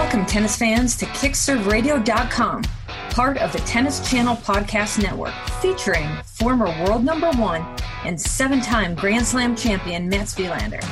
Welcome, 0.00 0.24
tennis 0.24 0.56
fans, 0.56 0.96
to 0.96 1.04
KickServeRadio.com, 1.04 2.62
part 3.10 3.36
of 3.36 3.52
the 3.52 3.58
Tennis 3.58 4.10
Channel 4.10 4.34
Podcast 4.36 5.00
Network, 5.00 5.34
featuring 5.60 6.08
former 6.24 6.68
world 6.82 7.04
number 7.04 7.30
one 7.32 7.60
and 8.06 8.18
seven 8.18 8.62
time 8.62 8.94
Grand 8.94 9.26
Slam 9.26 9.54
champion 9.54 10.08
Mats 10.08 10.34
Wilander, 10.36 10.82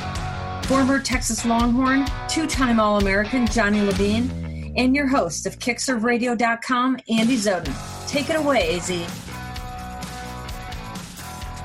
former 0.65 0.99
Texas 0.99 1.43
Longhorn, 1.43 2.05
two 2.27 2.45
time 2.45 2.79
All 2.79 2.99
American 2.99 3.47
Johnny 3.47 3.81
Levine, 3.81 4.75
and 4.77 4.95
your 4.95 5.07
host 5.07 5.47
of 5.47 5.57
KickServeRadio.com, 5.57 6.99
Andy 7.09 7.35
Zoden. 7.35 8.07
Take 8.07 8.29
it 8.29 8.35
away, 8.35 8.77
AZ. 8.77 8.91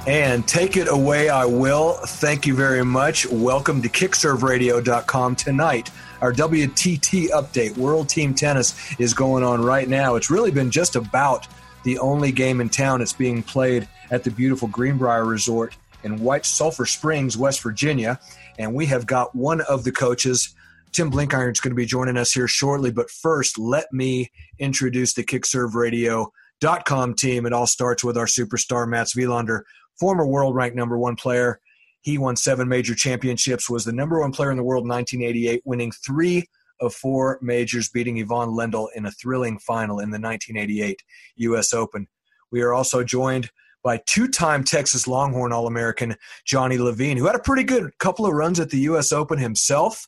And 0.06 0.48
take 0.48 0.78
it 0.78 0.88
away, 0.88 1.28
I 1.28 1.44
will. 1.44 1.92
Thank 1.92 2.46
you 2.46 2.54
very 2.54 2.84
much. 2.86 3.26
Welcome 3.26 3.82
to 3.82 3.90
KickServeRadio.com 3.90 5.36
tonight. 5.36 5.90
Our 6.24 6.32
WTT 6.32 7.28
update, 7.32 7.76
World 7.76 8.08
Team 8.08 8.32
Tennis, 8.32 8.98
is 8.98 9.12
going 9.12 9.44
on 9.44 9.62
right 9.62 9.86
now. 9.86 10.14
It's 10.14 10.30
really 10.30 10.50
been 10.50 10.70
just 10.70 10.96
about 10.96 11.46
the 11.82 11.98
only 11.98 12.32
game 12.32 12.62
in 12.62 12.70
town. 12.70 13.02
It's 13.02 13.12
being 13.12 13.42
played 13.42 13.86
at 14.10 14.24
the 14.24 14.30
beautiful 14.30 14.66
Greenbrier 14.68 15.26
Resort 15.26 15.76
in 16.02 16.22
White 16.22 16.46
Sulphur 16.46 16.86
Springs, 16.86 17.36
West 17.36 17.60
Virginia. 17.60 18.18
And 18.58 18.72
we 18.72 18.86
have 18.86 19.04
got 19.04 19.34
one 19.34 19.60
of 19.60 19.84
the 19.84 19.92
coaches, 19.92 20.54
Tim 20.92 21.10
Blenkiron, 21.10 21.52
is 21.52 21.60
going 21.60 21.72
to 21.72 21.76
be 21.76 21.84
joining 21.84 22.16
us 22.16 22.32
here 22.32 22.48
shortly. 22.48 22.90
But 22.90 23.10
first, 23.10 23.58
let 23.58 23.92
me 23.92 24.30
introduce 24.58 25.12
the 25.12 25.24
KickServeRadio.com 25.24 27.14
team. 27.16 27.44
It 27.44 27.52
all 27.52 27.66
starts 27.66 28.02
with 28.02 28.16
our 28.16 28.24
superstar, 28.24 28.88
Mats 28.88 29.14
Wilander 29.14 29.64
former 29.98 30.26
world 30.26 30.54
ranked 30.54 30.76
number 30.76 30.98
one 30.98 31.16
player. 31.16 31.60
He 32.04 32.18
won 32.18 32.36
seven 32.36 32.68
major 32.68 32.94
championships, 32.94 33.70
was 33.70 33.86
the 33.86 33.92
number 33.92 34.20
one 34.20 34.30
player 34.30 34.50
in 34.50 34.58
the 34.58 34.62
world 34.62 34.84
in 34.84 34.90
1988, 34.90 35.62
winning 35.64 35.90
three 35.90 36.44
of 36.78 36.94
four 36.94 37.38
majors, 37.40 37.88
beating 37.88 38.18
Ivan 38.18 38.50
Lendl 38.50 38.88
in 38.94 39.06
a 39.06 39.10
thrilling 39.10 39.58
final 39.58 40.00
in 40.00 40.10
the 40.10 40.20
1988 40.20 41.02
U.S. 41.36 41.72
Open. 41.72 42.06
We 42.52 42.60
are 42.60 42.74
also 42.74 43.04
joined 43.04 43.50
by 43.82 44.02
two-time 44.06 44.64
Texas 44.64 45.08
Longhorn 45.08 45.50
All-American 45.50 46.16
Johnny 46.44 46.76
Levine, 46.76 47.16
who 47.16 47.24
had 47.24 47.36
a 47.36 47.40
pretty 47.40 47.64
good 47.64 47.90
couple 47.98 48.26
of 48.26 48.34
runs 48.34 48.60
at 48.60 48.68
the 48.68 48.80
U.S. 48.80 49.10
Open 49.10 49.38
himself. 49.38 50.06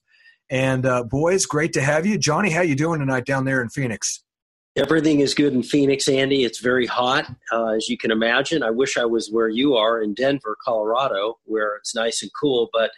And 0.50 0.84
uh, 0.84 1.02
boys, 1.04 1.46
great 1.46 1.72
to 1.72 1.80
have 1.80 2.04
you, 2.04 2.18
Johnny. 2.18 2.50
How 2.50 2.60
you 2.60 2.74
doing 2.74 3.00
tonight 3.00 3.24
down 3.24 3.46
there 3.46 3.62
in 3.62 3.70
Phoenix? 3.70 4.22
Everything 4.76 5.20
is 5.20 5.32
good 5.32 5.54
in 5.54 5.62
Phoenix, 5.62 6.06
Andy. 6.06 6.44
It's 6.44 6.60
very 6.60 6.84
hot, 6.84 7.34
uh, 7.50 7.68
as 7.68 7.88
you 7.88 7.96
can 7.96 8.10
imagine. 8.10 8.62
I 8.62 8.68
wish 8.68 8.98
I 8.98 9.06
was 9.06 9.30
where 9.30 9.48
you 9.48 9.74
are 9.74 10.02
in 10.02 10.12
Denver, 10.12 10.54
Colorado, 10.62 11.38
where 11.44 11.76
it's 11.76 11.94
nice 11.94 12.22
and 12.22 12.30
cool, 12.38 12.68
but 12.74 12.90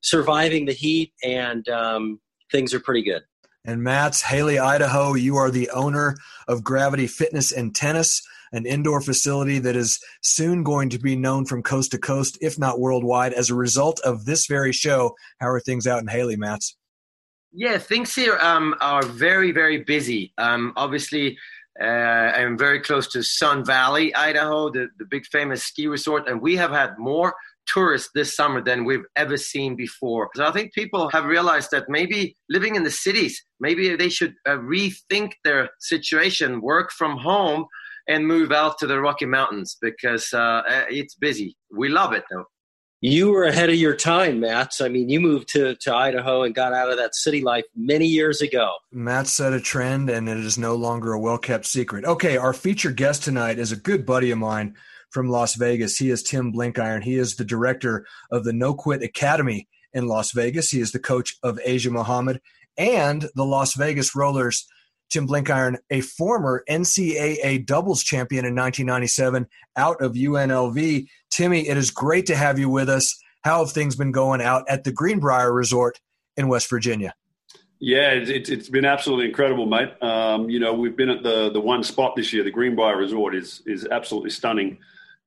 surviving 0.00 0.66
the 0.66 0.72
heat 0.72 1.12
and 1.22 1.68
um, 1.68 2.20
things 2.50 2.74
are 2.74 2.80
pretty 2.80 3.04
good. 3.04 3.22
And 3.64 3.80
Mats 3.80 4.22
Hailey, 4.22 4.58
Idaho, 4.58 5.14
you 5.14 5.36
are 5.36 5.52
the 5.52 5.70
owner 5.70 6.16
of 6.48 6.64
Gravity 6.64 7.06
Fitness 7.06 7.52
and 7.52 7.76
Tennis, 7.76 8.20
an 8.50 8.66
indoor 8.66 9.00
facility 9.00 9.60
that 9.60 9.76
is 9.76 10.00
soon 10.22 10.64
going 10.64 10.88
to 10.88 10.98
be 10.98 11.14
known 11.14 11.46
from 11.46 11.62
coast 11.62 11.92
to 11.92 11.98
coast, 11.98 12.38
if 12.40 12.58
not 12.58 12.80
worldwide, 12.80 13.34
as 13.34 13.50
a 13.50 13.54
result 13.54 14.00
of 14.00 14.24
this 14.24 14.46
very 14.46 14.72
show. 14.72 15.14
How 15.38 15.50
are 15.50 15.60
things 15.60 15.86
out 15.86 16.00
in 16.00 16.08
Hailey, 16.08 16.34
Mats? 16.34 16.76
Yeah, 17.52 17.78
things 17.78 18.14
here 18.14 18.38
um, 18.38 18.76
are 18.80 19.02
very, 19.02 19.50
very 19.50 19.78
busy. 19.82 20.32
Um, 20.38 20.72
obviously, 20.76 21.36
uh, 21.80 21.84
I'm 21.84 22.56
very 22.56 22.80
close 22.80 23.08
to 23.08 23.22
Sun 23.22 23.64
Valley, 23.64 24.14
Idaho, 24.14 24.70
the, 24.70 24.88
the 24.98 25.04
big 25.04 25.26
famous 25.26 25.64
ski 25.64 25.88
resort, 25.88 26.28
and 26.28 26.40
we 26.40 26.54
have 26.56 26.70
had 26.70 26.96
more 26.96 27.34
tourists 27.66 28.10
this 28.14 28.36
summer 28.36 28.62
than 28.62 28.84
we've 28.84 29.04
ever 29.16 29.36
seen 29.36 29.74
before. 29.74 30.30
So 30.36 30.46
I 30.46 30.52
think 30.52 30.72
people 30.74 31.08
have 31.10 31.24
realized 31.24 31.70
that 31.72 31.88
maybe 31.88 32.36
living 32.48 32.76
in 32.76 32.84
the 32.84 32.90
cities, 32.90 33.44
maybe 33.58 33.96
they 33.96 34.08
should 34.08 34.34
uh, 34.46 34.58
rethink 34.58 35.32
their 35.42 35.70
situation, 35.80 36.60
work 36.60 36.92
from 36.92 37.18
home, 37.18 37.66
and 38.08 38.26
move 38.26 38.52
out 38.52 38.78
to 38.78 38.86
the 38.86 39.00
Rocky 39.00 39.26
Mountains 39.26 39.76
because 39.80 40.32
uh, 40.32 40.62
it's 40.88 41.14
busy. 41.16 41.56
We 41.70 41.88
love 41.88 42.12
it 42.12 42.24
though 42.30 42.46
you 43.00 43.30
were 43.30 43.44
ahead 43.44 43.70
of 43.70 43.76
your 43.76 43.96
time, 43.96 44.40
Mats. 44.40 44.80
I 44.80 44.88
mean, 44.88 45.08
you 45.08 45.20
moved 45.20 45.48
to, 45.50 45.74
to 45.74 45.94
Idaho 45.94 46.42
and 46.42 46.54
got 46.54 46.74
out 46.74 46.90
of 46.90 46.98
that 46.98 47.14
city 47.14 47.40
life 47.40 47.64
many 47.74 48.06
years 48.06 48.42
ago. 48.42 48.70
Matt 48.92 49.26
set 49.26 49.54
a 49.54 49.60
trend, 49.60 50.10
and 50.10 50.28
it 50.28 50.38
is 50.38 50.58
no 50.58 50.74
longer 50.74 51.12
a 51.12 51.18
well 51.18 51.38
kept 51.38 51.66
secret. 51.66 52.04
Okay, 52.04 52.36
our 52.36 52.52
featured 52.52 52.96
guest 52.96 53.22
tonight 53.24 53.58
is 53.58 53.72
a 53.72 53.76
good 53.76 54.04
buddy 54.04 54.30
of 54.30 54.38
mine 54.38 54.74
from 55.10 55.28
Las 55.28 55.54
Vegas. 55.54 55.96
He 55.96 56.10
is 56.10 56.22
Tim 56.22 56.52
Blenkiron. 56.52 57.02
He 57.02 57.16
is 57.16 57.36
the 57.36 57.44
director 57.44 58.06
of 58.30 58.44
the 58.44 58.52
No 58.52 58.74
Quit 58.74 59.02
Academy 59.02 59.66
in 59.92 60.06
Las 60.06 60.32
Vegas. 60.32 60.70
He 60.70 60.80
is 60.80 60.92
the 60.92 60.98
coach 60.98 61.36
of 61.42 61.58
Asia 61.64 61.90
Muhammad 61.90 62.40
and 62.76 63.28
the 63.34 63.44
Las 63.44 63.74
Vegas 63.74 64.14
Rollers. 64.14 64.66
Tim 65.10 65.26
Blenkiron, 65.26 65.76
a 65.90 66.00
former 66.00 66.64
NCAA 66.68 67.66
doubles 67.66 68.02
champion 68.02 68.44
in 68.44 68.54
1997 68.54 69.46
out 69.76 70.00
of 70.00 70.12
UNLV. 70.12 71.06
Timmy, 71.30 71.68
it 71.68 71.76
is 71.76 71.90
great 71.90 72.26
to 72.26 72.36
have 72.36 72.58
you 72.58 72.70
with 72.70 72.88
us. 72.88 73.18
How 73.42 73.64
have 73.64 73.72
things 73.72 73.96
been 73.96 74.12
going 74.12 74.40
out 74.40 74.64
at 74.68 74.84
the 74.84 74.92
Greenbrier 74.92 75.52
Resort 75.52 76.00
in 76.36 76.48
West 76.48 76.70
Virginia? 76.70 77.14
Yeah, 77.80 78.10
it's, 78.10 78.50
it's 78.50 78.68
been 78.68 78.84
absolutely 78.84 79.26
incredible, 79.26 79.66
mate. 79.66 79.90
Um, 80.02 80.50
you 80.50 80.60
know, 80.60 80.74
we've 80.74 80.96
been 80.96 81.08
at 81.08 81.22
the 81.22 81.50
the 81.50 81.60
one 81.60 81.82
spot 81.82 82.14
this 82.14 82.30
year. 82.30 82.44
The 82.44 82.50
Greenbrier 82.50 82.96
Resort 82.96 83.34
is 83.34 83.62
is 83.64 83.86
absolutely 83.86 84.30
stunning, 84.30 84.76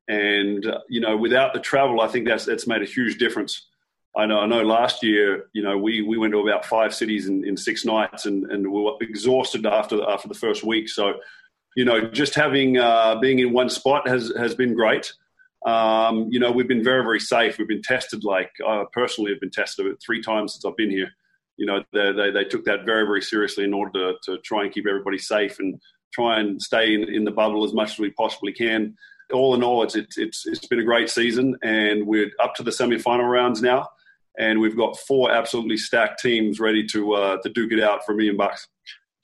and 0.07 0.63
uh, 0.67 0.79
you 0.87 1.01
know, 1.01 1.17
without 1.17 1.53
the 1.53 1.59
travel, 1.59 1.99
I 1.99 2.07
think 2.07 2.27
that's 2.27 2.45
that's 2.45 2.67
made 2.67 2.83
a 2.83 2.85
huge 2.85 3.17
difference. 3.17 3.69
I 4.15 4.25
know, 4.27 4.39
I 4.39 4.45
know. 4.45 4.61
Last 4.61 5.01
year, 5.01 5.47
you 5.53 5.63
know, 5.63 5.77
we, 5.77 6.01
we 6.01 6.17
went 6.17 6.33
to 6.33 6.39
about 6.39 6.65
five 6.65 6.93
cities 6.93 7.27
in, 7.27 7.45
in 7.45 7.57
six 7.57 7.83
nights, 7.83 8.25
and, 8.25 8.49
and 8.51 8.71
we 8.71 8.81
were 8.81 8.93
exhausted 9.01 9.65
after 9.65 9.97
the, 9.97 10.07
after 10.07 10.27
the 10.27 10.35
first 10.35 10.63
week. 10.63 10.87
So, 10.87 11.15
you 11.75 11.83
know, 11.83 12.09
just 12.09 12.35
having 12.35 12.77
uh, 12.77 13.15
being 13.19 13.39
in 13.39 13.53
one 13.53 13.69
spot 13.69 14.07
has 14.07 14.31
has 14.37 14.53
been 14.53 14.75
great. 14.75 15.13
Um, 15.65 16.27
you 16.29 16.39
know, 16.39 16.51
we've 16.51 16.67
been 16.67 16.83
very, 16.83 17.03
very 17.03 17.19
safe. 17.19 17.57
We've 17.57 17.67
been 17.67 17.81
tested, 17.81 18.23
like 18.23 18.51
I 18.65 18.83
personally 18.91 19.31
have 19.31 19.39
been 19.39 19.49
tested 19.49 19.87
three 20.05 20.21
times 20.21 20.53
since 20.53 20.65
I've 20.65 20.77
been 20.77 20.91
here. 20.91 21.09
You 21.57 21.65
know, 21.65 21.83
they, 21.93 22.11
they, 22.11 22.31
they 22.31 22.43
took 22.43 22.65
that 22.65 22.85
very, 22.85 23.05
very 23.05 23.21
seriously 23.21 23.63
in 23.63 23.73
order 23.73 23.91
to, 23.93 24.13
to 24.25 24.37
try 24.41 24.63
and 24.63 24.73
keep 24.73 24.85
everybody 24.87 25.17
safe 25.17 25.59
and 25.59 25.79
try 26.13 26.39
and 26.39 26.61
stay 26.61 26.93
in, 26.93 27.03
in 27.03 27.23
the 27.23 27.31
bubble 27.31 27.63
as 27.63 27.73
much 27.73 27.91
as 27.93 27.99
we 27.99 28.11
possibly 28.11 28.51
can. 28.51 28.95
All 29.31 29.55
in 29.55 29.63
all, 29.63 29.83
it's, 29.83 29.95
it's, 29.95 30.45
it's 30.45 30.67
been 30.67 30.79
a 30.79 30.83
great 30.83 31.09
season, 31.09 31.57
and 31.63 32.05
we're 32.05 32.29
up 32.43 32.55
to 32.55 32.63
the 32.63 32.71
semi 32.71 32.99
final 32.99 33.25
rounds 33.25 33.61
now. 33.61 33.87
And 34.37 34.59
we've 34.59 34.77
got 34.77 34.97
four 34.97 35.31
absolutely 35.31 35.77
stacked 35.77 36.21
teams 36.21 36.59
ready 36.59 36.85
to, 36.87 37.13
uh, 37.13 37.37
to 37.43 37.49
duke 37.49 37.71
it 37.71 37.81
out 37.81 38.05
for 38.05 38.13
a 38.13 38.15
million 38.15 38.37
bucks. 38.37 38.67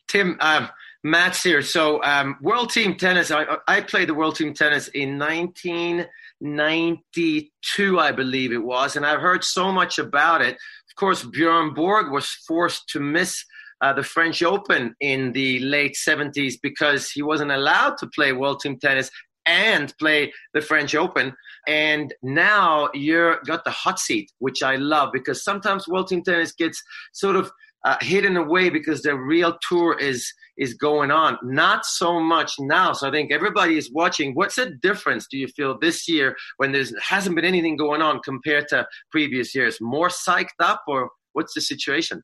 Tim, 0.08 0.38
um, 0.40 0.70
Mats 1.04 1.44
here. 1.44 1.62
So, 1.62 2.02
um, 2.04 2.38
World 2.42 2.72
Team 2.72 2.96
Tennis, 2.96 3.32
I, 3.32 3.58
I 3.68 3.82
played 3.82 4.08
the 4.10 4.14
World 4.14 4.36
Team 4.36 4.54
Tennis 4.54 4.90
in 4.90 5.18
1992, 5.18 8.00
I 8.00 8.12
believe 8.12 8.52
it 8.52 8.64
was, 8.64 8.98
and 8.98 9.06
I've 9.06 9.22
heard 9.22 9.44
so 9.44 9.72
much 9.72 9.98
about 9.98 10.42
it. 10.42 10.56
Of 10.56 10.96
course, 10.98 11.24
Bjorn 11.24 11.74
Borg 11.74 12.12
was 12.12 12.28
forced 12.46 12.90
to 12.90 13.00
miss 13.00 13.46
uh, 13.82 13.94
the 13.94 14.04
French 14.04 14.44
Open 14.44 14.94
in 15.00 15.32
the 15.32 15.60
late 15.60 15.96
70s 15.96 16.56
because 16.62 17.10
he 17.10 17.22
wasn't 17.22 17.52
allowed 17.52 17.98
to 18.00 18.08
play 18.08 18.34
World 18.34 18.60
Team 18.60 18.78
Tennis 18.78 19.10
and 19.46 19.98
play 19.98 20.34
the 20.54 20.62
French 20.62 20.96
Open. 20.96 21.34
And 21.68 22.14
now 22.24 22.90
you're 22.94 23.40
got 23.46 23.64
the 23.64 23.72
hot 23.72 24.00
seat, 24.00 24.32
which 24.40 24.64
I 24.64 24.76
love 24.76 25.10
because 25.14 25.44
sometimes 25.44 25.88
World 25.88 26.08
Team 26.08 26.24
Tennis 26.24 26.52
gets 26.52 26.82
sort 27.14 27.36
of 27.36 27.52
uh, 27.86 27.96
hidden 28.02 28.36
away 28.38 28.70
because 28.70 29.02
the 29.02 29.16
real 29.16 29.58
tour 29.68 29.98
is 29.98 30.32
is 30.58 30.74
going 30.74 31.12
on. 31.12 31.38
Not 31.42 31.86
so 31.86 32.20
much 32.20 32.54
now. 32.60 32.92
So 32.92 33.08
I 33.08 33.12
think 33.12 33.32
everybody 33.32 33.78
is 33.78 33.90
watching. 33.94 34.36
What's 34.36 34.56
the 34.56 34.72
difference 34.82 35.28
do 35.32 35.38
you 35.38 35.48
feel 35.48 35.78
this 35.80 36.08
year 36.08 36.36
when 36.58 36.74
there 36.74 36.84
hasn't 37.02 37.36
been 37.36 37.46
anything 37.46 37.78
going 37.78 38.02
on 38.02 38.20
compared 38.20 38.68
to 38.70 38.86
previous 39.12 39.56
years? 39.56 39.78
More 39.80 40.10
psyched 40.10 40.60
up, 40.60 40.84
or 40.88 41.10
what's 41.34 41.54
the 41.54 41.62
situation? 41.62 42.22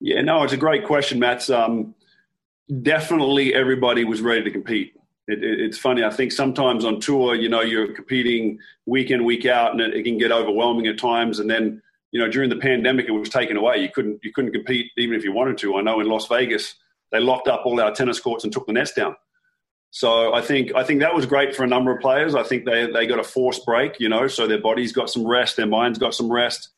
Yeah, 0.00 0.20
no, 0.20 0.42
it's 0.42 0.52
a 0.52 0.58
great 0.58 0.84
question, 0.84 1.18
Matt. 1.18 1.48
Um, 1.50 1.94
definitely, 2.82 3.54
everybody 3.54 4.04
was 4.04 4.20
ready 4.20 4.44
to 4.44 4.50
compete. 4.50 4.92
It, 5.28 5.44
it, 5.44 5.60
it's 5.60 5.78
funny. 5.78 6.02
I 6.02 6.10
think 6.10 6.32
sometimes 6.32 6.84
on 6.84 7.00
tour, 7.00 7.34
you 7.34 7.48
know, 7.48 7.60
you're 7.60 7.92
competing 7.92 8.58
week 8.86 9.10
in, 9.10 9.24
week 9.24 9.46
out, 9.46 9.72
and 9.72 9.80
it, 9.80 9.94
it 9.94 10.02
can 10.02 10.18
get 10.18 10.32
overwhelming 10.32 10.86
at 10.86 10.98
times. 10.98 11.38
And 11.38 11.48
then 11.48 11.80
you 12.10 12.20
know, 12.20 12.28
during 12.28 12.48
the 12.48 12.56
pandemic, 12.56 13.06
it 13.06 13.12
was 13.12 13.28
taken 13.28 13.56
away. 13.56 13.78
You 13.78 13.90
couldn't 13.94 14.20
you 14.22 14.32
couldn't 14.32 14.52
compete 14.52 14.90
even 14.96 15.14
if 15.14 15.24
you 15.24 15.32
wanted 15.32 15.58
to. 15.58 15.76
I 15.76 15.82
know 15.82 16.00
in 16.00 16.08
Las 16.08 16.26
Vegas, 16.26 16.74
they 17.12 17.20
locked 17.20 17.48
up 17.48 17.62
all 17.64 17.80
our 17.80 17.92
tennis 17.92 18.20
courts 18.20 18.44
and 18.44 18.52
took 18.52 18.66
the 18.66 18.72
nets 18.72 18.92
down. 18.92 19.14
So 19.90 20.34
I 20.34 20.40
think 20.40 20.74
I 20.74 20.84
think 20.84 21.00
that 21.00 21.14
was 21.14 21.26
great 21.26 21.54
for 21.54 21.64
a 21.64 21.68
number 21.68 21.94
of 21.94 22.00
players. 22.00 22.34
I 22.34 22.42
think 22.42 22.64
they 22.64 22.90
they 22.90 23.06
got 23.06 23.18
a 23.18 23.24
forced 23.24 23.64
break, 23.66 24.00
you 24.00 24.08
know, 24.08 24.26
so 24.26 24.46
their 24.46 24.60
bodies 24.60 24.92
got 24.92 25.10
some 25.10 25.26
rest, 25.26 25.56
their 25.56 25.66
minds 25.66 25.98
got 25.98 26.14
some 26.14 26.30
rest, 26.32 26.70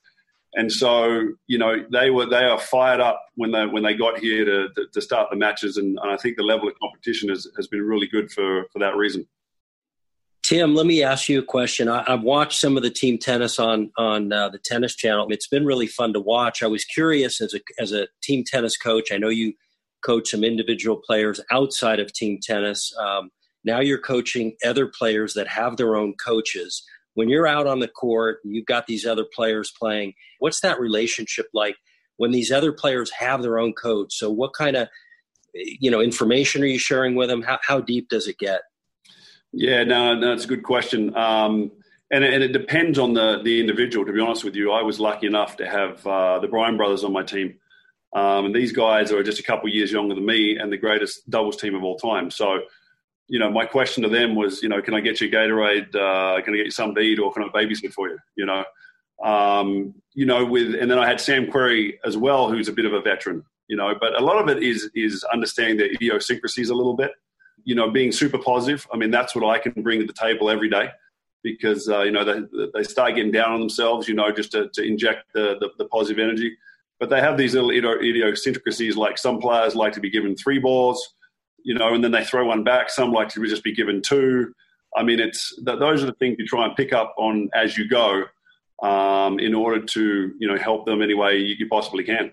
and 0.54 0.72
so 0.72 1.28
you 1.46 1.58
know 1.58 1.76
they 1.92 2.10
were 2.10 2.26
they 2.26 2.44
are 2.44 2.58
fired 2.58 3.00
up 3.00 3.22
when 3.36 3.52
they 3.52 3.66
when 3.66 3.82
they 3.82 3.94
got 3.94 4.18
here 4.18 4.44
to 4.44 4.68
to, 4.92 5.00
start 5.00 5.30
the 5.30 5.36
matches, 5.36 5.76
and, 5.76 5.98
and 6.02 6.10
I 6.10 6.16
think 6.16 6.36
the 6.36 6.42
level 6.42 6.68
of 6.68 6.74
competition 6.80 7.28
has 7.28 7.46
has 7.56 7.68
been 7.68 7.82
really 7.82 8.08
good 8.08 8.30
for 8.32 8.64
for 8.72 8.78
that 8.80 8.96
reason. 8.96 9.26
Tim, 10.42 10.74
let 10.74 10.86
me 10.86 11.02
ask 11.02 11.28
you 11.28 11.38
a 11.38 11.44
question. 11.44 11.88
I, 11.88 12.02
have 12.10 12.22
watched 12.22 12.60
some 12.60 12.76
of 12.76 12.82
the 12.82 12.90
team 12.90 13.18
tennis 13.18 13.58
on 13.58 13.92
on 13.96 14.32
uh, 14.32 14.48
the 14.48 14.58
Tennis 14.58 14.96
Channel. 14.96 15.28
It's 15.30 15.46
been 15.46 15.64
really 15.64 15.86
fun 15.86 16.12
to 16.14 16.20
watch. 16.20 16.62
I 16.62 16.66
was 16.66 16.84
curious 16.84 17.40
as 17.40 17.54
a 17.54 17.60
as 17.78 17.92
a 17.92 18.08
team 18.22 18.42
tennis 18.44 18.76
coach. 18.76 19.12
I 19.12 19.18
know 19.18 19.28
you 19.28 19.52
coach 20.04 20.30
some 20.30 20.42
individual 20.42 20.96
players 20.96 21.40
outside 21.52 22.00
of 22.00 22.12
team 22.12 22.38
tennis. 22.42 22.92
Um, 22.98 23.30
now 23.64 23.80
you're 23.80 23.98
coaching 23.98 24.56
other 24.64 24.86
players 24.86 25.34
that 25.34 25.46
have 25.46 25.76
their 25.76 25.94
own 25.94 26.14
coaches. 26.14 26.82
When 27.14 27.28
you're 27.28 27.46
out 27.46 27.66
on 27.66 27.80
the 27.80 27.88
court, 27.88 28.38
you've 28.44 28.66
got 28.66 28.86
these 28.86 29.04
other 29.04 29.24
players 29.34 29.72
playing. 29.78 30.14
What's 30.38 30.60
that 30.60 30.80
relationship 30.80 31.46
like 31.52 31.76
when 32.16 32.30
these 32.30 32.52
other 32.52 32.72
players 32.72 33.10
have 33.10 33.42
their 33.42 33.58
own 33.58 33.72
coach? 33.72 34.14
So, 34.14 34.30
what 34.30 34.52
kind 34.54 34.76
of 34.76 34.88
you 35.54 35.90
know 35.90 36.00
information 36.00 36.62
are 36.62 36.66
you 36.66 36.78
sharing 36.78 37.14
with 37.14 37.28
them? 37.28 37.42
How, 37.42 37.58
how 37.62 37.80
deep 37.80 38.08
does 38.08 38.28
it 38.28 38.38
get? 38.38 38.62
Yeah, 39.52 39.84
no, 39.84 40.14
no, 40.14 40.32
a 40.32 40.36
good 40.46 40.62
question. 40.62 41.14
Um, 41.16 41.72
and, 42.12 42.24
and, 42.24 42.42
it 42.42 42.52
depends 42.52 42.98
on 42.98 43.14
the, 43.14 43.40
the 43.42 43.60
individual, 43.60 44.04
to 44.04 44.12
be 44.12 44.20
honest 44.20 44.44
with 44.44 44.54
you. 44.54 44.72
I 44.72 44.82
was 44.82 45.00
lucky 45.00 45.26
enough 45.26 45.56
to 45.56 45.68
have 45.68 46.06
uh, 46.06 46.38
the 46.38 46.48
Bryan 46.48 46.76
brothers 46.76 47.04
on 47.04 47.12
my 47.12 47.22
team. 47.22 47.56
Um, 48.14 48.46
and 48.46 48.54
these 48.54 48.72
guys 48.72 49.12
are 49.12 49.22
just 49.22 49.38
a 49.38 49.44
couple 49.44 49.68
years 49.68 49.92
younger 49.92 50.14
than 50.14 50.26
me 50.26 50.56
and 50.56 50.72
the 50.72 50.76
greatest 50.76 51.28
doubles 51.30 51.56
team 51.56 51.74
of 51.74 51.84
all 51.84 51.96
time. 51.96 52.30
So, 52.30 52.60
you 53.30 53.38
know, 53.38 53.50
my 53.50 53.64
question 53.64 54.02
to 54.02 54.08
them 54.08 54.34
was, 54.34 54.62
you 54.62 54.68
know, 54.68 54.82
can 54.82 54.94
I 54.94 55.00
get 55.00 55.20
you 55.20 55.30
Gatorade? 55.30 55.94
Uh, 55.94 56.42
can 56.42 56.52
I 56.52 56.58
get 56.58 56.66
you 56.66 56.70
something 56.70 56.96
to 56.96 57.00
eat 57.00 57.18
or 57.18 57.32
can 57.32 57.44
I 57.44 57.48
babysit 57.48 57.92
for 57.92 58.08
you? 58.08 58.18
You 58.36 58.46
know, 58.46 58.64
um, 59.24 59.94
you 60.14 60.26
know, 60.26 60.44
with, 60.44 60.74
and 60.74 60.90
then 60.90 60.98
I 60.98 61.06
had 61.06 61.20
Sam 61.20 61.46
Querrey 61.46 61.94
as 62.04 62.16
well, 62.16 62.50
who's 62.50 62.68
a 62.68 62.72
bit 62.72 62.84
of 62.84 62.92
a 62.92 63.00
veteran, 63.00 63.44
you 63.68 63.76
know, 63.76 63.94
but 63.98 64.20
a 64.20 64.24
lot 64.24 64.42
of 64.42 64.48
it 64.54 64.62
is, 64.62 64.90
is 64.94 65.24
understanding 65.32 65.78
their 65.78 65.90
idiosyncrasies 65.92 66.70
a 66.70 66.74
little 66.74 66.94
bit 66.94 67.12
you 67.64 67.74
know, 67.74 67.90
being 67.90 68.12
super 68.12 68.38
positive. 68.38 68.86
I 68.92 68.96
mean, 68.96 69.10
that's 69.10 69.34
what 69.34 69.44
I 69.44 69.58
can 69.58 69.82
bring 69.82 70.00
to 70.00 70.06
the 70.06 70.12
table 70.12 70.50
every 70.50 70.68
day 70.68 70.90
because, 71.42 71.88
uh, 71.88 72.02
you 72.02 72.10
know, 72.10 72.24
they, 72.24 72.68
they 72.74 72.82
start 72.82 73.14
getting 73.14 73.32
down 73.32 73.52
on 73.52 73.60
themselves, 73.60 74.08
you 74.08 74.14
know, 74.14 74.30
just 74.30 74.52
to, 74.52 74.68
to 74.74 74.82
inject 74.82 75.32
the, 75.34 75.56
the, 75.60 75.70
the 75.78 75.84
positive 75.86 76.22
energy. 76.22 76.56
But 76.98 77.08
they 77.08 77.20
have 77.20 77.38
these 77.38 77.54
little 77.54 77.70
idiosyncrasies 77.70 78.96
like 78.96 79.16
some 79.16 79.38
players 79.38 79.74
like 79.74 79.94
to 79.94 80.00
be 80.00 80.10
given 80.10 80.36
three 80.36 80.58
balls, 80.58 81.14
you 81.64 81.74
know, 81.74 81.94
and 81.94 82.02
then 82.02 82.12
they 82.12 82.24
throw 82.24 82.46
one 82.46 82.64
back. 82.64 82.90
Some 82.90 83.12
like 83.12 83.28
to 83.30 83.46
just 83.46 83.64
be 83.64 83.74
given 83.74 84.02
two. 84.02 84.52
I 84.96 85.02
mean, 85.02 85.20
it's 85.20 85.54
those 85.62 86.02
are 86.02 86.06
the 86.06 86.14
things 86.14 86.36
you 86.38 86.46
try 86.46 86.66
and 86.66 86.74
pick 86.76 86.92
up 86.92 87.14
on 87.16 87.48
as 87.54 87.78
you 87.78 87.88
go 87.88 88.24
um, 88.82 89.38
in 89.38 89.54
order 89.54 89.84
to, 89.84 90.32
you 90.38 90.48
know, 90.48 90.56
help 90.56 90.86
them 90.86 91.02
any 91.02 91.14
way 91.14 91.38
you, 91.38 91.68
possibly 91.68 92.04
can. 92.04 92.32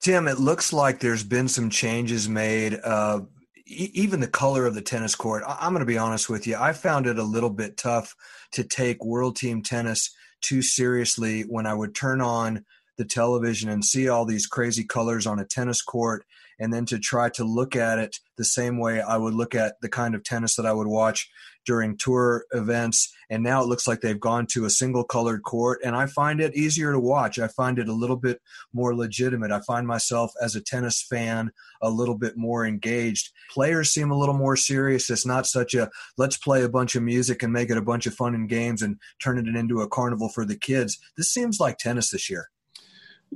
Tim, 0.00 0.28
it 0.28 0.38
looks 0.38 0.72
like 0.72 1.00
there's 1.00 1.24
been 1.24 1.48
some 1.48 1.70
changes 1.70 2.28
made. 2.28 2.78
Uh, 2.82 3.20
even 3.66 4.20
the 4.20 4.28
color 4.28 4.66
of 4.66 4.74
the 4.74 4.82
tennis 4.82 5.14
court. 5.14 5.42
I'm 5.46 5.72
going 5.72 5.80
to 5.80 5.86
be 5.86 5.96
honest 5.96 6.28
with 6.28 6.46
you. 6.46 6.56
I 6.56 6.72
found 6.74 7.06
it 7.06 7.18
a 7.18 7.22
little 7.22 7.50
bit 7.50 7.78
tough 7.78 8.14
to 8.52 8.62
take 8.62 9.02
World 9.02 9.36
Team 9.36 9.62
Tennis 9.62 10.14
too 10.42 10.60
seriously 10.60 11.42
when 11.42 11.66
I 11.66 11.72
would 11.72 11.94
turn 11.94 12.20
on 12.20 12.64
the 12.98 13.04
television 13.04 13.70
and 13.70 13.84
see 13.84 14.08
all 14.08 14.26
these 14.26 14.46
crazy 14.46 14.84
colors 14.84 15.26
on 15.26 15.38
a 15.38 15.44
tennis 15.44 15.80
court 15.80 16.24
and 16.58 16.72
then 16.72 16.86
to 16.86 16.98
try 16.98 17.28
to 17.30 17.44
look 17.44 17.76
at 17.76 17.98
it 17.98 18.18
the 18.36 18.44
same 18.44 18.78
way 18.78 19.00
I 19.00 19.16
would 19.16 19.34
look 19.34 19.54
at 19.54 19.80
the 19.80 19.88
kind 19.88 20.14
of 20.14 20.24
tennis 20.24 20.56
that 20.56 20.66
I 20.66 20.72
would 20.72 20.86
watch 20.86 21.30
during 21.64 21.96
tour 21.96 22.44
events. 22.52 23.12
And 23.30 23.42
now 23.42 23.62
it 23.62 23.68
looks 23.68 23.88
like 23.88 24.00
they've 24.00 24.20
gone 24.20 24.46
to 24.48 24.64
a 24.64 24.70
single 24.70 25.04
colored 25.04 25.42
court, 25.42 25.80
and 25.84 25.96
I 25.96 26.06
find 26.06 26.40
it 26.40 26.54
easier 26.54 26.92
to 26.92 27.00
watch. 27.00 27.38
I 27.38 27.48
find 27.48 27.78
it 27.78 27.88
a 27.88 27.92
little 27.94 28.16
bit 28.16 28.40
more 28.72 28.94
legitimate. 28.94 29.50
I 29.50 29.60
find 29.60 29.86
myself 29.86 30.32
as 30.42 30.54
a 30.54 30.60
tennis 30.60 31.02
fan 31.02 31.50
a 31.80 31.90
little 31.90 32.16
bit 32.16 32.36
more 32.36 32.66
engaged. 32.66 33.30
Players 33.50 33.90
seem 33.90 34.10
a 34.10 34.18
little 34.18 34.36
more 34.36 34.56
serious. 34.56 35.08
It's 35.10 35.26
not 35.26 35.46
such 35.46 35.74
a 35.74 35.90
let's 36.18 36.36
play 36.36 36.62
a 36.62 36.68
bunch 36.68 36.94
of 36.94 37.02
music 37.02 37.42
and 37.42 37.52
make 37.52 37.70
it 37.70 37.78
a 37.78 37.82
bunch 37.82 38.06
of 38.06 38.14
fun 38.14 38.34
and 38.34 38.48
games 38.48 38.82
and 38.82 38.98
turn 39.22 39.38
it 39.38 39.46
into 39.46 39.80
a 39.80 39.88
carnival 39.88 40.28
for 40.28 40.44
the 40.44 40.56
kids. 40.56 40.98
This 41.16 41.32
seems 41.32 41.60
like 41.60 41.78
tennis 41.78 42.10
this 42.10 42.28
year. 42.28 42.50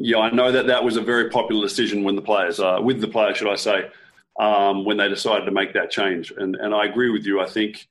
Yeah, 0.00 0.18
I 0.18 0.30
know 0.30 0.52
that 0.52 0.68
that 0.68 0.84
was 0.84 0.96
a 0.96 1.02
very 1.02 1.28
popular 1.28 1.66
decision 1.66 2.04
when 2.04 2.14
the 2.14 2.22
players, 2.22 2.60
uh, 2.60 2.78
with 2.80 3.00
the 3.00 3.08
players, 3.08 3.36
should 3.36 3.50
I 3.50 3.56
say, 3.56 3.90
um, 4.38 4.84
when 4.84 4.96
they 4.96 5.08
decided 5.08 5.44
to 5.46 5.50
make 5.50 5.74
that 5.74 5.90
change. 5.90 6.32
And 6.36 6.54
and 6.54 6.72
I 6.72 6.86
agree 6.86 7.10
with 7.10 7.26
you. 7.26 7.40
I 7.40 7.46
think, 7.46 7.88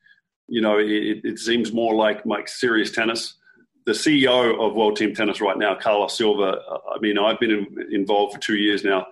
you 0.47 0.61
know, 0.61 0.79
it, 0.79 1.21
it 1.25 1.37
seems 1.37 1.73
more 1.73 1.93
like 1.93 2.25
like 2.25 2.47
serious 2.47 2.91
tennis. 2.91 3.33
The 3.85 3.91
CEO 3.91 4.57
of 4.59 4.73
World 4.73 4.95
Team 4.95 5.13
Tennis 5.13 5.41
right 5.41 5.57
now, 5.57 5.75
Carlos 5.75 6.17
Silva. 6.17 6.61
Uh, 6.69 6.79
I 6.95 6.99
mean, 6.99 7.17
I've 7.17 7.39
been 7.39 7.51
in, 7.51 7.67
involved 7.91 8.35
for 8.35 8.39
two 8.39 8.55
years 8.55 8.85
now, 8.85 9.07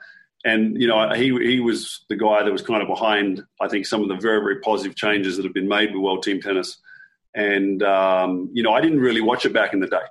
and 0.45 0.81
you 0.81 0.87
know, 0.87 1.13
he 1.13 1.37
he 1.45 1.59
was 1.59 2.05
the 2.07 2.15
guy 2.15 2.43
that 2.43 2.51
was 2.51 2.61
kind 2.61 2.81
of 2.81 2.87
behind. 2.87 3.43
I 3.59 3.67
think 3.67 3.85
some 3.85 4.03
of 4.03 4.07
the 4.07 4.15
very 4.15 4.39
very 4.39 4.61
positive 4.61 4.95
changes 4.95 5.35
that 5.35 5.43
have 5.43 5.53
been 5.53 5.67
made 5.67 5.93
with 5.93 6.01
World 6.01 6.23
Team 6.23 6.39
Tennis. 6.39 6.77
And 7.33 7.83
um, 7.83 8.49
you 8.53 8.63
know, 8.63 8.71
I 8.71 8.79
didn't 8.79 9.01
really 9.01 9.19
watch 9.19 9.45
it 9.45 9.51
back 9.51 9.73
in 9.73 9.81
the 9.81 9.87
day. 9.87 10.05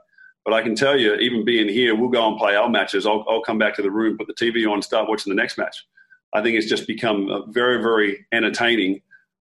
But 0.44 0.54
I 0.54 0.62
can 0.62 0.74
tell 0.74 0.98
you, 0.98 1.14
even 1.14 1.44
being 1.44 1.68
here, 1.68 1.94
we'll 1.94 2.10
go 2.10 2.28
and 2.28 2.38
play 2.38 2.54
our 2.54 2.68
matches. 2.68 3.06
I'll, 3.06 3.24
I'll 3.28 3.42
come 3.42 3.58
back 3.58 3.74
to 3.76 3.82
the 3.82 3.90
room, 3.90 4.18
put 4.18 4.26
the 4.26 4.34
TV 4.34 4.70
on, 4.70 4.82
start 4.82 5.08
watching 5.08 5.30
the 5.30 5.40
next 5.40 5.56
match. 5.56 5.86
I 6.34 6.42
think 6.42 6.58
it's 6.58 6.68
just 6.68 6.86
become 6.86 7.44
very, 7.48 7.82
very 7.82 8.26
entertaining. 8.32 9.00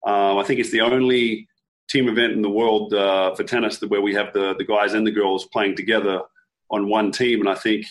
Um, 0.05 0.37
I 0.37 0.43
think 0.43 0.59
it's 0.59 0.71
the 0.71 0.81
only 0.81 1.47
team 1.89 2.07
event 2.09 2.33
in 2.33 2.41
the 2.41 2.49
world 2.49 2.93
uh, 2.93 3.33
for 3.35 3.43
tennis 3.43 3.81
where 3.81 4.01
we 4.01 4.13
have 4.13 4.33
the, 4.33 4.55
the 4.55 4.65
guys 4.65 4.93
and 4.93 5.07
the 5.07 5.11
girls 5.11 5.45
playing 5.45 5.75
together 5.75 6.21
on 6.69 6.89
one 6.89 7.11
team. 7.11 7.39
And 7.39 7.49
I 7.49 7.55
think, 7.55 7.85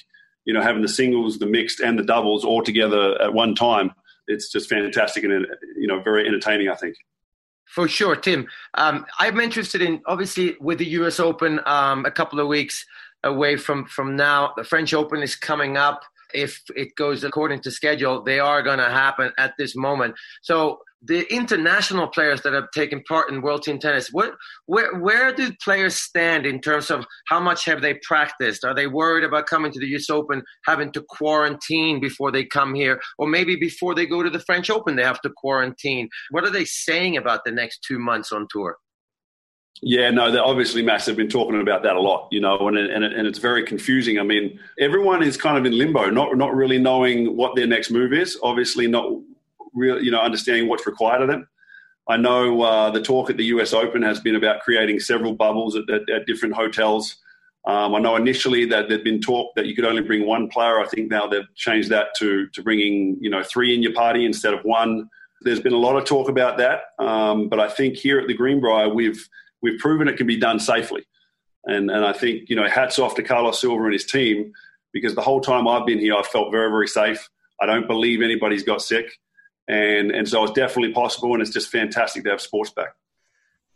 you 0.45 0.53
know, 0.53 0.63
having 0.63 0.83
the 0.83 0.89
singles, 0.89 1.39
the 1.39 1.47
mixed, 1.47 1.81
and 1.81 1.99
the 1.99 2.05
doubles 2.05 2.45
all 2.45 2.63
together 2.63 3.21
at 3.23 3.33
one 3.33 3.55
time, 3.55 3.93
it's 4.27 4.53
just 4.53 4.69
fantastic 4.69 5.25
and, 5.25 5.47
you 5.77 5.87
know, 5.87 6.01
very 6.01 6.27
entertaining, 6.27 6.69
I 6.69 6.75
think. 6.75 6.97
For 7.69 7.87
sure, 7.87 8.17
Tim. 8.17 8.47
Um, 8.75 9.05
I'm 9.19 9.41
interested 9.41 9.83
in 9.83 10.01
obviously 10.07 10.57
with 10.61 10.79
the 10.79 10.87
U.S. 11.01 11.21
Open 11.21 11.61
um, 11.67 12.07
a 12.07 12.11
couple 12.11 12.41
of 12.41 12.49
weeks 12.49 12.85
away 13.25 13.57
from 13.57 13.87
from 13.87 14.17
now. 14.17 14.53
The 14.57 14.65
French 14.65 14.95
Open 14.95 15.23
is 15.23 15.37
coming 15.37 15.77
up. 15.77 16.03
If 16.35 16.63
it 16.77 16.95
goes 16.95 17.25
according 17.25 17.61
to 17.63 17.71
schedule, 17.71 18.23
they 18.23 18.39
are 18.39 18.63
going 18.63 18.79
to 18.79 18.91
happen 18.91 19.33
at 19.39 19.55
this 19.59 19.75
moment. 19.77 20.15
So 20.43 20.81
the 21.03 21.33
international 21.33 22.09
players 22.09 22.43
that 22.43 22.53
have 22.53 22.71
taken 22.75 23.03
part 23.05 23.31
in 23.31 23.41
World 23.41 23.63
Team 23.63 23.79
Tennis, 23.79 24.09
what, 24.11 24.35
where, 24.67 24.99
where 24.99 25.33
do 25.33 25.53
players 25.63 25.95
stand 25.95 26.45
in 26.45 26.61
terms 26.61 26.91
of 26.91 27.07
how 27.29 27.39
much 27.39 27.65
have 27.67 27.83
they 27.83 27.95
practiced? 28.03 28.65
Are 28.65 28.75
they 28.75 28.89
worried 28.89 29.25
about 29.25 29.47
coming 29.47 29.71
to 29.73 29.79
the 29.79 29.87
US 29.97 30.11
Open, 30.11 30.43
having 30.67 30.91
to 30.93 31.05
quarantine 31.09 32.01
before 32.01 32.33
they 32.33 32.45
come 32.45 32.75
here? 32.75 33.01
Or 33.17 33.29
maybe 33.29 33.55
before 33.57 33.95
they 33.95 34.07
go 34.07 34.23
to 34.23 34.31
the 34.31 34.41
French 34.41 34.71
Open, 34.71 34.97
they 34.97 35.05
have 35.05 35.21
to 35.23 35.31
quarantine? 35.37 36.09
What 36.31 36.45
are 36.45 36.51
they 36.51 36.65
saying 36.65 37.17
about 37.17 37.45
the 37.45 37.53
next 37.53 37.85
two 37.87 37.99
months 37.99 38.33
on 38.33 38.49
tour? 38.51 38.77
Yeah, 39.81 40.11
no, 40.11 40.33
they're 40.33 40.45
obviously 40.45 40.83
massive. 40.83 41.17
Been 41.17 41.29
talking 41.29 41.61
about 41.61 41.85
that 41.85 41.95
a 41.95 42.01
lot, 42.01 42.27
you 42.33 42.41
know, 42.41 42.67
and 42.67 42.77
and, 42.77 43.05
and 43.05 43.29
it's 43.29 43.39
very 43.39 43.63
confusing. 43.63 44.19
I 44.19 44.25
mean, 44.25 44.59
everyone 44.81 45.23
is 45.23 45.37
kind 45.37 45.57
of 45.57 45.65
in 45.65 45.79
limbo, 45.79 46.11
not 46.11 46.37
not 46.37 46.53
really 46.53 46.79
knowing 46.79 47.37
what 47.37 47.55
their 47.55 47.69
next 47.69 47.93
move 47.93 48.13
is. 48.13 48.37
Obviously, 48.43 48.89
not 48.89 49.09
really, 49.75 50.05
you 50.05 50.11
know, 50.11 50.21
understanding 50.21 50.69
what's 50.69 50.87
required 50.87 51.23
of 51.23 51.29
them. 51.29 51.47
I 52.09 52.17
know 52.17 52.63
uh, 52.63 52.91
the 52.91 53.03
talk 53.03 53.29
at 53.29 53.37
the 53.37 53.45
US 53.47 53.75
Open 53.75 54.03
has 54.03 54.19
been 54.19 54.35
about 54.35 54.61
creating 54.61 54.99
several 55.01 55.35
bubbles 55.35 55.77
at, 55.77 55.89
at, 55.91 56.09
at 56.09 56.27
different 56.27 56.55
hotels. 56.55 57.17
Um, 57.67 57.95
I 57.95 57.99
know 57.99 58.17
initially 58.17 58.65
that 58.67 58.89
there'd 58.89 59.05
been 59.05 59.21
talk 59.21 59.55
that 59.55 59.67
you 59.67 59.75
could 59.75 59.85
only 59.85 60.01
bring 60.01 60.27
one 60.27 60.49
player. 60.49 60.81
I 60.81 60.87
think 60.87 61.11
now 61.11 61.27
they've 61.27 61.55
changed 61.55 61.91
that 61.91 62.09
to 62.19 62.49
to 62.49 62.63
bringing 62.63 63.19
you 63.21 63.29
know 63.29 63.43
three 63.43 63.75
in 63.75 63.83
your 63.83 63.93
party 63.93 64.25
instead 64.25 64.55
of 64.55 64.61
one. 64.63 65.09
There's 65.43 65.61
been 65.61 65.75
a 65.75 65.79
lot 65.79 65.97
of 65.97 66.05
talk 66.05 66.31
about 66.31 66.57
that, 66.59 66.81
um, 66.99 67.49
but 67.49 67.61
I 67.61 67.69
think 67.69 67.97
here 67.97 68.19
at 68.19 68.27
the 68.27 68.35
Greenbrier 68.35 68.89
we've 68.89 69.29
we've 69.61 69.79
proven 69.79 70.09
it 70.09 70.17
can 70.17 70.27
be 70.27 70.39
done 70.39 70.59
safely, 70.59 71.05
and 71.65 71.91
and 71.91 72.07
I 72.07 72.15
think 72.15 72.49
you 72.49 72.57
know 72.57 72.67
hats 72.67 72.99
off 72.99 73.17
to 73.17 73.23
Carlos 73.23 73.61
Silva 73.61 73.85
and 73.85 73.93
his 73.93 74.07
team 74.07 74.53
because 74.95 75.15
the 75.15 75.21
whole 75.21 75.43
time 75.43 75.69
I've 75.69 75.85
been 75.85 75.99
here 75.99 76.15
I've 76.15 76.27
felt 76.27 76.51
very 76.51 76.71
very 76.71 76.89
safe. 76.89 77.29
I 77.61 77.67
don't 77.67 77.87
believe 77.87 78.23
anybody's 78.23 78.63
got 78.63 78.81
sick 78.81 79.19
and 79.69 80.11
and 80.11 80.29
so 80.29 80.43
it's 80.45 80.53
definitely 80.53 80.93
possible, 80.93 81.33
and 81.35 81.43
it's 81.43 81.53
just 81.53 81.71
fantastic 81.71 82.25
to 82.25 82.31
have 82.31 82.41
sports 82.41 82.71
back. 82.71 82.95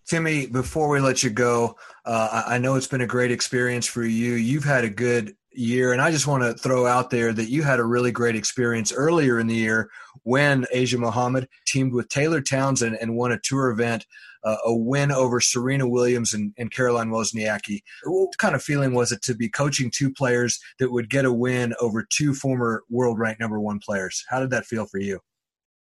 Timmy, 0.06 0.46
before 0.46 0.88
we 0.88 1.00
let 1.00 1.22
you 1.22 1.30
go, 1.30 1.76
uh, 2.04 2.42
I 2.46 2.58
know 2.58 2.74
it's 2.74 2.88
been 2.88 3.02
a 3.02 3.06
great 3.06 3.30
experience 3.30 3.86
for 3.86 4.02
you. 4.02 4.32
You've 4.32 4.64
had 4.64 4.84
a 4.84 4.90
good 4.90 5.36
year, 5.52 5.92
and 5.92 6.02
I 6.02 6.10
just 6.10 6.26
want 6.26 6.42
to 6.42 6.54
throw 6.54 6.86
out 6.86 7.10
there 7.10 7.32
that 7.32 7.50
you 7.50 7.62
had 7.62 7.78
a 7.78 7.84
really 7.84 8.10
great 8.10 8.34
experience 8.34 8.92
earlier 8.92 9.38
in 9.38 9.46
the 9.46 9.54
year 9.54 9.90
when 10.24 10.66
Asia 10.72 10.98
Muhammad 10.98 11.48
teamed 11.66 11.92
with 11.92 12.08
Taylor 12.08 12.40
Townsend 12.40 12.98
and 13.00 13.16
won 13.16 13.32
a 13.32 13.38
tour 13.38 13.70
event, 13.70 14.04
uh, 14.44 14.56
a 14.64 14.74
win 14.74 15.12
over 15.12 15.40
Serena 15.40 15.86
Williams 15.86 16.34
and, 16.34 16.52
and 16.58 16.72
Caroline 16.72 17.10
Wozniacki. 17.10 17.82
What 18.04 18.36
kind 18.38 18.56
of 18.56 18.62
feeling 18.62 18.94
was 18.94 19.12
it 19.12 19.22
to 19.22 19.34
be 19.34 19.48
coaching 19.48 19.90
two 19.94 20.12
players 20.12 20.58
that 20.78 20.90
would 20.90 21.10
get 21.10 21.26
a 21.26 21.32
win 21.32 21.74
over 21.80 22.04
two 22.10 22.34
former 22.34 22.82
world 22.90 23.20
ranked 23.20 23.40
number 23.40 23.60
one 23.60 23.78
players? 23.78 24.24
How 24.28 24.40
did 24.40 24.50
that 24.50 24.66
feel 24.66 24.86
for 24.86 24.98
you? 24.98 25.20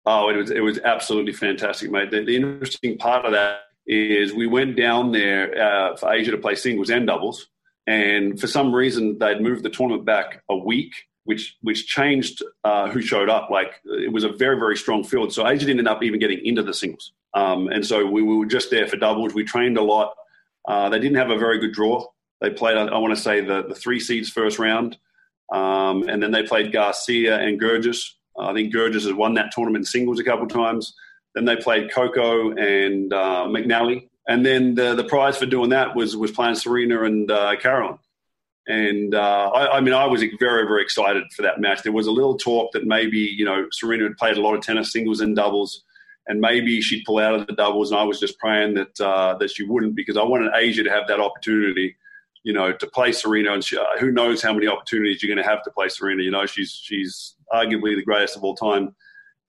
Oh, 0.04 0.28
it 0.30 0.36
was 0.36 0.50
it 0.50 0.60
was 0.60 0.78
absolutely 0.80 1.32
fantastic, 1.32 1.90
mate. 1.90 2.10
The, 2.10 2.24
the 2.24 2.36
interesting 2.36 2.98
part 2.98 3.24
of 3.24 3.32
that 3.32 3.60
is 3.86 4.32
we 4.32 4.46
went 4.46 4.76
down 4.76 5.12
there 5.12 5.60
uh, 5.60 5.96
for 5.96 6.12
Asia 6.12 6.32
to 6.32 6.38
play 6.38 6.54
singles 6.54 6.90
and 6.90 7.06
doubles, 7.06 7.48
and 7.86 8.40
for 8.40 8.46
some 8.46 8.74
reason 8.74 9.18
they'd 9.18 9.40
moved 9.40 9.62
the 9.62 9.70
tournament 9.70 10.04
back 10.04 10.42
a 10.48 10.56
week. 10.56 10.92
which 11.24 11.56
which 11.62 11.86
changed 11.86 12.42
uh, 12.64 12.90
who 12.90 13.00
showed 13.00 13.28
up. 13.28 13.48
Like 13.50 13.80
it 13.84 14.12
was 14.12 14.24
a 14.24 14.28
very 14.28 14.56
very 14.58 14.76
strong 14.76 15.04
field. 15.04 15.32
So 15.32 15.46
Asia 15.46 15.66
didn't 15.66 15.80
end 15.80 15.88
up 15.88 16.02
even 16.02 16.18
getting 16.18 16.44
into 16.44 16.62
the 16.62 16.74
singles, 16.74 17.12
um, 17.34 17.68
and 17.68 17.86
so 17.86 18.04
we, 18.04 18.22
we, 18.22 18.36
were 18.36 18.46
just 18.46 18.70
there 18.70 18.88
for 18.88 18.96
doubles. 18.96 19.34
We 19.34 19.44
trained 19.44 19.78
a 19.78 19.82
lot. 19.82 20.14
Uh, 20.66 20.88
they 20.88 20.98
didn't 20.98 21.16
have 21.16 21.30
a 21.30 21.38
very 21.38 21.58
good 21.58 21.72
draw. 21.72 22.04
They 22.40 22.50
played, 22.50 22.76
I, 22.76 22.86
I 22.86 22.98
want 22.98 23.14
to 23.14 23.20
say, 23.20 23.40
the, 23.40 23.62
the 23.68 23.74
three 23.74 24.00
seeds 24.00 24.28
first 24.28 24.58
round, 24.58 24.98
um, 25.52 26.08
and 26.08 26.20
then 26.20 26.32
they 26.32 26.42
played 26.42 26.72
Garcia 26.72 27.38
and 27.38 27.60
Goerges. 27.60 28.14
I 28.38 28.52
think 28.52 28.74
Goerges 28.74 29.04
has 29.04 29.12
won 29.12 29.34
that 29.34 29.52
tournament 29.52 29.86
singles 29.86 30.18
a 30.18 30.24
couple 30.24 30.46
of 30.46 30.52
times. 30.52 30.94
Then 31.34 31.44
they 31.44 31.56
played 31.56 31.92
Coco 31.92 32.50
and 32.52 33.12
uh, 33.12 33.46
McNally, 33.46 34.08
and 34.28 34.44
then 34.44 34.74
the, 34.74 34.94
the 34.94 35.04
prize 35.04 35.36
for 35.36 35.46
doing 35.46 35.70
that 35.70 35.96
was 35.96 36.16
was 36.16 36.30
playing 36.30 36.56
Serena 36.56 37.04
and 37.04 37.30
uh, 37.30 37.56
Caroline. 37.56 37.98
And 38.68 39.14
uh, 39.14 39.50
I, 39.52 39.78
I, 39.78 39.80
mean, 39.80 39.94
I 39.94 40.06
was 40.06 40.22
very, 40.38 40.64
very 40.66 40.82
excited 40.82 41.24
for 41.34 41.42
that 41.42 41.60
match. 41.60 41.82
There 41.82 41.92
was 41.92 42.06
a 42.06 42.12
little 42.12 42.36
talk 42.36 42.70
that 42.72 42.86
maybe, 42.86 43.18
you 43.18 43.44
know, 43.44 43.66
Serena 43.72 44.04
had 44.04 44.16
played 44.16 44.36
a 44.36 44.40
lot 44.40 44.54
of 44.54 44.62
tennis, 44.62 44.92
singles 44.92 45.20
and 45.20 45.34
doubles, 45.34 45.82
and 46.28 46.40
maybe 46.40 46.80
she'd 46.80 47.04
pull 47.04 47.18
out 47.18 47.34
of 47.34 47.46
the 47.48 47.54
doubles. 47.54 47.90
And 47.90 47.98
I 47.98 48.04
was 48.04 48.20
just 48.20 48.38
praying 48.38 48.74
that 48.74 49.00
uh, 49.00 49.34
that 49.38 49.50
she 49.50 49.64
wouldn't 49.64 49.96
because 49.96 50.16
I 50.16 50.22
wanted 50.22 50.52
Asia 50.54 50.84
to 50.84 50.90
have 50.90 51.08
that 51.08 51.20
opportunity, 51.20 51.96
you 52.42 52.52
know, 52.52 52.72
to 52.72 52.86
play 52.86 53.12
Serena. 53.12 53.52
And 53.52 53.64
she, 53.64 53.76
uh, 53.76 53.84
who 53.98 54.10
knows 54.10 54.42
how 54.42 54.52
many 54.52 54.66
opportunities 54.66 55.22
you're 55.22 55.34
going 55.34 55.44
to 55.44 55.48
have 55.48 55.62
to 55.64 55.70
play 55.70 55.88
Serena? 55.88 56.22
You 56.22 56.30
know, 56.30 56.46
she's 56.46 56.72
she's 56.72 57.36
arguably 57.52 57.96
the 57.96 58.04
greatest 58.04 58.36
of 58.36 58.44
all 58.44 58.54
time. 58.54 58.94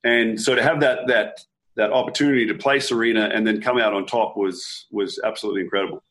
And 0.04 0.40
so 0.40 0.56
to 0.56 0.64
have 0.64 0.80
that 0.82 1.08
that 1.08 1.40
that 1.76 1.92
opportunity 1.92 2.46
to 2.46 2.54
play 2.54 2.80
Serena 2.80 3.30
and 3.34 3.46
then 3.48 3.62
come 3.62 3.80
out 3.80 3.94
on 3.94 4.06
top 4.06 4.38
was 4.38 4.86
was 4.92 5.20
absolutely 5.24 5.62
incredible 5.62 6.04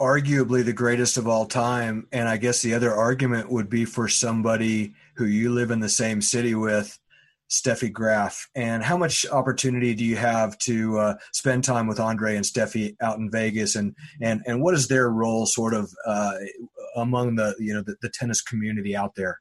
arguably 0.00 0.64
the 0.64 0.72
greatest 0.72 1.16
of 1.16 1.26
all 1.26 1.46
time. 1.46 2.06
And 2.12 2.28
I 2.28 2.36
guess 2.36 2.62
the 2.62 2.74
other 2.74 2.92
argument 2.92 3.50
would 3.50 3.70
be 3.70 3.84
for 3.84 4.08
somebody 4.08 4.94
who 5.14 5.24
you 5.24 5.52
live 5.52 5.70
in 5.70 5.80
the 5.80 5.88
same 5.88 6.20
city 6.20 6.54
with, 6.54 6.98
Steffi 7.50 7.92
Graf. 7.92 8.48
And 8.54 8.82
how 8.82 8.96
much 8.96 9.26
opportunity 9.30 9.94
do 9.94 10.04
you 10.04 10.16
have 10.16 10.58
to 10.58 10.98
uh, 10.98 11.14
spend 11.32 11.64
time 11.64 11.86
with 11.86 12.00
Andre 12.00 12.36
and 12.36 12.44
Steffi 12.44 12.96
out 13.00 13.18
in 13.18 13.30
Vegas? 13.30 13.76
And 13.76 13.94
and 14.20 14.42
and 14.46 14.62
what 14.62 14.74
is 14.74 14.88
their 14.88 15.10
role, 15.10 15.46
sort 15.46 15.74
of, 15.74 15.90
uh, 16.06 16.32
among 16.96 17.36
the 17.36 17.54
you 17.58 17.74
know 17.74 17.82
the, 17.82 17.96
the 18.02 18.10
tennis 18.10 18.42
community 18.42 18.96
out 18.96 19.14
there? 19.14 19.40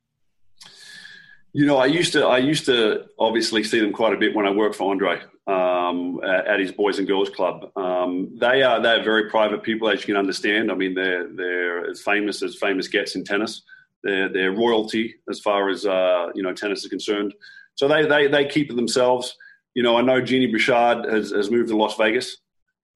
You 1.53 1.65
know, 1.65 1.77
I 1.77 1.85
used 1.85 2.13
to 2.13 2.25
I 2.25 2.39
used 2.39 2.65
to 2.65 3.05
obviously 3.17 3.63
see 3.63 3.79
them 3.79 3.93
quite 3.93 4.13
a 4.13 4.17
bit 4.17 4.35
when 4.35 4.45
I 4.45 4.51
worked 4.51 4.75
for 4.75 4.91
Andre 4.91 5.21
um, 5.47 6.19
at, 6.23 6.59
his 6.59 6.71
Boys 6.71 6.99
and 6.99 7.07
Girls 7.07 7.29
Club. 7.29 7.71
Um, 7.77 8.35
they 8.39 8.61
are 8.61 8.81
they're 8.81 9.03
very 9.03 9.29
private 9.29 9.63
people, 9.63 9.89
as 9.89 10.01
you 10.01 10.07
can 10.07 10.17
understand. 10.17 10.71
I 10.71 10.75
mean, 10.75 10.93
they're 10.93 11.27
they're 11.33 11.89
as 11.89 12.01
famous 12.01 12.43
as 12.43 12.57
famous 12.57 12.87
gets 12.87 13.15
in 13.15 13.23
tennis. 13.23 13.61
They're 14.03 14.27
they're 14.27 14.51
royalty 14.51 15.15
as 15.29 15.39
far 15.39 15.69
as 15.69 15.85
uh, 15.85 16.27
you 16.35 16.43
know 16.43 16.53
tennis 16.53 16.83
is 16.83 16.89
concerned. 16.89 17.33
So 17.75 17.87
they 17.87 18.05
they 18.05 18.27
they 18.27 18.45
keep 18.45 18.71
it 18.71 18.75
themselves. 18.75 19.35
You 19.73 19.83
know, 19.83 19.97
I 19.97 20.01
know 20.01 20.21
Genie 20.21 20.47
Bouchard 20.47 21.05
has, 21.05 21.31
has 21.31 21.51
moved 21.51 21.69
to 21.69 21.77
Las 21.77 21.97
Vegas. 21.97 22.37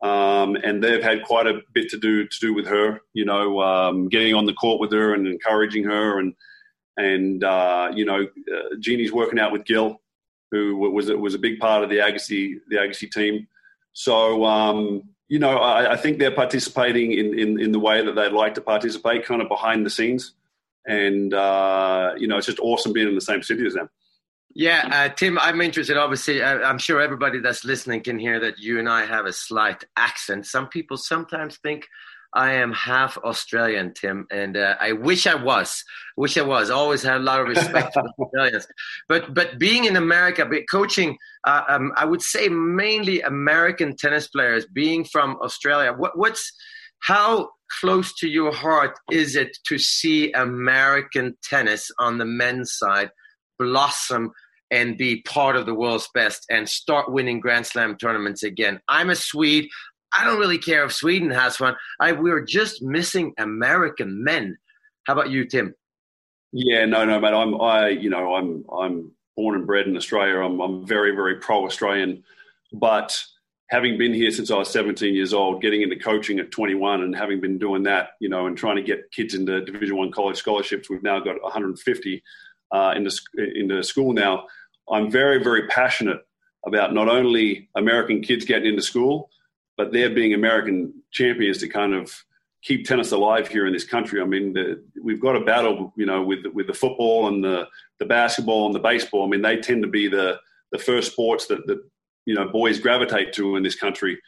Um, 0.01 0.55
and 0.55 0.81
they've 0.81 1.03
had 1.03 1.23
quite 1.23 1.45
a 1.45 1.59
bit 1.73 1.89
to 1.89 1.97
do 1.97 2.25
to 2.25 2.39
do 2.39 2.53
with 2.53 2.65
her, 2.67 3.01
you 3.13 3.25
know, 3.25 3.59
um, 3.59 4.07
getting 4.07 4.33
on 4.33 4.45
the 4.45 4.53
court 4.53 4.79
with 4.79 4.93
her 4.93 5.13
and 5.13 5.27
encouraging 5.27 5.83
her, 5.83 6.19
and 6.19 6.33
and 6.95 7.43
uh, 7.43 7.91
you 7.93 8.05
know, 8.05 8.21
uh, 8.23 8.75
Genie's 8.79 9.11
working 9.11 9.39
out 9.39 9.51
with 9.51 9.65
Gil, 9.65 9.99
who 10.51 10.77
was 10.77 11.11
was 11.11 11.33
a 11.33 11.39
big 11.39 11.59
part 11.59 11.83
of 11.83 11.89
the 11.89 11.97
Agassi 11.97 12.59
the 12.69 12.77
Agassi 12.77 13.11
team. 13.11 13.45
So 13.91 14.45
um, 14.45 15.03
you 15.27 15.39
know, 15.39 15.57
I, 15.57 15.93
I, 15.93 15.97
think 15.97 16.17
they're 16.17 16.31
participating 16.31 17.11
in, 17.11 17.37
in, 17.37 17.59
in 17.59 17.71
the 17.71 17.79
way 17.79 18.03
that 18.03 18.15
they'd 18.15 18.31
like 18.31 18.55
to 18.55 18.61
participate, 18.61 19.25
kind 19.25 19.41
of 19.41 19.47
behind 19.47 19.85
the 19.85 19.89
scenes. 19.89 20.33
And 20.87 21.33
uh, 21.33 22.13
you 22.17 22.27
know, 22.27 22.37
it's 22.37 22.47
just 22.47 22.59
awesome 22.59 22.93
being 22.93 23.07
in 23.07 23.15
the 23.15 23.21
same 23.21 23.43
city 23.43 23.65
as 23.65 23.75
them. 23.75 23.89
Yeah, 24.55 24.89
uh, 24.91 25.13
Tim, 25.13 25.37
I'm 25.39 25.61
interested. 25.61 25.95
Obviously, 25.95 26.41
uh, 26.41 26.59
I'm 26.59 26.79
sure 26.79 26.99
everybody 26.99 27.39
that's 27.39 27.63
listening 27.63 28.01
can 28.01 28.17
hear 28.17 28.39
that 28.39 28.57
you 28.57 28.79
and 28.79 28.89
I 28.89 29.05
have 29.05 29.25
a 29.25 29.33
slight 29.33 29.83
accent. 29.95 30.47
Some 30.47 30.67
people 30.67 30.97
sometimes 30.97 31.57
think 31.57 31.87
I 32.33 32.53
am 32.53 32.73
half 32.73 33.17
Australian, 33.19 33.93
Tim, 33.93 34.25
and 34.31 34.57
uh, 34.57 34.75
I 34.79 34.93
wish 34.93 35.27
I 35.27 35.35
was. 35.35 35.83
Wish 36.17 36.37
I 36.37 36.41
was. 36.41 36.69
Always 36.69 37.03
had 37.03 37.17
a 37.17 37.23
lot 37.23 37.41
of 37.41 37.47
respect 37.47 37.93
for 37.93 38.03
the 38.03 38.13
Australians, 38.25 38.67
but 39.07 39.33
but 39.33 39.59
being 39.59 39.85
in 39.85 39.95
America, 39.95 40.45
but 40.45 40.63
coaching, 40.69 41.17
uh, 41.43 41.63
um, 41.67 41.91
I 41.95 42.05
would 42.05 42.21
say 42.21 42.49
mainly 42.49 43.21
American 43.21 43.95
tennis 43.95 44.27
players. 44.27 44.65
Being 44.65 45.05
from 45.05 45.37
Australia, 45.41 45.93
what, 45.93 46.17
what's 46.17 46.51
how 47.01 47.49
close 47.79 48.13
to 48.15 48.27
your 48.27 48.51
heart 48.51 48.97
is 49.11 49.35
it 49.35 49.57
to 49.67 49.77
see 49.77 50.31
American 50.33 51.37
tennis 51.43 51.89
on 51.99 52.17
the 52.17 52.25
men's 52.25 52.73
side 52.73 53.11
blossom? 53.59 54.31
and 54.71 54.97
be 54.97 55.21
part 55.23 55.55
of 55.55 55.65
the 55.65 55.73
world's 55.73 56.09
best 56.13 56.45
and 56.49 56.69
start 56.69 57.11
winning 57.11 57.39
Grand 57.39 57.65
Slam 57.65 57.97
tournaments 57.97 58.43
again. 58.43 58.79
I'm 58.87 59.09
a 59.09 59.15
Swede. 59.15 59.69
I 60.13 60.25
don't 60.25 60.39
really 60.39 60.57
care 60.57 60.85
if 60.85 60.93
Sweden 60.93 61.31
has 61.31 61.59
one. 61.59 61.75
I 61.99 62.11
we 62.13 62.31
are 62.31 62.43
just 62.43 62.81
missing 62.81 63.33
American 63.37 64.23
men. 64.23 64.57
How 65.05 65.13
about 65.13 65.29
you, 65.29 65.45
Tim? 65.45 65.73
Yeah, 66.51 66.85
no, 66.85 67.05
no, 67.05 67.19
mate. 67.19 67.33
I'm 67.33 67.59
I, 67.61 67.89
you 67.89 68.09
know, 68.09 68.35
I'm 68.35 68.65
I'm 68.71 69.11
born 69.35 69.55
and 69.55 69.67
bred 69.67 69.87
in 69.87 69.97
Australia. 69.97 70.39
I'm 70.39 70.59
I'm 70.59 70.85
very 70.85 71.15
very 71.15 71.35
pro 71.35 71.65
Australian, 71.65 72.23
but 72.73 73.19
having 73.69 73.99
been 73.99 74.13
here 74.13 74.31
since 74.31 74.49
I 74.49 74.55
was 74.55 74.71
17 74.71 75.13
years 75.13 75.31
old, 75.31 75.61
getting 75.61 75.83
into 75.83 75.95
coaching 75.95 76.39
at 76.39 76.49
21, 76.49 77.03
and 77.03 77.15
having 77.15 77.39
been 77.39 77.59
doing 77.59 77.83
that, 77.83 78.11
you 78.19 78.27
know, 78.27 78.47
and 78.47 78.57
trying 78.57 78.77
to 78.77 78.81
get 78.81 79.11
kids 79.11 79.35
into 79.35 79.63
Division 79.63 79.95
One 79.95 80.11
college 80.11 80.37
scholarships, 80.37 80.89
we've 80.89 81.03
now 81.03 81.19
got 81.19 81.41
150 81.43 82.23
uh, 82.71 82.93
into 82.95 83.11
into 83.35 83.83
school 83.83 84.13
now. 84.13 84.45
I'm 84.91 85.09
very 85.11 85.43
very 85.43 85.67
passionate 85.67 86.21
about 86.65 86.93
not 86.93 87.07
only 87.07 87.69
American 87.75 88.21
kids 88.21 88.45
getting 88.45 88.69
into 88.69 88.81
school, 88.81 89.29
but 89.77 89.91
they're 89.91 90.09
being 90.09 90.33
American 90.33 90.93
champions 91.11 91.59
to 91.59 91.69
kind 91.69 91.93
of 91.93 92.23
keep 92.61 92.85
tennis 92.85 93.11
alive 93.11 93.47
here 93.47 93.65
in 93.65 93.73
this 93.73 93.85
country. 93.85 94.21
I 94.21 94.25
mean, 94.25 94.53
the, 94.53 94.83
we've 95.01 95.21
got 95.21 95.35
a 95.35 95.45
battle, 95.45 95.93
you 95.95 96.05
know, 96.05 96.21
with 96.21 96.45
with 96.53 96.67
the 96.67 96.73
football 96.73 97.27
and 97.27 97.43
the 97.43 97.67
the 97.99 98.05
basketball 98.05 98.65
and 98.65 98.75
the 98.75 98.79
baseball. 98.79 99.25
I 99.25 99.29
mean, 99.29 99.41
they 99.41 99.57
tend 99.57 99.83
to 99.83 99.89
be 99.89 100.07
the 100.07 100.39
the 100.71 100.79
first 100.79 101.11
sports 101.11 101.47
that 101.47 101.65
that 101.67 101.81
you 102.25 102.35
know 102.35 102.47
boys 102.47 102.79
gravitate 102.79 103.33
to 103.33 103.55
in 103.55 103.63
this 103.63 103.75
country. 103.75 104.19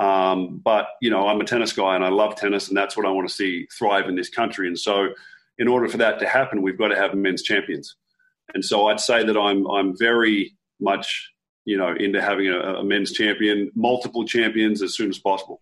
Um, 0.00 0.60
but 0.64 0.88
you 1.00 1.10
know, 1.10 1.28
I'm 1.28 1.40
a 1.40 1.44
tennis 1.44 1.72
guy 1.72 1.94
and 1.94 2.04
I 2.04 2.08
love 2.08 2.36
tennis, 2.36 2.68
and 2.68 2.76
that's 2.76 2.96
what 2.96 3.06
I 3.06 3.10
want 3.10 3.28
to 3.28 3.34
see 3.34 3.66
thrive 3.78 4.08
in 4.08 4.16
this 4.16 4.28
country. 4.28 4.66
And 4.66 4.78
so, 4.78 5.08
in 5.58 5.68
order 5.68 5.88
for 5.88 5.98
that 5.98 6.18
to 6.20 6.26
happen, 6.26 6.62
we've 6.62 6.78
got 6.78 6.88
to 6.88 6.96
have 6.96 7.14
men's 7.14 7.42
champions. 7.42 7.96
And 8.54 8.64
so, 8.64 8.88
I'd 8.88 9.00
say 9.00 9.24
that 9.24 9.36
I'm 9.36 9.66
I'm 9.66 9.96
very 9.96 10.56
much 10.80 11.34
you 11.64 11.76
know, 11.78 11.94
into 11.94 12.20
having 12.20 12.48
a, 12.48 12.58
a 12.58 12.84
men's 12.84 13.12
champion, 13.12 13.70
multiple 13.74 14.24
champions 14.24 14.82
as 14.82 14.94
soon 14.94 15.08
as 15.08 15.18
possible. 15.18 15.60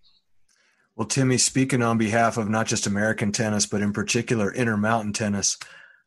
Well, 0.96 1.06
Timmy, 1.06 1.38
speaking 1.38 1.82
on 1.82 1.96
behalf 1.96 2.36
of 2.36 2.50
not 2.50 2.66
just 2.66 2.86
American 2.86 3.32
tennis, 3.32 3.66
but 3.66 3.80
in 3.80 3.92
particular 3.92 4.52
Intermountain 4.52 5.12
tennis, 5.12 5.56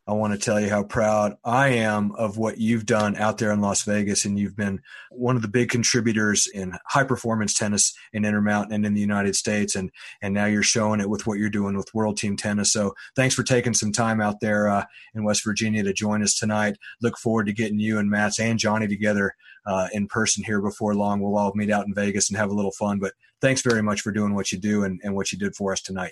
I 0.08 0.14
want 0.14 0.34
to 0.34 0.40
tell 0.40 0.60
you 0.60 0.70
how 0.70 0.84
proud 0.84 1.36
I 1.44 1.70
am 1.70 2.12
of 2.12 2.38
what 2.38 2.60
you've 2.60 2.86
done 2.86 3.16
out 3.16 3.40
there 3.40 3.52
in 3.52 3.60
Las 3.60 3.82
Vegas. 3.84 4.24
And 4.24 4.38
you've 4.38 4.56
been 4.56 4.82
one 5.10 5.36
of 5.36 5.42
the 5.42 5.48
big 5.48 5.70
contributors 5.70 6.48
in 6.54 6.78
high 6.86 7.04
performance 7.04 7.56
tennis 7.56 7.92
in 8.14 8.24
Intermountain 8.24 8.72
and 8.72 8.86
in 8.86 8.94
the 8.94 9.02
United 9.02 9.36
States. 9.36 9.76
And, 9.76 9.90
and 10.22 10.32
now 10.32 10.46
you're 10.46 10.62
showing 10.62 11.00
it 11.00 11.10
with 11.10 11.26
what 11.26 11.40
you're 11.40 11.50
doing 11.50 11.76
with 11.76 11.94
World 11.96 12.18
Team 12.18 12.38
Tennis. 12.38 12.72
So 12.72 12.94
thanks 13.16 13.34
for 13.34 13.42
taking 13.42 13.74
some 13.74 13.92
time 13.92 14.22
out 14.22 14.42
there 14.42 14.70
uh, 14.70 14.86
in 15.16 15.24
West 15.24 15.44
Virginia 15.44 15.82
to 15.82 15.92
join 15.92 16.22
us 16.22 16.38
tonight. 16.38 16.78
Look 17.02 17.18
forward 17.18 17.48
to 17.48 17.54
getting 17.54 17.80
you 17.80 17.98
and 17.98 18.10
Mats 18.10 18.40
and 18.40 18.60
Johnny 18.60 18.88
together 18.88 19.34
uh, 19.66 19.88
in 19.92 20.08
person 20.08 20.44
here 20.44 20.62
before 20.62 20.94
long. 20.94 21.20
We'll 21.20 21.36
all 21.36 21.54
meet 21.56 21.72
out 21.72 21.88
in 21.88 21.96
Vegas 21.96 22.30
and 22.30 22.38
have 22.38 22.52
a 22.52 22.56
little 22.56 22.74
fun. 22.74 23.00
But 23.00 23.14
thanks 23.42 23.64
very 23.64 23.82
much 23.82 24.02
for 24.02 24.12
doing 24.12 24.36
what 24.36 24.52
you 24.52 24.60
do 24.60 24.84
and, 24.84 25.02
and 25.04 25.16
what 25.16 25.32
you 25.32 25.40
did 25.40 25.56
for 25.56 25.72
us 25.72 25.82
tonight. 25.82 26.12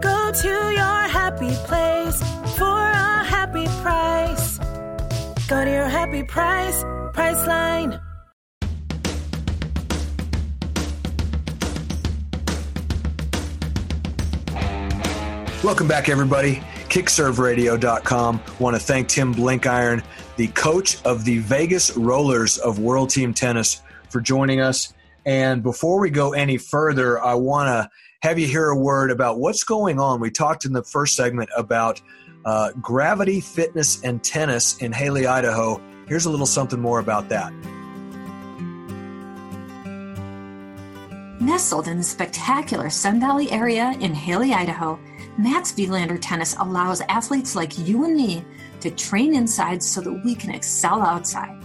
Go 0.00 0.32
to 0.32 0.48
your 0.48 1.00
happy 1.08 1.54
place 1.66 2.18
for 2.56 2.64
a 2.64 3.24
happy 3.24 3.66
price. 3.82 4.58
Go 5.48 5.64
to 5.64 5.70
your 5.70 5.88
happy 5.88 6.22
price, 6.22 6.82
Priceline. 7.14 8.00
Welcome 15.62 15.88
back, 15.88 16.08
everybody. 16.08 16.62
KickServeRadio.com. 16.88 18.40
Want 18.58 18.76
to 18.76 18.80
thank 18.80 19.08
Tim 19.08 19.34
Blenkiron 19.34 20.02
the 20.40 20.48
coach 20.48 20.96
of 21.04 21.26
the 21.26 21.36
Vegas 21.40 21.94
Rollers 21.98 22.56
of 22.56 22.78
World 22.78 23.10
Team 23.10 23.34
Tennis, 23.34 23.82
for 24.08 24.22
joining 24.22 24.62
us. 24.62 24.94
And 25.26 25.62
before 25.62 26.00
we 26.00 26.08
go 26.08 26.32
any 26.32 26.56
further, 26.56 27.22
I 27.22 27.34
want 27.34 27.68
to 27.68 27.90
have 28.22 28.38
you 28.38 28.46
hear 28.46 28.68
a 28.68 28.76
word 28.76 29.10
about 29.10 29.38
what's 29.38 29.64
going 29.64 29.98
on. 29.98 30.20
We 30.20 30.30
talked 30.30 30.66
in 30.66 30.74
the 30.74 30.82
first 30.82 31.16
segment 31.16 31.48
about 31.56 32.02
uh, 32.44 32.72
gravity, 32.72 33.40
fitness, 33.40 34.02
and 34.04 34.22
tennis 34.22 34.76
in 34.78 34.92
Hailey, 34.92 35.26
Idaho. 35.26 35.80
Here's 36.06 36.26
a 36.26 36.30
little 36.30 36.46
something 36.46 36.80
more 36.80 36.98
about 36.98 37.30
that. 37.30 37.50
Nestled 41.40 41.88
in 41.88 41.96
the 41.96 42.02
spectacular 42.02 42.90
Sun 42.90 43.20
Valley 43.20 43.50
area 43.50 43.94
in 44.00 44.12
Hailey, 44.12 44.52
Idaho, 44.52 45.00
Mats 45.38 45.72
Wilander 45.72 46.18
Tennis 46.20 46.54
allows 46.58 47.00
athletes 47.02 47.56
like 47.56 47.78
you 47.78 48.04
and 48.04 48.14
me 48.14 48.44
to 48.80 48.90
train 48.90 49.34
inside 49.34 49.82
so 49.82 50.02
that 50.02 50.12
we 50.24 50.34
can 50.34 50.50
excel 50.50 51.00
outside. 51.00 51.64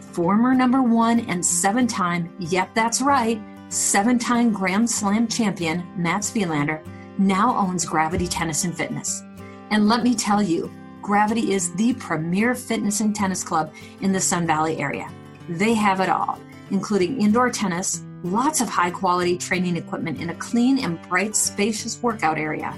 Former 0.00 0.52
number 0.52 0.82
one 0.82 1.20
and 1.20 1.44
seven 1.46 1.86
time, 1.86 2.34
yep, 2.40 2.74
that's 2.74 3.00
right, 3.00 3.40
seven 3.68 4.18
time 4.18 4.52
Grand 4.52 4.88
Slam 4.88 5.26
champion 5.26 5.84
Mats 5.96 6.30
Wilander 6.30 6.86
now 7.18 7.56
owns 7.56 7.84
Gravity 7.84 8.26
Tennis 8.28 8.64
and 8.64 8.76
Fitness. 8.76 9.22
And 9.70 9.88
let 9.88 10.02
me 10.02 10.14
tell 10.14 10.42
you, 10.42 10.70
Gravity 11.02 11.52
is 11.52 11.74
the 11.74 11.94
premier 11.94 12.54
fitness 12.54 13.00
and 13.00 13.14
tennis 13.14 13.42
club 13.42 13.72
in 14.00 14.12
the 14.12 14.20
Sun 14.20 14.46
Valley 14.46 14.78
area. 14.78 15.08
They 15.48 15.74
have 15.74 16.00
it 16.00 16.08
all, 16.08 16.40
including 16.70 17.20
indoor 17.20 17.50
tennis, 17.50 18.02
lots 18.22 18.60
of 18.60 18.68
high 18.68 18.90
quality 18.90 19.36
training 19.36 19.76
equipment 19.76 20.20
in 20.20 20.30
a 20.30 20.34
clean 20.34 20.78
and 20.78 21.00
bright, 21.08 21.36
spacious 21.36 22.02
workout 22.02 22.38
area. 22.38 22.74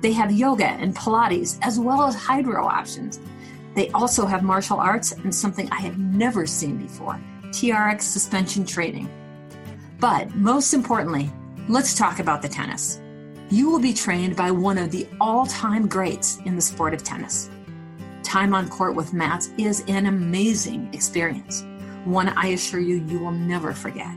They 0.00 0.12
have 0.12 0.32
yoga 0.32 0.66
and 0.66 0.94
Pilates, 0.94 1.58
as 1.62 1.78
well 1.78 2.02
as 2.02 2.14
hydro 2.14 2.66
options. 2.66 3.20
They 3.74 3.90
also 3.90 4.26
have 4.26 4.42
martial 4.42 4.78
arts 4.78 5.12
and 5.12 5.34
something 5.34 5.68
I 5.70 5.80
have 5.80 5.98
never 5.98 6.46
seen 6.46 6.78
before 6.78 7.20
TRX 7.44 8.02
suspension 8.02 8.64
training. 8.64 9.10
But 9.98 10.34
most 10.34 10.74
importantly, 10.74 11.30
let's 11.68 11.94
talk 11.94 12.18
about 12.18 12.42
the 12.42 12.48
tennis. 12.48 13.00
You 13.50 13.70
will 13.70 13.78
be 13.78 13.94
trained 13.94 14.36
by 14.36 14.50
one 14.50 14.78
of 14.78 14.90
the 14.90 15.06
all 15.20 15.46
time 15.46 15.86
greats 15.88 16.38
in 16.44 16.56
the 16.56 16.62
sport 16.62 16.94
of 16.94 17.02
tennis. 17.02 17.48
Time 18.22 18.54
on 18.54 18.68
court 18.68 18.94
with 18.94 19.12
Mats 19.12 19.50
is 19.56 19.84
an 19.88 20.06
amazing 20.06 20.90
experience, 20.92 21.64
one 22.04 22.28
I 22.28 22.48
assure 22.48 22.80
you 22.80 23.04
you 23.06 23.20
will 23.20 23.30
never 23.30 23.72
forget. 23.72 24.14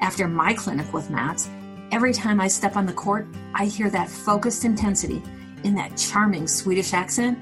After 0.00 0.26
my 0.28 0.52
clinic 0.52 0.92
with 0.92 1.10
Mats, 1.10 1.48
every 1.92 2.12
time 2.12 2.40
I 2.40 2.48
step 2.48 2.76
on 2.76 2.86
the 2.86 2.92
court, 2.92 3.26
I 3.54 3.66
hear 3.66 3.88
that 3.90 4.10
focused 4.10 4.64
intensity 4.64 5.22
in 5.64 5.74
that 5.76 5.96
charming 5.96 6.46
Swedish 6.48 6.92
accent 6.92 7.38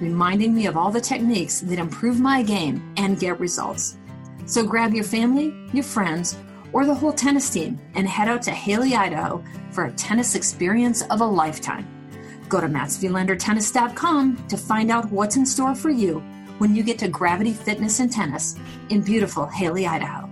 reminding 0.00 0.54
me 0.54 0.66
of 0.66 0.76
all 0.76 0.90
the 0.90 1.00
techniques 1.00 1.60
that 1.60 1.78
improve 1.78 2.20
my 2.20 2.42
game 2.42 2.92
and 2.96 3.18
get 3.18 3.40
results. 3.40 3.96
So 4.46 4.64
grab 4.64 4.92
your 4.92 5.04
family, 5.04 5.54
your 5.72 5.84
friends, 5.84 6.36
or 6.74 6.84
the 6.84 6.94
whole 6.94 7.12
tennis 7.12 7.48
team 7.48 7.80
and 7.94 8.06
head 8.06 8.28
out 8.28 8.42
to 8.42 8.50
Hailey, 8.50 8.94
Idaho 8.94 9.42
for 9.70 9.84
a 9.84 9.92
tennis 9.92 10.34
experience 10.34 11.02
of 11.04 11.20
a 11.20 11.24
lifetime. 11.26 11.88
Go 12.48 12.60
to 12.60 12.66
matswilandertennis.com 12.66 14.48
to 14.48 14.56
find 14.56 14.90
out 14.90 15.10
what's 15.10 15.36
in 15.36 15.46
store 15.46 15.74
for 15.74 15.90
you 15.90 16.18
when 16.58 16.74
you 16.74 16.82
get 16.82 16.98
to 16.98 17.08
Gravity 17.08 17.52
Fitness 17.52 18.00
and 18.00 18.12
Tennis 18.12 18.56
in 18.90 19.00
beautiful 19.02 19.46
Hailey, 19.46 19.86
Idaho. 19.86 20.28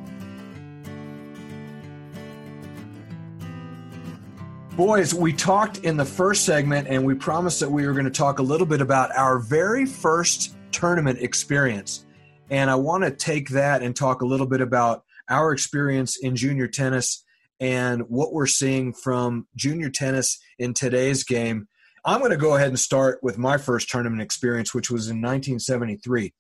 Boys, 4.77 5.15
we 5.15 5.33
talked 5.33 5.79
in 5.79 5.97
the 5.97 6.05
first 6.05 6.45
segment 6.45 6.89
and 6.89 7.05
we 7.05 7.15
promised 7.15 7.61
that 7.61 7.71
we 7.71 7.87
were 7.87 7.93
going 7.93 8.05
to 8.05 8.11
talk 8.11 8.41
a 8.41 8.43
little 8.43 8.67
bit 8.67 8.81
about 8.81 9.15
our 9.17 9.39
very 9.39 9.87
first 9.87 10.57
tournament 10.73 11.21
experience. 11.21 12.05
And 12.51 12.69
I 12.69 12.75
want 12.75 13.05
to 13.05 13.11
take 13.11 13.51
that 13.51 13.83
and 13.83 13.95
talk 13.95 14.23
a 14.23 14.27
little 14.27 14.47
bit 14.47 14.61
about 14.61 15.05
our 15.33 15.53
experience 15.53 16.17
in 16.17 16.37
junior 16.37 16.69
tennis 16.69 17.25
and 17.59 18.03
what 18.09 18.33
we're 18.33 18.47
seeing 18.47 18.93
from 18.93 19.47
junior 19.57 19.89
tennis 19.89 20.39
in 20.59 20.75
today's 20.75 21.25
game. 21.25 21.69
I'm 22.05 22.19
going 22.19 22.33
to 22.33 22.37
go 22.37 22.57
ahead 22.57 22.69
and 22.69 22.79
start 22.79 23.21
with 23.23 23.39
my 23.39 23.57
first 23.57 23.89
tournament 23.89 24.21
experience, 24.21 24.75
which 24.75 24.91
was 24.91 25.07
in 25.07 25.17
1973. 25.17 26.35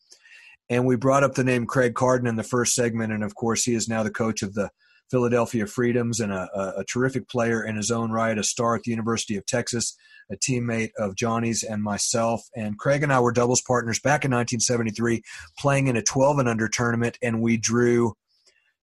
And 0.69 0.85
we 0.85 0.97
brought 0.97 1.25
up 1.25 1.35
the 1.35 1.45
name 1.45 1.67
Craig 1.67 1.95
Kardon 1.95 2.29
in 2.29 2.37
the 2.37 2.43
first 2.43 2.75
segment. 2.75 3.13
And 3.13 3.25
of 3.25 3.35
course, 3.35 3.65
he 3.65 3.75
is 3.75 3.89
now 3.89 4.03
the 4.03 4.11
coach 4.11 4.43
of 4.43 4.55
the 4.55 4.71
Philadelphia 5.11 5.66
Freedoms 5.66 6.21
and 6.21 6.33
a, 6.33 6.49
a, 6.55 6.81
a, 6.81 6.85
terrific 6.85 7.29
player 7.29 7.62
in 7.62 7.77
his 7.77 7.90
own 7.90 8.11
right, 8.11 8.38
a 8.38 8.43
star 8.43 8.75
at 8.75 8.83
the 8.83 8.90
University 8.90 9.37
of 9.37 9.45
Texas, 9.45 9.95
a 10.31 10.37
teammate 10.37 10.90
of 10.99 11.14
Johnny's 11.14 11.62
and 11.62 11.83
myself. 11.83 12.43
And 12.57 12.79
Craig 12.79 13.03
and 13.03 13.12
I 13.12 13.21
were 13.21 13.33
doubles 13.33 13.61
partners 13.61 14.01
back 14.01 14.25
in 14.25 14.31
1973, 14.31 15.23
playing 15.59 15.88
in 15.88 15.97
a 15.97 16.03
12 16.03 16.38
and 16.38 16.49
under 16.49 16.66
tournament, 16.66 17.19
and 17.23 17.43
we 17.43 17.59
drew 17.59 18.14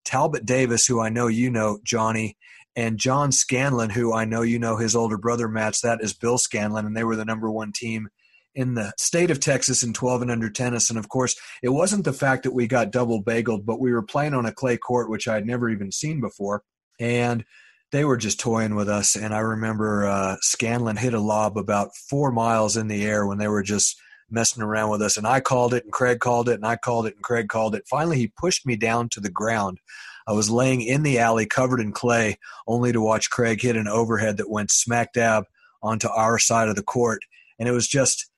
Talbot 0.06 0.46
Davis, 0.46 0.86
who 0.86 1.02
I 1.02 1.10
know 1.10 1.28
you 1.28 1.50
know, 1.50 1.80
Johnny, 1.84 2.38
and 2.76 2.98
John 2.98 3.32
Scanlon, 3.32 3.90
who 3.90 4.14
I 4.14 4.26
know 4.26 4.42
you 4.42 4.60
know 4.60 4.78
his 4.78 4.96
older 4.96 5.18
brother, 5.18 5.48
Mats. 5.48 5.82
That 5.82 6.00
is 6.02 6.14
Bill 6.14 6.38
Scanlon, 6.38 6.86
and 6.86 6.96
they 6.96 7.04
were 7.04 7.16
the 7.16 7.26
number 7.26 7.52
one 7.52 7.72
team 7.74 8.10
in 8.56 8.74
the 8.74 8.94
state 8.98 9.32
of 9.32 9.40
Texas 9.40 9.84
in 9.84 9.94
12 9.94 10.24
and 10.24 10.32
under 10.32 10.50
tennis. 10.50 10.90
And 10.90 10.98
of 10.98 11.10
course, 11.10 11.36
it 11.62 11.70
wasn't 11.70 12.06
the 12.06 12.14
fact 12.14 12.44
that 12.44 12.54
we 12.54 12.68
got 12.68 12.92
double 12.92 13.24
bageled, 13.24 13.66
but 13.66 13.80
we 13.80 13.92
were 13.92 14.02
playing 14.02 14.34
on 14.34 14.46
a 14.46 14.54
clay 14.54 14.78
court, 14.78 15.10
which 15.10 15.28
I 15.28 15.36
had 15.36 15.46
never 15.46 15.70
even 15.70 15.92
seen 15.92 16.20
before. 16.20 16.64
And 17.00 17.46
they 17.92 18.06
were 18.06 18.18
just 18.18 18.40
toying 18.40 18.76
with 18.76 18.90
us. 18.90 19.16
And 19.16 19.34
I 19.34 19.40
remember 19.40 20.06
uh, 20.06 20.38
Scanlon 20.42 20.98
hit 20.98 21.14
a 21.14 21.20
lob 21.20 21.58
about 21.58 21.96
four 21.96 22.32
miles 22.32 22.78
in 22.78 22.88
the 22.88 23.06
air 23.06 23.26
when 23.26 23.38
they 23.38 23.48
were 23.48 23.64
just 23.64 23.96
messing 24.32 24.64
around 24.64 24.90
with 24.90 25.02
us. 25.02 25.18
And 25.18 25.28
I 25.28 25.40
called 25.40 25.74
it, 25.74 25.84
and 25.84 25.94
Craig 25.94 26.20
called 26.20 26.50
it, 26.50 26.56
and 26.56 26.66
I 26.66 26.76
called 26.76 27.06
it, 27.08 27.16
and 27.16 27.24
Craig 27.24 27.50
called 27.50 27.76
it. 27.76 27.88
Finally, 27.88 28.18
he 28.18 28.28
pushed 28.28 28.66
me 28.66 28.76
down 28.76 29.10
to 29.10 29.20
the 29.20 29.30
ground. 29.30 29.80
I 30.28 30.34
was 30.34 30.50
laying 30.50 30.82
in 30.82 31.04
the 31.04 31.20
alley 31.20 31.46
covered 31.46 31.80
in 31.80 31.92
clay, 31.92 32.38
only 32.68 32.92
to 32.92 33.02
watch 33.02 33.30
Craig 33.30 33.62
hit 33.62 33.76
an 33.76 33.88
overhead 33.88 34.38
that 34.38 34.50
went 34.50 34.72
smack 34.72 35.14
dab 35.14 35.46
onto 35.82 36.08
our 36.08 36.38
side 36.38 36.70
of 36.70 36.76
the 36.76 36.84
court. 36.84 37.22
And 37.58 37.68
it 37.68 37.72
was 37.72 37.88
just 37.88 38.30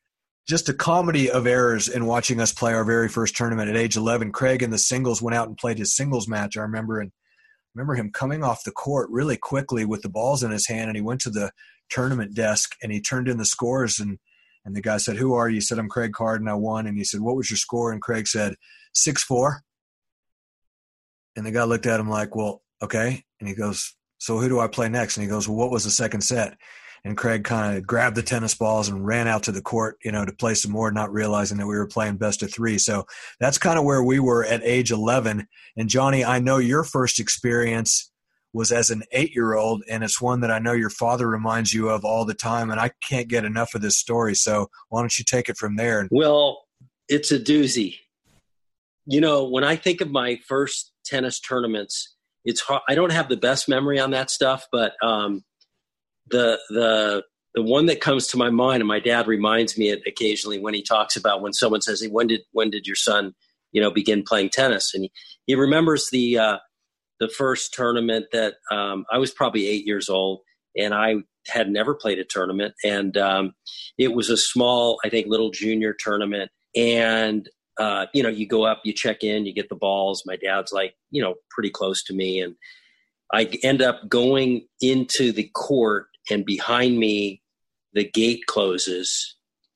just 0.47 0.69
a 0.69 0.73
comedy 0.73 1.30
of 1.30 1.45
errors 1.45 1.88
in 1.88 2.06
watching 2.06 2.41
us 2.41 2.51
play 2.51 2.73
our 2.73 2.84
very 2.84 3.08
first 3.08 3.38
tournament 3.38 3.69
at 3.69 3.77
age 3.77 3.95
11. 3.95 4.32
Craig 4.32 4.63
in 4.63 4.71
the 4.71 4.77
singles 4.77 5.21
went 5.21 5.36
out 5.36 5.47
and 5.47 5.56
played 5.56 5.77
his 5.77 5.95
singles 5.95 6.27
match. 6.27 6.58
I 6.58 6.62
remember 6.62 6.99
and 6.99 7.12
remember 7.75 7.95
him 7.95 8.12
coming 8.12 8.43
off 8.43 8.63
the 8.63 8.71
court 8.71 9.10
really 9.12 9.38
quickly 9.38 9.86
with 9.86 10.01
the 10.01 10.10
balls 10.10 10.43
in 10.43 10.51
his 10.51 10.67
hand, 10.67 10.89
and 10.89 10.95
he 10.95 11.01
went 11.01 11.21
to 11.21 11.30
the 11.30 11.51
tournament 11.89 12.34
desk 12.34 12.75
and 12.82 12.91
he 12.91 13.01
turned 13.01 13.27
in 13.27 13.38
the 13.38 13.45
scores 13.45 13.99
and 13.99 14.17
and 14.65 14.76
the 14.76 14.82
guy 14.82 14.97
said, 14.97 15.17
"Who 15.17 15.34
are 15.34 15.50
you?" 15.50 15.56
He 15.56 15.62
said, 15.62 15.80
"I'm 15.80 15.89
Craig 15.89 16.12
Kardon. 16.13 16.50
I 16.50 16.54
won." 16.54 16.88
And 16.88 16.97
he 16.97 17.04
said, 17.04 17.21
"What 17.21 17.36
was 17.36 17.50
your 17.50 17.58
score?" 17.58 17.91
And 17.91 18.02
Craig 18.02 18.28
said, 18.28 18.56
six 18.93 19.24
four. 19.24 19.63
And 21.36 21.45
the 21.45 21.52
guy 21.52 21.63
looked 21.63 21.86
at 21.86 22.00
him 22.00 22.10
like, 22.10 22.36
"Well, 22.36 22.62
okay." 22.82 23.24
And 23.39 23.47
he 23.47 23.56
goes, 23.56 23.95
"So 24.17 24.38
who 24.39 24.50
do 24.50 24.60
I 24.60 24.67
play 24.67 24.89
next?" 24.89 25.17
And 25.17 25.24
he 25.24 25.30
goes, 25.30 25.47
"Well, 25.47 25.58
what 25.58 25.71
was 25.71 25.84
the 25.84 25.91
second 25.91 26.21
set?" 26.21 26.58
and 27.04 27.17
Craig 27.17 27.43
kind 27.43 27.78
of 27.78 27.88
grabbed 27.88 28.15
the 28.15 28.24
tennis 28.24 28.54
balls 28.54 28.88
and 28.88 29.06
ran 29.06 29.28
out 29.28 29.43
to 29.43 29.52
the 29.52 29.62
court, 29.62 29.97
you 30.04 30.12
know, 30.12 30.24
to 30.26 30.34
play 30.34 30.54
some 30.54 30.71
more, 30.71 30.91
not 30.91 31.12
realizing 31.12 31.58
that 31.58 31.65
we 31.65 31.76
were 31.76 31.88
playing 31.88 32.17
best 32.17 32.43
of 32.43 32.54
three. 32.54 32.78
So 32.78 33.06
that's 33.39 33.58
kind 33.58 33.80
of 33.80 33.86
where 33.86 34.04
we 34.04 34.19
were 34.19 34.45
at 34.45 34.62
age 34.63 34.91
11. 34.91 35.47
And 35.78 35.89
Johnny, 35.89 36.24
I 36.24 36.39
know 36.39 36.58
your 36.58 36.84
first 36.84 37.19
experience 37.19 38.11
was 38.54 38.72
as 38.72 38.90
an 38.90 39.04
eight 39.12 39.34
year 39.34 39.54
old, 39.54 39.84
and 39.90 40.04
it's 40.04 40.22
one 40.22 40.42
that 40.42 40.52
I 40.52 40.60
know 40.60 40.74
your 40.74 40.90
father 40.90 41.28
reminds 41.28 41.74
you 41.74 41.90
of 41.90 42.04
all 42.04 42.26
the 42.26 42.34
time. 42.34 42.70
And 42.70 42.80
I 42.80 42.92
can't 43.08 43.28
get 43.28 43.46
enough 43.46 43.74
of 43.76 43.82
this 43.82 43.98
story. 43.98 44.36
So 44.36 44.70
why 44.90 45.02
don't 45.02 45.18
you 45.18 45.26
take 45.26 45.50
it 45.50 45.58
from 45.58 45.76
there? 45.76 46.08
Well, 46.12 46.66
it's 47.08 47.32
a 47.32 47.40
doozy. 47.40 47.98
You 49.06 49.22
know, 49.22 49.48
when 49.48 49.64
I 49.64 49.76
think 49.76 50.02
of 50.02 50.12
my 50.12 50.40
first 50.48 50.92
tennis 51.06 51.40
tournaments, 51.40 52.16
it's 52.46 52.62
hard. 52.62 52.82
I 52.90 52.96
don't 52.96 53.12
have 53.12 53.30
the 53.30 53.38
best 53.38 53.70
memory 53.70 54.00
on 54.00 54.12
that 54.12 54.30
stuff, 54.30 54.68
but 54.72 54.94
um, 55.04 55.44
the 56.30 56.60
the 56.70 57.24
the 57.54 57.62
one 57.62 57.86
that 57.88 58.00
comes 58.00 58.28
to 58.28 58.38
my 58.38 58.50
mind, 58.50 58.82
and 58.82 58.88
my 58.88 59.00
dad 59.00 59.28
reminds 59.28 59.78
me 59.78 59.90
it 59.90 60.02
occasionally 60.08 60.60
when 60.60 60.74
he 60.74 60.82
talks 60.82 61.16
about 61.16 61.42
when 61.42 61.54
someone 61.54 61.82
says, 61.82 62.02
hey, 62.02 62.08
"When 62.08 62.28
did 62.28 62.42
when 62.52 62.70
did 62.70 62.88
your 62.88 62.96
son, 62.96 63.34
you 63.72 63.82
know, 63.82 63.92
begin 63.92 64.24
playing 64.24 64.50
tennis?" 64.50 64.94
and 64.94 65.04
he, 65.04 65.12
he 65.48 65.56
remembers 65.56 66.10
the 66.12 66.38
uh, 66.38 66.58
the 67.21 67.29
first 67.29 67.71
tournament 67.75 68.25
that 68.34 68.55
um, 68.71 69.05
I 69.12 69.19
was 69.19 69.29
probably 69.29 69.67
eight 69.67 69.86
years 69.86 70.10
old, 70.10 70.41
and 70.75 70.91
I 70.91 71.17
had 71.47 71.69
never 71.69 71.93
played 71.93 72.17
a 72.17 72.25
tournament, 72.25 72.73
and 72.84 73.15
um, 73.15 73.53
it 73.97 74.13
was 74.13 74.31
a 74.31 74.36
small, 74.36 74.99
I 75.05 75.10
think, 75.10 75.27
little 75.27 75.51
junior 75.51 75.95
tournament, 75.97 76.49
and 76.75 77.47
uh, 77.79 78.07
you 78.13 78.23
know, 78.23 78.29
you 78.29 78.47
go 78.47 78.63
up, 78.63 78.81
you 78.84 78.91
check 78.91 79.23
in, 79.23 79.45
you 79.45 79.53
get 79.53 79.69
the 79.69 79.75
balls. 79.75 80.23
My 80.25 80.36
dad's 80.36 80.71
like, 80.71 80.95
you 81.12 81.21
know, 81.21 81.36
pretty 81.51 81.69
close 81.69 82.03
to 82.05 82.13
me, 82.13 82.41
and 82.41 82.55
I 83.31 83.43
end 83.62 83.84
up 83.84 84.10
going 84.10 84.67
into 84.81 85.31
the 85.31 85.49
court 85.53 86.07
and 86.31 86.43
behind 86.43 86.97
me 86.97 87.43
the 87.93 88.10
gate 88.10 88.45
closes. 88.47 89.36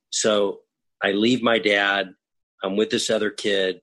So 0.10 0.62
i 1.04 1.12
leave 1.12 1.44
my 1.44 1.60
dad. 1.60 2.10
I'm 2.64 2.76
with 2.76 2.90
this 2.90 3.12
other 3.12 3.30
kid. 3.30 3.82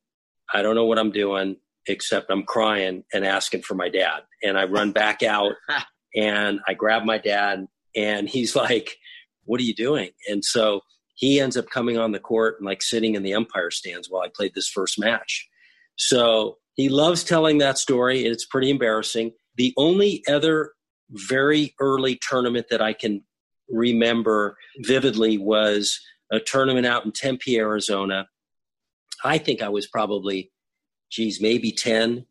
I 0.52 0.62
don't 0.62 0.74
know 0.74 0.84
what 0.84 0.98
i'm 0.98 1.12
doing 1.12 1.56
except 1.86 2.30
i'm 2.30 2.44
crying 2.44 3.04
and 3.12 3.24
asking 3.24 3.62
for 3.62 3.74
my 3.74 3.88
dad 3.88 4.20
and 4.42 4.58
i 4.58 4.64
run 4.64 4.92
back 4.92 5.22
out 5.22 5.52
and 6.16 6.60
i 6.66 6.74
grab 6.74 7.04
my 7.04 7.18
dad 7.18 7.66
and 7.96 8.28
he's 8.28 8.54
like 8.56 8.96
what 9.44 9.60
are 9.60 9.64
you 9.64 9.74
doing 9.74 10.10
and 10.28 10.44
so 10.44 10.80
he 11.22 11.40
ends 11.40 11.56
up 11.56 11.70
coming 11.70 11.98
on 11.98 12.12
the 12.12 12.18
court 12.18 12.56
and 12.58 12.66
like 12.66 12.82
sitting 12.82 13.14
in 13.14 13.22
the 13.22 13.34
umpire 13.34 13.70
stands 13.70 14.08
while 14.10 14.22
I 14.22 14.28
played 14.34 14.54
this 14.54 14.68
first 14.68 14.98
match. 14.98 15.48
So 15.96 16.58
he 16.74 16.88
loves 16.88 17.22
telling 17.22 17.58
that 17.58 17.78
story. 17.78 18.24
and 18.24 18.34
It's 18.34 18.46
pretty 18.46 18.70
embarrassing. 18.70 19.32
The 19.56 19.74
only 19.76 20.24
other 20.28 20.72
very 21.10 21.74
early 21.78 22.18
tournament 22.28 22.66
that 22.70 22.82
I 22.82 22.92
can 22.92 23.22
remember 23.68 24.56
vividly 24.78 25.38
was 25.38 26.00
a 26.32 26.40
tournament 26.40 26.86
out 26.86 27.04
in 27.04 27.12
Tempe, 27.12 27.56
Arizona. 27.56 28.26
I 29.24 29.38
think 29.38 29.62
I 29.62 29.68
was 29.68 29.86
probably, 29.86 30.50
geez, 31.12 31.40
maybe 31.40 31.70
10. 31.70 32.26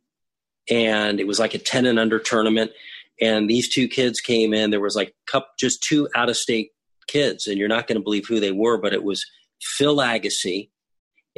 And 0.69 1.19
it 1.19 1.27
was 1.27 1.39
like 1.39 1.53
a 1.53 1.59
10 1.59 1.85
and 1.85 1.99
under 1.99 2.19
tournament. 2.19 2.71
And 3.21 3.49
these 3.49 3.69
two 3.69 3.87
kids 3.87 4.19
came 4.19 4.53
in. 4.53 4.71
There 4.71 4.81
was 4.81 4.95
like 4.95 5.13
cup, 5.27 5.51
just 5.59 5.83
two 5.83 6.09
out 6.15 6.29
of 6.29 6.35
state 6.35 6.71
kids. 7.07 7.47
And 7.47 7.57
you're 7.57 7.67
not 7.67 7.87
going 7.87 7.97
to 7.97 8.03
believe 8.03 8.27
who 8.27 8.39
they 8.39 8.51
were, 8.51 8.77
but 8.77 8.93
it 8.93 9.03
was 9.03 9.25
Phil 9.61 9.97
Agassi 9.97 10.69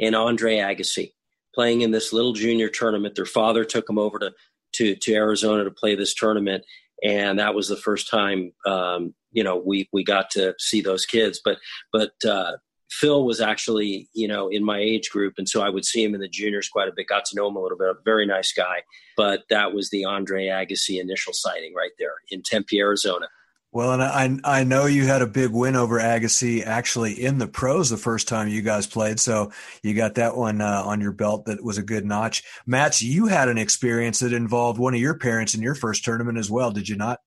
and 0.00 0.16
Andre 0.16 0.56
Agassi 0.56 1.12
playing 1.54 1.82
in 1.82 1.90
this 1.90 2.12
little 2.12 2.32
junior 2.32 2.68
tournament. 2.68 3.14
Their 3.14 3.26
father 3.26 3.64
took 3.64 3.86
them 3.86 3.98
over 3.98 4.18
to, 4.18 4.32
to, 4.76 4.96
to 4.96 5.14
Arizona 5.14 5.64
to 5.64 5.70
play 5.70 5.94
this 5.94 6.14
tournament. 6.14 6.64
And 7.02 7.38
that 7.38 7.54
was 7.54 7.68
the 7.68 7.76
first 7.76 8.08
time, 8.08 8.52
um, 8.66 9.14
you 9.32 9.44
know, 9.44 9.56
we, 9.56 9.88
we 9.92 10.04
got 10.04 10.30
to 10.30 10.54
see 10.58 10.80
those 10.80 11.04
kids. 11.04 11.40
But, 11.44 11.58
but, 11.92 12.12
uh, 12.26 12.52
Phil 12.90 13.24
was 13.24 13.40
actually, 13.40 14.08
you 14.12 14.28
know, 14.28 14.48
in 14.48 14.64
my 14.64 14.78
age 14.78 15.10
group, 15.10 15.34
and 15.38 15.48
so 15.48 15.62
I 15.62 15.68
would 15.68 15.84
see 15.84 16.04
him 16.04 16.14
in 16.14 16.20
the 16.20 16.28
juniors 16.28 16.68
quite 16.68 16.88
a 16.88 16.92
bit. 16.94 17.08
Got 17.08 17.24
to 17.26 17.36
know 17.36 17.48
him 17.48 17.56
a 17.56 17.60
little 17.60 17.78
bit. 17.78 17.88
A 17.88 17.94
very 18.04 18.26
nice 18.26 18.52
guy. 18.52 18.82
But 19.16 19.42
that 19.50 19.72
was 19.72 19.90
the 19.90 20.04
Andre 20.04 20.46
Agassi 20.46 21.00
initial 21.00 21.32
sighting 21.32 21.74
right 21.74 21.92
there 21.98 22.14
in 22.30 22.42
Tempe, 22.42 22.78
Arizona. 22.78 23.26
Well, 23.74 23.92
and 23.92 24.02
I 24.44 24.60
I 24.60 24.62
know 24.62 24.86
you 24.86 25.04
had 25.04 25.20
a 25.20 25.26
big 25.26 25.50
win 25.50 25.74
over 25.74 25.98
Agassi 25.98 26.64
actually 26.64 27.14
in 27.14 27.38
the 27.38 27.48
pros 27.48 27.90
the 27.90 27.96
first 27.96 28.28
time 28.28 28.46
you 28.46 28.62
guys 28.62 28.86
played, 28.86 29.18
so 29.18 29.50
you 29.82 29.94
got 29.94 30.14
that 30.14 30.36
one 30.36 30.60
uh, 30.60 30.82
on 30.84 31.00
your 31.00 31.10
belt. 31.10 31.46
That 31.46 31.64
was 31.64 31.76
a 31.76 31.82
good 31.82 32.04
notch. 32.04 32.44
Mats, 32.66 33.02
you 33.02 33.26
had 33.26 33.48
an 33.48 33.58
experience 33.58 34.20
that 34.20 34.32
involved 34.32 34.78
one 34.78 34.94
of 34.94 35.00
your 35.00 35.18
parents 35.18 35.56
in 35.56 35.62
your 35.62 35.74
first 35.74 36.04
tournament 36.04 36.38
as 36.38 36.48
well, 36.48 36.70
did 36.70 36.88
you 36.88 36.94
not? 36.94 37.18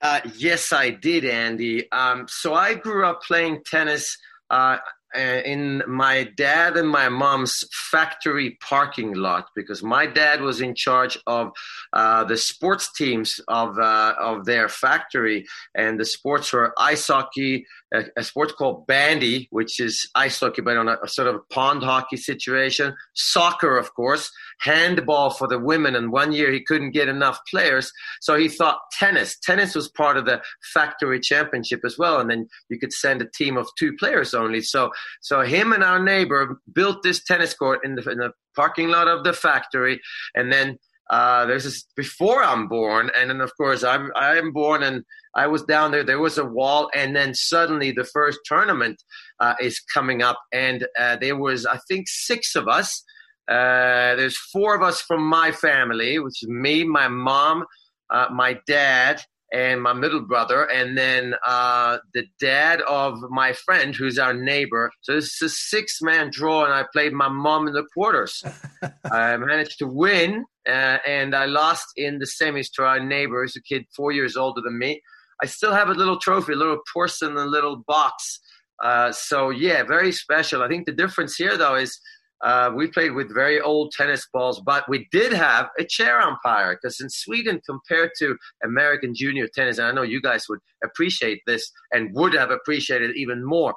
Uh, 0.00 0.20
yes, 0.36 0.72
I 0.72 0.90
did, 0.90 1.24
Andy. 1.24 1.90
Um, 1.90 2.26
so 2.28 2.54
I 2.54 2.74
grew 2.74 3.04
up 3.04 3.22
playing 3.24 3.62
tennis. 3.66 4.16
Uh, 4.50 4.78
in 5.14 5.82
my 5.86 6.24
dad 6.36 6.76
and 6.76 6.88
my 6.88 7.08
mom's 7.08 7.64
factory 7.90 8.58
parking 8.60 9.14
lot 9.14 9.48
because 9.54 9.82
my 9.82 10.06
dad 10.06 10.40
was 10.40 10.60
in 10.60 10.74
charge 10.74 11.18
of 11.26 11.50
uh, 11.92 12.24
the 12.24 12.36
sports 12.36 12.92
teams 12.92 13.40
of 13.48 13.78
uh, 13.78 14.14
of 14.18 14.44
their 14.44 14.68
factory, 14.68 15.46
and 15.74 15.98
the 15.98 16.04
sports 16.04 16.52
were 16.52 16.74
ice 16.78 17.06
hockey, 17.06 17.66
a, 17.92 18.04
a, 18.16 18.22
sport 18.22 18.52
called 18.56 18.86
bandy, 18.86 19.48
which 19.50 19.80
is 19.80 20.08
ice 20.14 20.40
hockey 20.40 20.60
but 20.62 20.76
on 20.76 20.88
a, 20.88 20.96
a, 21.02 21.08
sort 21.08 21.28
of 21.28 21.40
pond 21.50 21.82
hockey 21.82 22.16
situation, 22.16 22.94
soccer, 23.14 23.76
of 23.78 23.94
course, 23.94 24.30
handball 24.60 25.30
for 25.30 25.48
the 25.48 25.58
women. 25.58 25.94
And 25.94 26.12
one 26.12 26.32
year 26.32 26.52
he 26.52 26.62
couldn't 26.62 26.90
get 26.90 27.08
enough 27.08 27.38
players, 27.50 27.90
so 28.20 28.36
he 28.36 28.48
thought 28.48 28.78
tennis. 28.98 29.38
Tennis 29.38 29.74
was 29.74 29.88
part 29.88 30.16
of 30.16 30.26
the 30.26 30.42
factory 30.74 31.20
championship 31.20 31.80
as 31.84 31.96
well, 31.98 32.20
and 32.20 32.30
then 32.30 32.48
you 32.68 32.78
could 32.78 32.92
send 32.92 33.22
a 33.22 33.30
team 33.34 33.56
of 33.56 33.68
two 33.78 33.94
players 33.96 34.34
only. 34.34 34.60
So 34.60 34.90
so 35.20 35.40
him 35.42 35.72
and 35.72 35.84
our 35.84 36.02
neighbor 36.02 36.60
built 36.72 37.02
this 37.02 37.22
tennis 37.24 37.54
court 37.54 37.80
in 37.84 37.94
the, 37.94 38.10
in 38.10 38.18
the 38.18 38.32
parking 38.54 38.88
lot 38.88 39.08
of 39.08 39.24
the 39.24 39.32
factory, 39.32 40.00
and 40.34 40.52
then 40.52 40.78
uh, 41.10 41.46
there's 41.46 41.64
this 41.64 41.86
before 41.96 42.42
I'm 42.42 42.68
born, 42.68 43.10
and 43.18 43.30
then 43.30 43.40
of 43.40 43.56
course 43.56 43.82
I'm 43.82 44.10
I'm 44.14 44.52
born 44.52 44.82
and 44.82 45.04
I 45.38 45.46
was 45.46 45.62
down 45.62 45.92
there. 45.92 46.02
There 46.02 46.18
was 46.18 46.36
a 46.36 46.44
wall, 46.44 46.90
and 46.92 47.14
then 47.14 47.32
suddenly 47.32 47.92
the 47.92 48.02
first 48.04 48.40
tournament 48.44 49.00
uh, 49.38 49.54
is 49.60 49.78
coming 49.94 50.20
up, 50.20 50.38
and 50.52 50.86
uh, 50.98 51.16
there 51.16 51.36
was 51.36 51.64
I 51.64 51.78
think 51.88 52.06
six 52.08 52.56
of 52.56 52.66
us. 52.66 53.04
Uh, 53.48 54.16
there's 54.16 54.36
four 54.36 54.74
of 54.74 54.82
us 54.82 55.00
from 55.00 55.22
my 55.22 55.52
family, 55.52 56.18
which 56.18 56.42
is 56.42 56.48
me, 56.48 56.82
my 56.82 57.06
mom, 57.06 57.64
uh, 58.10 58.26
my 58.32 58.58
dad, 58.66 59.22
and 59.52 59.80
my 59.80 59.92
middle 59.92 60.20
brother, 60.20 60.64
and 60.64 60.98
then 60.98 61.34
uh, 61.46 61.98
the 62.14 62.24
dad 62.40 62.80
of 62.82 63.14
my 63.30 63.52
friend, 63.52 63.94
who's 63.94 64.18
our 64.18 64.34
neighbor. 64.34 64.90
So 65.02 65.14
this 65.14 65.40
is 65.40 65.42
a 65.42 65.48
six 65.48 66.02
man 66.02 66.30
draw, 66.30 66.64
and 66.64 66.74
I 66.74 66.84
played 66.92 67.12
my 67.12 67.28
mom 67.28 67.68
in 67.68 67.74
the 67.74 67.86
quarters. 67.94 68.42
I 69.10 69.36
managed 69.36 69.78
to 69.78 69.86
win, 69.86 70.44
uh, 70.68 70.98
and 71.06 71.34
I 71.34 71.46
lost 71.46 71.86
in 71.96 72.18
the 72.18 72.26
semis 72.26 72.72
to 72.74 72.82
our 72.82 73.00
neighbor, 73.00 73.40
who's 73.42 73.56
a 73.56 73.62
kid 73.62 73.84
four 73.94 74.10
years 74.10 74.36
older 74.36 74.60
than 74.60 74.76
me. 74.78 75.00
I 75.42 75.46
still 75.46 75.72
have 75.72 75.88
a 75.88 75.94
little 75.94 76.18
trophy, 76.18 76.52
a 76.52 76.56
little 76.56 76.80
porcelain, 76.92 77.34
little 77.50 77.84
box. 77.86 78.40
Uh, 78.82 79.12
so 79.12 79.50
yeah, 79.50 79.82
very 79.82 80.12
special. 80.12 80.62
I 80.62 80.68
think 80.68 80.86
the 80.86 80.92
difference 80.92 81.36
here, 81.36 81.56
though, 81.56 81.76
is 81.76 81.98
uh, 82.44 82.70
we 82.74 82.86
played 82.86 83.12
with 83.12 83.34
very 83.34 83.60
old 83.60 83.92
tennis 83.92 84.26
balls, 84.32 84.60
but 84.64 84.88
we 84.88 85.08
did 85.10 85.32
have 85.32 85.68
a 85.78 85.84
chair 85.84 86.20
umpire 86.20 86.76
because 86.76 87.00
in 87.00 87.10
Sweden, 87.10 87.60
compared 87.68 88.10
to 88.18 88.36
American 88.64 89.12
junior 89.14 89.48
tennis, 89.52 89.78
and 89.78 89.88
I 89.88 89.92
know 89.92 90.02
you 90.02 90.22
guys 90.22 90.44
would 90.48 90.60
appreciate 90.84 91.40
this 91.46 91.70
and 91.92 92.14
would 92.14 92.34
have 92.34 92.50
appreciated 92.50 93.10
it 93.10 93.16
even 93.16 93.44
more. 93.44 93.74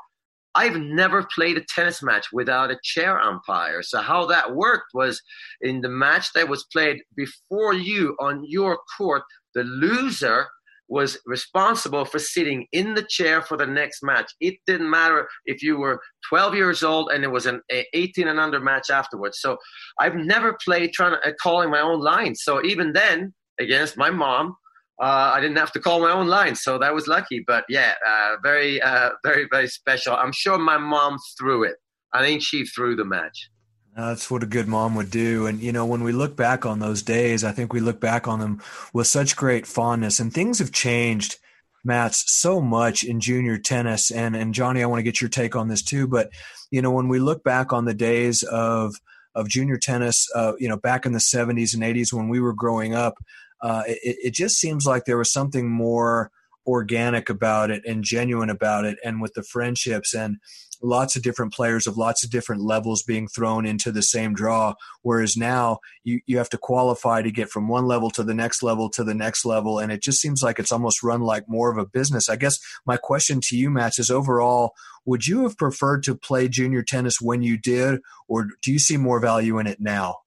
I've 0.54 0.76
never 0.76 1.26
played 1.34 1.58
a 1.58 1.63
tennis 1.63 2.04
match 2.04 2.28
without 2.34 2.71
a 2.71 2.80
chair 2.84 3.19
umpire. 3.19 3.82
So 3.82 4.02
how 4.02 4.26
that 4.28 4.54
worked 4.54 4.93
was 4.93 5.21
in 5.62 5.82
the 5.82 5.89
match 5.89 6.34
that 6.34 6.50
was 6.50 6.65
played 6.74 7.02
before 7.15 7.74
you 7.74 8.17
on 8.19 8.43
your 8.45 8.78
court, 8.97 9.24
the 9.56 9.63
loser 9.63 10.47
was 10.91 11.17
responsible 11.25 12.04
for 12.04 12.19
sitting 12.19 12.67
in 12.73 12.93
the 12.93 13.06
chair 13.10 13.41
for 13.41 13.56
the 13.56 13.65
next 13.65 14.04
match. 14.04 14.30
It 14.41 14.56
didn't 14.67 14.89
matter 14.89 15.25
if 15.45 15.63
you 15.63 15.77
were 15.77 16.01
12 16.27 16.54
years 16.54 16.84
old 16.84 17.12
and 17.13 17.23
it 17.23 17.32
was 17.32 17.45
an 17.45 17.62
18 17.93 18.27
and 18.27 18.38
under 18.38 18.60
match 18.60 18.89
afterwards. 18.89 19.39
So 19.39 19.58
I've 19.99 20.15
never 20.15 20.58
played 20.63 20.91
trying 20.91 21.13
to 21.13 21.30
uh, 21.30 21.32
calling 21.41 21.71
my 21.71 21.80
own 21.80 22.01
lines. 22.01 22.41
So 22.43 22.62
even 22.65 22.91
then, 22.91 23.34
against 23.58 23.97
my 23.97 24.10
mom, 24.10 24.54
uh, 25.01 25.32
I 25.34 25.39
didn't 25.39 25.58
have 25.58 25.71
to 25.71 25.80
call 25.80 26.01
my 26.01 26.12
own 26.12 26.27
lines, 26.27 26.62
so 26.62 26.77
that 26.80 26.93
was 26.93 27.08
lucky. 27.08 27.41
But 27.47 27.63
yeah, 27.69 27.93
uh, 28.06 28.36
very, 28.43 28.82
uh, 28.82 29.12
very, 29.23 29.47
very 29.49 29.67
special. 29.67 30.13
I'm 30.15 30.34
sure 30.34 30.58
my 30.58 30.77
mom 30.77 31.17
threw 31.39 31.63
it. 31.63 31.77
I 32.13 32.21
think 32.21 32.43
she 32.43 32.65
threw 32.65 32.97
the 32.97 33.06
match. 33.06 33.49
That's 33.95 34.32
what 34.32 34.43
a 34.43 34.47
good 34.47 34.67
mom 34.67 34.95
would 34.95 35.12
do. 35.12 35.47
And, 35.47 35.60
you 35.60 35.71
know, 35.71 35.86
when 35.86 36.04
we 36.04 36.13
look 36.13 36.38
back 36.38 36.65
on 36.65 36.80
those 36.80 37.01
days, 37.01 37.43
I 37.43 37.51
think 37.51 37.73
we 37.73 37.82
look 37.82 37.99
back 37.99 38.27
on 38.27 38.39
them 38.39 38.62
with 38.93 39.08
such 39.08 39.36
great 39.36 39.67
fondness. 39.67 40.19
And 40.19 40.34
things 40.34 40.60
have 40.60 40.71
changed, 40.71 41.38
Mats, 41.84 42.23
so 42.27 42.62
much 42.62 43.04
in 43.04 43.19
junior 43.19 43.58
tennis. 43.58 44.10
And, 44.10 44.36
and 44.36 44.54
Johnny, 44.54 44.82
I 44.82 44.86
want 44.86 44.99
to 44.99 45.04
get 45.04 45.19
your 45.19 45.30
take 45.30 45.58
on 45.58 45.67
this 45.67 45.84
too. 45.84 46.08
But, 46.08 46.30
you 46.69 46.82
know, 46.82 46.91
when 46.91 47.10
we 47.10 47.19
look 47.19 47.43
back 47.43 47.73
on 47.73 47.84
the 47.84 47.93
days 47.93 48.43
of, 48.43 48.95
of 49.36 49.49
junior 49.49 49.77
tennis, 49.77 50.25
uh, 50.36 50.54
you 50.58 50.69
know, 50.69 50.77
back 50.77 51.06
in 51.06 51.12
the 51.12 51.19
70s 51.19 51.73
and 51.73 51.84
80s 51.84 52.13
when 52.13 52.30
we 52.30 52.39
were 52.39 52.54
growing 52.54 52.95
up, 52.95 53.15
uh, 53.62 53.84
it, 53.88 54.17
it 54.23 54.34
just 54.34 54.58
seems 54.58 54.86
like 54.86 55.04
there 55.04 55.17
was 55.17 55.34
something 55.34 55.69
more 55.69 56.32
organic 56.65 57.30
about 57.30 57.71
it 57.71 57.84
and 57.86 58.04
genuine 58.04 58.49
about 58.49 58.86
it 58.86 58.97
and 59.04 59.21
with 59.21 59.34
the 59.34 59.43
friendships 59.43 60.13
and 60.13 60.38
lots 60.82 61.15
of 61.15 61.24
different 61.24 61.54
players 61.54 61.88
of 61.88 61.98
lots 61.98 62.24
of 62.24 62.30
different 62.30 62.62
levels 62.62 63.04
being 63.04 63.28
thrown 63.28 63.65
into 63.65 63.91
the 63.91 64.02
same 64.02 64.34
draw. 64.34 64.74
Whereas 65.02 65.38
now 65.38 65.80
you, 66.04 66.22
you 66.26 66.38
have 66.38 66.50
to 66.50 66.58
qualify 66.58 67.22
to 67.22 67.32
get 67.32 67.50
from 67.50 67.67
one 67.67 67.86
level 67.86 68.10
to 68.12 68.24
the 68.24 68.34
next 68.34 68.63
level 68.63 68.89
to 68.91 69.04
the 69.04 69.13
next 69.13 69.46
level. 69.46 69.80
And 69.80 69.91
it 69.91 70.02
just 70.02 70.22
seems 70.22 70.41
like 70.41 70.60
it's 70.60 70.72
almost 70.72 71.04
run 71.04 71.22
like 71.22 71.48
more 71.48 71.72
of 71.72 71.78
a 71.78 71.86
business. 71.86 72.30
I 72.30 72.36
guess 72.36 72.60
my 72.86 72.98
question 72.98 73.39
to 73.46 73.58
you, 73.58 73.70
Matt, 73.70 74.00
is 74.00 74.10
overall, 74.12 74.74
would 75.06 75.28
you 75.28 75.44
have 75.44 75.58
preferred 75.58 76.04
to 76.04 76.15
play 76.15 76.48
junior 76.48 76.84
tennis 76.84 77.20
when 77.20 77.41
you 77.41 77.58
did, 77.58 78.00
or 78.28 78.48
do 78.62 78.72
you 78.72 78.80
see 78.80 78.98
more 78.98 79.20
value 79.20 79.58
in 79.60 79.67
it 79.67 79.80
now? 79.80 80.17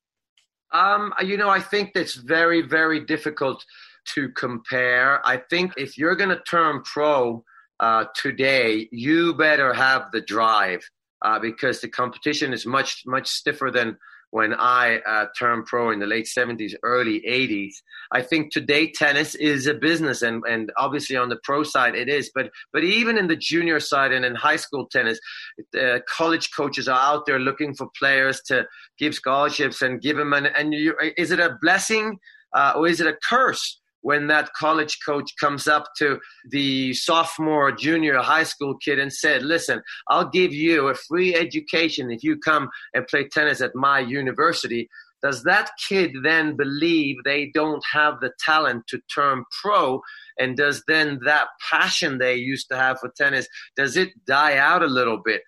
Um, 0.73 1.15
you 1.23 1.37
know, 1.37 1.49
I 1.49 1.61
think 1.61 1.93
that's 1.95 2.15
very, 2.15 2.61
very 2.61 3.05
difficult 3.05 3.65
to 4.15 4.29
compare. 4.31 5.25
I 5.27 5.37
think 5.37 5.73
if 5.77 5.97
you're 5.97 6.17
going 6.17 6.31
to 6.31 6.43
turn 6.43 6.83
pro, 6.83 7.45
uh, 7.81 8.05
today, 8.15 8.89
you 8.93 9.35
better 9.35 9.73
have 9.73 10.11
the 10.13 10.21
drive 10.21 10.89
uh, 11.23 11.39
because 11.39 11.81
the 11.81 11.89
competition 11.89 12.53
is 12.53 12.67
much 12.67 13.03
much 13.07 13.29
stiffer 13.29 13.71
than 13.71 13.97
when 14.35 14.53
I 14.53 14.99
uh, 15.07 15.27
turned 15.39 15.67
pro 15.67 15.91
in 15.93 16.01
the 16.01 16.09
late 16.09 16.27
70s, 16.27 16.73
early 16.83 17.21
80s. 17.21 17.75
I 18.11 18.21
think 18.21 18.53
today 18.53 18.91
tennis 18.91 19.37
is 19.37 19.69
a 19.69 19.75
business, 19.75 20.23
and, 20.23 20.43
and 20.45 20.73
obviously 20.77 21.17
on 21.17 21.29
the 21.29 21.39
pro 21.45 21.63
side 21.63 21.95
it 21.95 22.09
is. 22.09 22.33
But 22.35 22.51
but 22.73 22.83
even 22.83 23.17
in 23.17 23.29
the 23.29 23.37
junior 23.37 23.79
side 23.79 24.11
and 24.13 24.25
in 24.25 24.35
high 24.35 24.57
school 24.57 24.89
tennis, 24.91 25.21
uh, 25.81 26.01
college 26.09 26.51
coaches 26.57 26.89
are 26.89 27.01
out 27.01 27.27
there 27.27 27.39
looking 27.39 27.75
for 27.75 27.89
players 27.97 28.41
to 28.47 28.67
give 28.99 29.15
scholarships 29.15 29.83
and 29.83 30.03
give 30.03 30.17
them 30.17 30.33
an. 30.33 30.47
And 30.47 30.75
you, 30.75 30.97
is 31.17 31.31
it 31.31 31.39
a 31.39 31.57
blessing 31.63 32.19
uh, 32.53 32.73
or 32.75 32.89
is 32.89 33.01
it 33.01 33.07
a 33.07 33.17
curse? 33.29 33.81
When 34.05 34.27
that 34.27 34.53
college 34.53 34.99
coach 35.05 35.33
comes 35.41 35.67
up 35.67 35.87
to 35.97 36.21
the 36.51 36.93
sophomore, 36.93 37.73
junior, 37.73 38.19
high 38.19 38.43
school 38.43 38.77
kid 38.77 38.99
and 38.99 39.11
said, 39.11 39.43
Listen, 39.43 39.81
I'll 40.09 40.29
give 40.29 40.53
you 40.53 40.89
a 40.89 40.95
free 40.95 41.35
education 41.35 42.11
if 42.11 42.23
you 42.23 42.37
come 42.37 42.69
and 42.93 43.07
play 43.07 43.27
tennis 43.29 43.63
at 43.63 43.75
my 43.75 44.01
university. 44.01 44.91
Does 45.23 45.43
that 45.45 45.71
kid 45.89 46.13
then 46.23 46.55
believe 46.55 47.17
they 47.25 47.51
don't 47.55 47.83
have 47.95 48.21
the 48.21 48.31
talent 48.45 48.87
to 48.89 49.01
turn 49.13 49.45
pro? 49.63 50.03
And 50.39 50.55
does 50.55 50.83
then 50.87 51.21
that 51.25 51.49
passion 51.71 52.19
they 52.19 52.35
used 52.35 52.69
to 52.69 52.77
have 52.77 52.99
for 53.01 53.11
tennis, 53.17 53.49
does 53.75 53.97
it 53.97 54.11
die 54.27 54.59
out 54.59 54.83
a 54.83 54.87
little 54.87 55.23
bit? 55.25 55.41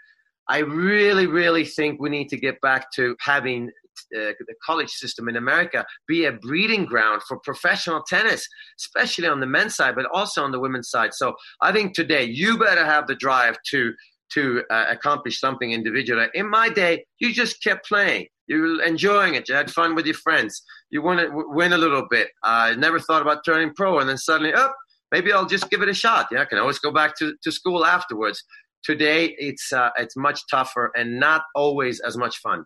I 0.48 0.60
really, 0.60 1.26
really 1.26 1.66
think 1.66 2.00
we 2.00 2.08
need 2.08 2.30
to 2.30 2.38
get 2.38 2.62
back 2.62 2.90
to 2.92 3.16
having 3.20 3.70
uh, 4.16 4.32
the 4.38 4.54
college 4.64 4.90
system 4.90 5.28
in 5.28 5.36
America 5.36 5.84
be 6.06 6.24
a 6.24 6.32
breeding 6.32 6.84
ground 6.84 7.22
for 7.26 7.38
professional 7.40 8.02
tennis, 8.08 8.46
especially 8.78 9.28
on 9.28 9.40
the 9.40 9.46
men's 9.46 9.76
side, 9.76 9.94
but 9.94 10.06
also 10.12 10.42
on 10.44 10.52
the 10.52 10.60
women's 10.60 10.90
side. 10.90 11.14
So 11.14 11.34
I 11.60 11.72
think 11.72 11.94
today 11.94 12.24
you 12.24 12.58
better 12.58 12.84
have 12.84 13.06
the 13.06 13.14
drive 13.16 13.56
to 13.70 13.92
to 14.34 14.62
uh, 14.70 14.86
accomplish 14.90 15.38
something 15.38 15.72
individually. 15.72 16.26
In 16.34 16.50
my 16.50 16.68
day, 16.68 17.04
you 17.20 17.32
just 17.32 17.62
kept 17.62 17.86
playing. 17.86 18.26
You 18.48 18.60
were 18.60 18.82
enjoying 18.82 19.34
it. 19.34 19.48
You 19.48 19.54
had 19.54 19.70
fun 19.70 19.94
with 19.94 20.06
your 20.06 20.14
friends. 20.14 20.62
You 20.90 21.02
want 21.02 21.20
to 21.20 21.28
win 21.32 21.72
a 21.72 21.78
little 21.78 22.06
bit. 22.08 22.28
I 22.42 22.72
uh, 22.72 22.74
never 22.74 23.00
thought 23.00 23.22
about 23.22 23.44
turning 23.44 23.72
pro, 23.74 23.98
and 23.98 24.08
then 24.08 24.18
suddenly, 24.18 24.52
oh, 24.54 24.70
maybe 25.12 25.32
I'll 25.32 25.46
just 25.46 25.70
give 25.70 25.82
it 25.82 25.88
a 25.88 25.94
shot. 25.94 26.28
Yeah, 26.30 26.42
I 26.42 26.44
can 26.44 26.58
always 26.58 26.78
go 26.78 26.92
back 26.92 27.16
to, 27.18 27.34
to 27.42 27.52
school 27.52 27.84
afterwards. 27.84 28.42
Today, 28.84 29.34
it's 29.38 29.72
uh, 29.72 29.90
it's 29.96 30.16
much 30.16 30.40
tougher 30.48 30.92
and 30.96 31.18
not 31.18 31.42
always 31.54 32.00
as 32.00 32.16
much 32.16 32.38
fun. 32.38 32.64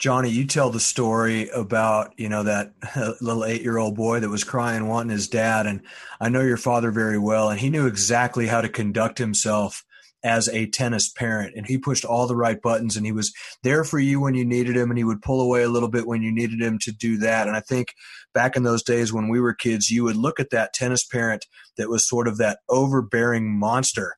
Johnny, 0.00 0.30
you 0.30 0.46
tell 0.46 0.70
the 0.70 0.80
story 0.80 1.50
about, 1.50 2.14
you 2.16 2.30
know, 2.30 2.42
that 2.42 2.72
little 3.20 3.44
eight 3.44 3.60
year 3.60 3.76
old 3.76 3.96
boy 3.96 4.18
that 4.20 4.30
was 4.30 4.44
crying, 4.44 4.88
wanting 4.88 5.10
his 5.10 5.28
dad. 5.28 5.66
And 5.66 5.82
I 6.18 6.30
know 6.30 6.40
your 6.40 6.56
father 6.56 6.90
very 6.90 7.18
well, 7.18 7.50
and 7.50 7.60
he 7.60 7.68
knew 7.68 7.86
exactly 7.86 8.46
how 8.46 8.62
to 8.62 8.68
conduct 8.70 9.18
himself 9.18 9.84
as 10.24 10.48
a 10.48 10.66
tennis 10.66 11.10
parent. 11.10 11.54
And 11.54 11.66
he 11.66 11.76
pushed 11.76 12.06
all 12.06 12.26
the 12.26 12.36
right 12.36 12.60
buttons 12.60 12.96
and 12.96 13.04
he 13.04 13.12
was 13.12 13.32
there 13.62 13.84
for 13.84 13.98
you 13.98 14.20
when 14.20 14.34
you 14.34 14.44
needed 14.44 14.74
him 14.74 14.90
and 14.90 14.96
he 14.96 15.04
would 15.04 15.22
pull 15.22 15.40
away 15.42 15.62
a 15.62 15.68
little 15.68 15.88
bit 15.88 16.06
when 16.06 16.22
you 16.22 16.32
needed 16.32 16.62
him 16.62 16.78
to 16.80 16.92
do 16.92 17.18
that. 17.18 17.46
And 17.46 17.56
I 17.56 17.60
think 17.60 17.94
back 18.34 18.56
in 18.56 18.62
those 18.62 18.82
days 18.82 19.12
when 19.12 19.28
we 19.28 19.40
were 19.40 19.54
kids, 19.54 19.90
you 19.90 20.04
would 20.04 20.16
look 20.16 20.40
at 20.40 20.50
that 20.50 20.72
tennis 20.72 21.04
parent 21.04 21.46
that 21.76 21.88
was 21.88 22.08
sort 22.08 22.28
of 22.28 22.38
that 22.38 22.60
overbearing 22.68 23.58
monster 23.58 24.16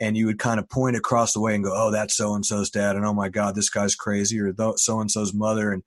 and 0.00 0.16
you 0.16 0.26
would 0.26 0.38
kind 0.38 0.58
of 0.58 0.68
point 0.68 0.96
across 0.96 1.34
the 1.34 1.40
way 1.40 1.54
and 1.54 1.62
go, 1.62 1.72
"Oh, 1.74 1.90
that's 1.90 2.16
so 2.16 2.34
and 2.34 2.44
so's 2.44 2.70
dad," 2.70 2.96
and 2.96 3.04
"Oh 3.04 3.12
my 3.12 3.28
God, 3.28 3.54
this 3.54 3.68
guy's 3.68 3.94
crazy," 3.94 4.40
or 4.40 4.52
"So 4.76 5.00
and 5.00 5.10
so's 5.10 5.34
mother," 5.34 5.72
and 5.72 5.82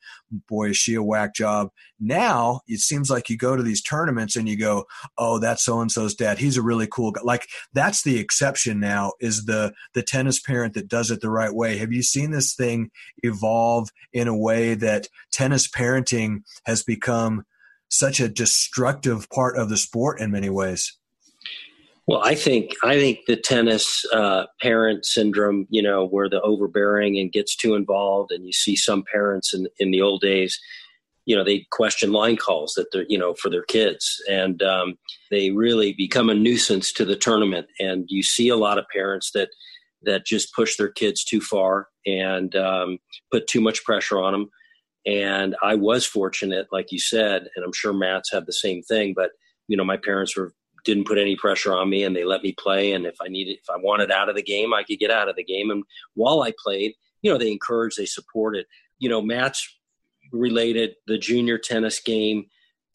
"Boy, 0.47 0.69
is 0.69 0.77
she 0.77 0.93
a 0.93 1.03
whack 1.03 1.33
job." 1.33 1.69
Now 1.99 2.61
it 2.67 2.79
seems 2.79 3.09
like 3.09 3.29
you 3.29 3.37
go 3.37 3.55
to 3.55 3.63
these 3.63 3.81
tournaments 3.81 4.35
and 4.35 4.47
you 4.47 4.55
go, 4.57 4.85
"Oh, 5.17 5.39
that's 5.39 5.65
so 5.65 5.81
and 5.81 5.91
so's 5.91 6.15
dad. 6.15 6.37
He's 6.37 6.57
a 6.57 6.61
really 6.61 6.87
cool 6.87 7.11
guy." 7.11 7.21
Like 7.23 7.47
that's 7.73 8.03
the 8.03 8.19
exception 8.19 8.79
now 8.79 9.13
is 9.19 9.45
the 9.45 9.73
the 9.93 10.03
tennis 10.03 10.39
parent 10.39 10.75
that 10.75 10.87
does 10.87 11.11
it 11.11 11.21
the 11.21 11.31
right 11.31 11.53
way. 11.53 11.77
Have 11.77 11.91
you 11.91 12.03
seen 12.03 12.31
this 12.31 12.53
thing 12.55 12.91
evolve 13.23 13.89
in 14.13 14.27
a 14.27 14.37
way 14.37 14.75
that 14.75 15.07
tennis 15.31 15.67
parenting 15.67 16.43
has 16.65 16.83
become 16.83 17.43
such 17.89 18.19
a 18.19 18.29
destructive 18.29 19.29
part 19.29 19.57
of 19.57 19.69
the 19.69 19.77
sport 19.77 20.19
in 20.19 20.31
many 20.31 20.49
ways? 20.49 20.97
Well, 22.05 22.21
I 22.21 22.35
think 22.35 22.71
I 22.83 22.95
think 22.95 23.19
the 23.27 23.37
tennis 23.37 24.05
uh, 24.13 24.45
parent 24.61 25.05
syndrome, 25.05 25.67
you 25.69 25.81
know, 25.81 26.05
where 26.05 26.29
the 26.29 26.41
overbearing 26.41 27.17
and 27.17 27.31
gets 27.31 27.55
too 27.55 27.75
involved, 27.75 28.31
and 28.31 28.45
you 28.45 28.51
see 28.51 28.75
some 28.75 29.03
parents 29.09 29.53
in 29.53 29.67
in 29.79 29.91
the 29.91 30.01
old 30.01 30.21
days, 30.21 30.59
you 31.25 31.35
know, 31.35 31.45
they 31.45 31.65
question 31.71 32.11
line 32.11 32.35
calls 32.35 32.73
that 32.73 32.87
they're 32.91 33.05
you 33.07 33.17
know 33.17 33.33
for 33.35 33.49
their 33.49 33.63
kids, 33.63 34.21
and 34.29 34.61
um, 34.61 34.95
they 35.31 35.51
really 35.51 35.93
become 35.93 36.29
a 36.29 36.33
nuisance 36.33 36.91
to 36.93 37.05
the 37.05 37.15
tournament. 37.15 37.67
And 37.79 38.05
you 38.09 38.21
see 38.21 38.49
a 38.49 38.57
lot 38.57 38.77
of 38.77 38.85
parents 38.93 39.31
that 39.33 39.49
that 40.01 40.25
just 40.25 40.53
push 40.53 40.75
their 40.75 40.89
kids 40.89 41.23
too 41.23 41.39
far 41.39 41.87
and 42.05 42.53
um, 42.57 42.97
put 43.31 43.47
too 43.47 43.61
much 43.61 43.83
pressure 43.85 44.21
on 44.21 44.33
them. 44.33 44.49
And 45.05 45.55
I 45.63 45.75
was 45.75 46.05
fortunate, 46.05 46.67
like 46.71 46.91
you 46.91 46.99
said, 46.99 47.47
and 47.55 47.63
I'm 47.63 47.73
sure 47.73 47.93
Matt's 47.93 48.31
had 48.31 48.45
the 48.45 48.53
same 48.53 48.81
thing, 48.81 49.13
but 49.15 49.31
you 49.69 49.77
know, 49.77 49.85
my 49.85 49.97
parents 49.97 50.35
were 50.35 50.53
didn't 50.83 51.07
put 51.07 51.17
any 51.17 51.35
pressure 51.35 51.73
on 51.73 51.89
me 51.89 52.03
and 52.03 52.15
they 52.15 52.23
let 52.23 52.43
me 52.43 52.53
play. 52.57 52.91
And 52.93 53.05
if 53.05 53.15
I 53.21 53.27
needed, 53.27 53.57
if 53.61 53.69
I 53.69 53.77
wanted 53.77 54.11
out 54.11 54.29
of 54.29 54.35
the 54.35 54.43
game, 54.43 54.73
I 54.73 54.83
could 54.83 54.99
get 54.99 55.11
out 55.11 55.29
of 55.29 55.35
the 55.35 55.43
game. 55.43 55.69
And 55.71 55.83
while 56.15 56.41
I 56.41 56.53
played, 56.63 56.93
you 57.21 57.31
know, 57.31 57.37
they 57.37 57.51
encouraged, 57.51 57.97
they 57.97 58.05
supported. 58.05 58.65
You 58.99 59.09
know, 59.09 59.21
Mats 59.21 59.67
related 60.31 60.95
the 61.07 61.17
junior 61.17 61.57
tennis 61.57 61.99
game 61.99 62.45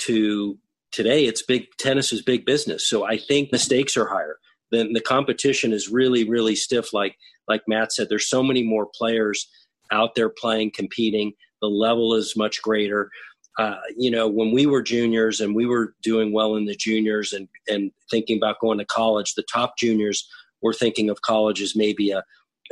to 0.00 0.58
today. 0.92 1.24
It's 1.26 1.42
big 1.42 1.66
tennis 1.78 2.12
is 2.12 2.22
big 2.22 2.44
business. 2.44 2.88
So 2.88 3.04
I 3.04 3.16
think 3.16 3.50
the 3.50 3.58
stakes 3.58 3.96
are 3.96 4.08
higher. 4.08 4.36
Then 4.70 4.92
the 4.92 5.00
competition 5.00 5.72
is 5.72 5.88
really, 5.88 6.28
really 6.28 6.56
stiff. 6.56 6.92
Like 6.92 7.16
like 7.48 7.62
Matt 7.66 7.92
said, 7.92 8.08
there's 8.08 8.28
so 8.28 8.42
many 8.42 8.62
more 8.62 8.88
players 8.94 9.48
out 9.90 10.14
there 10.14 10.28
playing, 10.28 10.72
competing. 10.74 11.32
The 11.62 11.68
level 11.68 12.14
is 12.14 12.36
much 12.36 12.60
greater 12.62 13.10
uh, 13.58 13.76
you 13.96 14.10
know, 14.10 14.28
when 14.28 14.52
we 14.52 14.66
were 14.66 14.80
juniors 14.80 15.40
and 15.40 15.54
we 15.54 15.66
were 15.66 15.94
doing 16.00 16.32
well 16.32 16.54
in 16.54 16.64
the 16.64 16.76
juniors 16.76 17.32
and, 17.32 17.48
and 17.66 17.90
thinking 18.08 18.36
about 18.36 18.60
going 18.60 18.78
to 18.78 18.84
college, 18.84 19.34
the 19.34 19.44
top 19.52 19.76
juniors 19.76 20.28
were 20.62 20.72
thinking 20.72 21.10
of 21.10 21.22
college 21.22 21.60
as 21.60 21.74
maybe 21.74 22.12
a, 22.12 22.22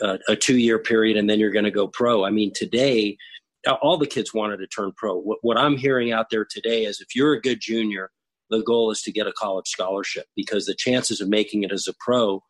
a, 0.01 0.18
a 0.29 0.37
two 0.37 0.59
year 0.59 0.79
period 0.79 1.16
and 1.16 1.29
then 1.29 1.40
you're 1.40 1.51
going 1.51 1.64
to 1.64 1.72
go 1.72 1.88
pro. 1.88 2.25
I 2.25 2.31
mean, 2.31 2.53
today, 2.55 3.16
all 3.83 3.96
the 3.96 4.07
kids 4.07 4.33
wanted 4.33 4.59
to 4.59 4.66
turn 4.68 4.92
pro. 4.96 5.18
What, 5.18 5.38
what 5.42 5.59
I'm 5.59 5.77
hearing 5.77 6.12
out 6.12 6.31
there 6.31 6.46
today 6.49 6.85
is 6.85 7.01
if 7.01 7.16
you're 7.16 7.33
a 7.33 7.40
good 7.40 7.61
junior, 7.61 8.11
the 8.49 8.62
goal 8.62 8.92
is 8.92 9.03
to 9.03 9.12
get 9.12 9.27
a 9.27 9.33
college 9.33 9.66
scholarship 9.66 10.27
because 10.37 10.66
the 10.66 10.75
chances 10.75 11.20
of 11.20 11.29
making 11.29 11.64
it 11.64 11.72
as 11.72 11.88
a 11.88 11.94
pro 11.99 12.44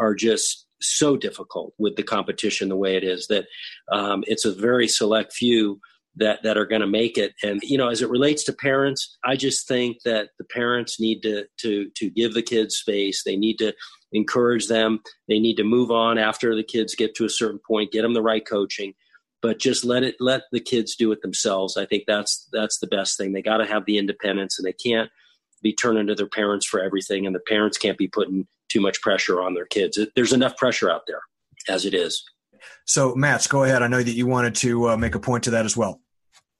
are 0.00 0.16
just 0.16 0.66
so 0.80 1.16
difficult 1.16 1.74
with 1.78 1.94
the 1.94 2.02
competition 2.02 2.68
the 2.68 2.76
way 2.76 2.96
it 2.96 3.04
is 3.04 3.28
that 3.28 3.46
um, 3.92 4.24
it's 4.26 4.44
a 4.44 4.52
very 4.52 4.88
select 4.88 5.32
few 5.32 5.80
that 6.18 6.42
that 6.42 6.56
are 6.56 6.66
going 6.66 6.80
to 6.80 6.86
make 6.86 7.18
it. 7.18 7.34
And 7.42 7.60
you 7.62 7.78
know 7.78 7.88
as 7.88 8.02
it 8.02 8.10
relates 8.10 8.44
to 8.44 8.52
parents 8.52 9.18
i 9.24 9.36
just 9.36 9.66
think 9.68 9.98
that 10.04 10.30
the 10.38 10.44
parents 10.44 11.00
need 11.00 11.22
to 11.22 11.44
to 11.58 11.90
to 11.96 12.10
give 12.10 12.34
the 12.34 12.42
kids 12.42 12.76
space. 12.76 13.22
They 13.24 13.36
need 13.36 13.58
to 13.58 13.72
encourage 14.12 14.68
them. 14.68 15.00
They 15.28 15.38
need 15.38 15.56
to 15.56 15.64
move 15.64 15.90
on 15.90 16.18
after 16.18 16.54
the 16.54 16.62
kids 16.62 16.94
get 16.94 17.14
to 17.16 17.24
a 17.24 17.30
certain 17.30 17.60
point 17.66 17.92
get 17.92 18.02
them 18.02 18.14
the 18.14 18.22
right 18.22 18.46
coaching. 18.46 18.94
But 19.40 19.60
just 19.60 19.84
let 19.84 20.02
it 20.02 20.16
let 20.18 20.42
the 20.50 20.60
kids 20.60 20.96
do 20.96 21.12
it 21.12 21.22
themselves. 21.22 21.76
I 21.76 21.86
think 21.86 22.04
that's 22.06 22.48
that's 22.52 22.78
the 22.78 22.88
best 22.88 23.16
thing. 23.16 23.32
They 23.32 23.42
got 23.42 23.58
to 23.58 23.66
have 23.66 23.84
the 23.86 23.98
independence 23.98 24.58
and 24.58 24.66
they 24.66 24.72
can't 24.72 25.10
be 25.62 25.72
turning 25.72 26.06
to 26.06 26.14
their 26.14 26.28
parents 26.28 26.66
for 26.66 26.80
everything 26.80 27.26
and 27.26 27.34
the 27.34 27.40
parents 27.40 27.78
can't 27.78 27.98
be 27.98 28.08
putting 28.08 28.46
too 28.68 28.80
much 28.80 29.00
pressure 29.00 29.42
on 29.42 29.54
their 29.54 29.66
kids. 29.66 29.98
There's 30.14 30.32
enough 30.32 30.56
pressure 30.56 30.90
out 30.90 31.02
there 31.06 31.20
as 31.68 31.84
it 31.84 31.94
is. 31.94 32.24
So, 32.86 33.14
Mats, 33.14 33.46
go 33.46 33.64
ahead. 33.64 33.82
I 33.82 33.88
know 33.88 34.02
that 34.02 34.12
you 34.12 34.26
wanted 34.26 34.54
to 34.56 34.90
uh, 34.90 34.96
make 34.96 35.14
a 35.14 35.20
point 35.20 35.44
to 35.44 35.50
that 35.50 35.64
as 35.64 35.76
well. 35.76 36.00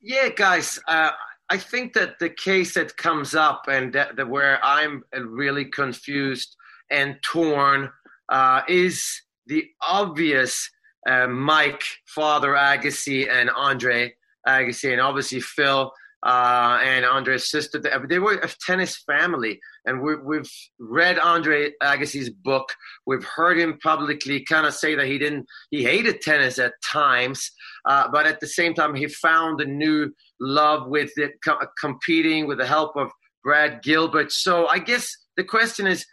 Yeah, 0.00 0.28
guys, 0.28 0.78
uh, 0.86 1.10
I 1.50 1.56
think 1.56 1.94
that 1.94 2.18
the 2.20 2.30
case 2.30 2.74
that 2.74 2.96
comes 2.96 3.34
up 3.34 3.64
and 3.68 3.92
that, 3.94 4.16
that 4.16 4.28
where 4.28 4.64
I'm 4.64 5.02
really 5.12 5.64
confused 5.64 6.54
and 6.90 7.16
torn 7.22 7.90
uh, 8.28 8.62
is 8.68 9.22
the 9.46 9.64
obvious 9.82 10.70
uh, 11.08 11.26
Mike, 11.26 11.82
Father 12.06 12.50
Agassi, 12.50 13.28
and 13.28 13.50
Andre 13.50 14.14
Agassi, 14.46 14.92
and 14.92 15.00
obviously 15.00 15.40
Phil 15.40 15.90
uh, 16.24 16.80
and 16.82 17.04
Andre's 17.04 17.50
sister. 17.50 17.80
They 18.08 18.18
were 18.18 18.34
a 18.34 18.50
tennis 18.66 18.96
family, 18.96 19.60
and 19.84 20.02
we, 20.02 20.36
have 20.36 20.48
read 20.78 21.18
Andre 21.18 21.72
Agassi's 21.82 22.30
book. 22.30 22.74
We've 23.06 23.24
heard 23.24 23.58
him 23.58 23.78
publicly 23.82 24.44
kind 24.44 24.66
of 24.66 24.74
say 24.74 24.94
that 24.94 25.06
he 25.06 25.18
didn't, 25.18 25.46
he 25.70 25.84
hated 25.84 26.20
tennis 26.20 26.58
at 26.58 26.74
times, 26.84 27.50
uh, 27.84 28.08
but 28.10 28.26
at 28.26 28.40
the 28.40 28.46
same 28.46 28.74
time, 28.74 28.94
he 28.94 29.06
found 29.06 29.60
a 29.60 29.66
new 29.66 30.12
love 30.40 30.88
with 30.88 31.12
it, 31.16 31.32
co- 31.44 31.58
competing 31.80 32.46
with 32.46 32.58
the 32.58 32.66
help 32.66 32.96
of 32.96 33.10
Brad 33.44 33.82
Gilbert. 33.82 34.32
So 34.32 34.66
I 34.66 34.78
guess 34.78 35.10
the 35.36 35.44
question 35.44 35.86
is, 35.86 36.04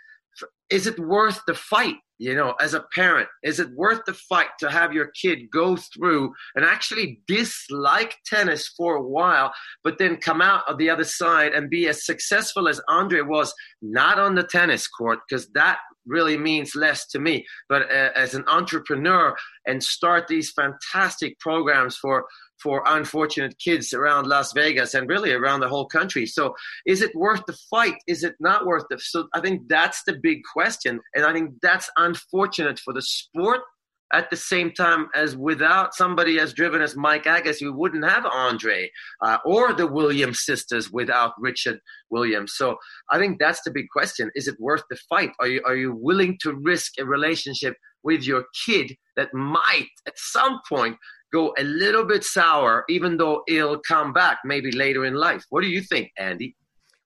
is 0.69 0.87
it 0.87 0.99
worth 0.99 1.41
the 1.47 1.53
fight? 1.53 1.95
You 2.17 2.35
know, 2.35 2.55
as 2.61 2.73
a 2.73 2.85
parent, 2.93 3.27
is 3.43 3.59
it 3.59 3.69
worth 3.75 4.01
the 4.05 4.13
fight 4.13 4.49
to 4.59 4.69
have 4.69 4.93
your 4.93 5.07
kid 5.07 5.49
go 5.51 5.75
through 5.75 6.33
and 6.55 6.63
actually 6.63 7.19
dislike 7.27 8.15
tennis 8.25 8.67
for 8.77 8.95
a 8.95 9.03
while, 9.03 9.53
but 9.83 9.97
then 9.97 10.17
come 10.17 10.41
out 10.41 10.63
of 10.67 10.77
the 10.77 10.89
other 10.89 11.03
side 11.03 11.53
and 11.53 11.69
be 11.69 11.87
as 11.87 12.05
successful 12.05 12.67
as 12.67 12.81
Andre 12.87 13.21
was, 13.21 13.53
not 13.81 14.19
on 14.19 14.35
the 14.35 14.43
tennis 14.43 14.87
court, 14.87 15.19
because 15.27 15.47
that 15.53 15.79
really 16.05 16.37
means 16.37 16.75
less 16.75 17.05
to 17.07 17.19
me, 17.19 17.45
but 17.69 17.83
uh, 17.83 18.09
as 18.15 18.33
an 18.33 18.43
entrepreneur 18.47 19.35
and 19.65 19.83
start 19.83 20.27
these 20.27 20.51
fantastic 20.51 21.39
programs 21.39 21.97
for 21.97 22.25
for 22.61 22.83
unfortunate 22.85 23.55
kids 23.59 23.93
around 23.93 24.27
Las 24.27 24.53
Vegas 24.53 24.93
and 24.93 25.09
really 25.09 25.31
around 25.31 25.59
the 25.59 25.67
whole 25.67 25.87
country. 25.87 26.25
So, 26.25 26.55
is 26.85 27.01
it 27.01 27.13
worth 27.15 27.41
the 27.47 27.57
fight? 27.69 27.95
Is 28.07 28.23
it 28.23 28.35
not 28.39 28.65
worth 28.65 28.85
it? 28.89 29.01
So, 29.01 29.27
I 29.33 29.41
think 29.41 29.63
that's 29.67 30.01
the 30.05 30.17
big 30.21 30.39
question. 30.53 30.99
And 31.13 31.25
I 31.25 31.33
think 31.33 31.51
that's 31.61 31.89
unfortunate 31.97 32.79
for 32.79 32.93
the 32.93 33.01
sport. 33.01 33.61
At 34.13 34.29
the 34.29 34.37
same 34.37 34.71
time, 34.71 35.07
as 35.15 35.35
without 35.35 35.95
somebody 35.95 36.39
as 36.39 36.53
driven 36.53 36.81
as 36.81 36.95
Mike 36.95 37.23
Agassi, 37.23 37.63
we 37.63 37.71
wouldn't 37.71 38.05
have 38.05 38.25
Andre 38.25 38.89
uh, 39.21 39.39
or 39.45 39.73
the 39.73 39.87
Williams 39.87 40.45
sisters 40.45 40.91
without 40.91 41.33
Richard 41.39 41.79
Williams. 42.11 42.53
So 42.55 42.77
I 43.09 43.17
think 43.17 43.39
that's 43.39 43.61
the 43.65 43.71
big 43.71 43.87
question: 43.91 44.29
Is 44.35 44.47
it 44.47 44.55
worth 44.59 44.83
the 44.89 44.97
fight? 45.09 45.31
Are 45.39 45.47
you 45.47 45.61
are 45.65 45.75
you 45.75 45.95
willing 45.95 46.37
to 46.41 46.53
risk 46.53 46.93
a 46.99 47.05
relationship 47.05 47.75
with 48.03 48.23
your 48.23 48.45
kid 48.65 48.95
that 49.17 49.33
might, 49.33 49.89
at 50.07 50.13
some 50.15 50.61
point, 50.69 50.95
go 51.33 51.53
a 51.57 51.63
little 51.63 52.05
bit 52.05 52.23
sour, 52.23 52.85
even 52.87 53.17
though 53.17 53.43
it'll 53.47 53.81
come 53.85 54.13
back 54.13 54.39
maybe 54.45 54.71
later 54.71 55.03
in 55.03 55.15
life. 55.15 55.43
What 55.49 55.61
do 55.61 55.67
you 55.67 55.81
think, 55.81 56.11
Andy? 56.17 56.55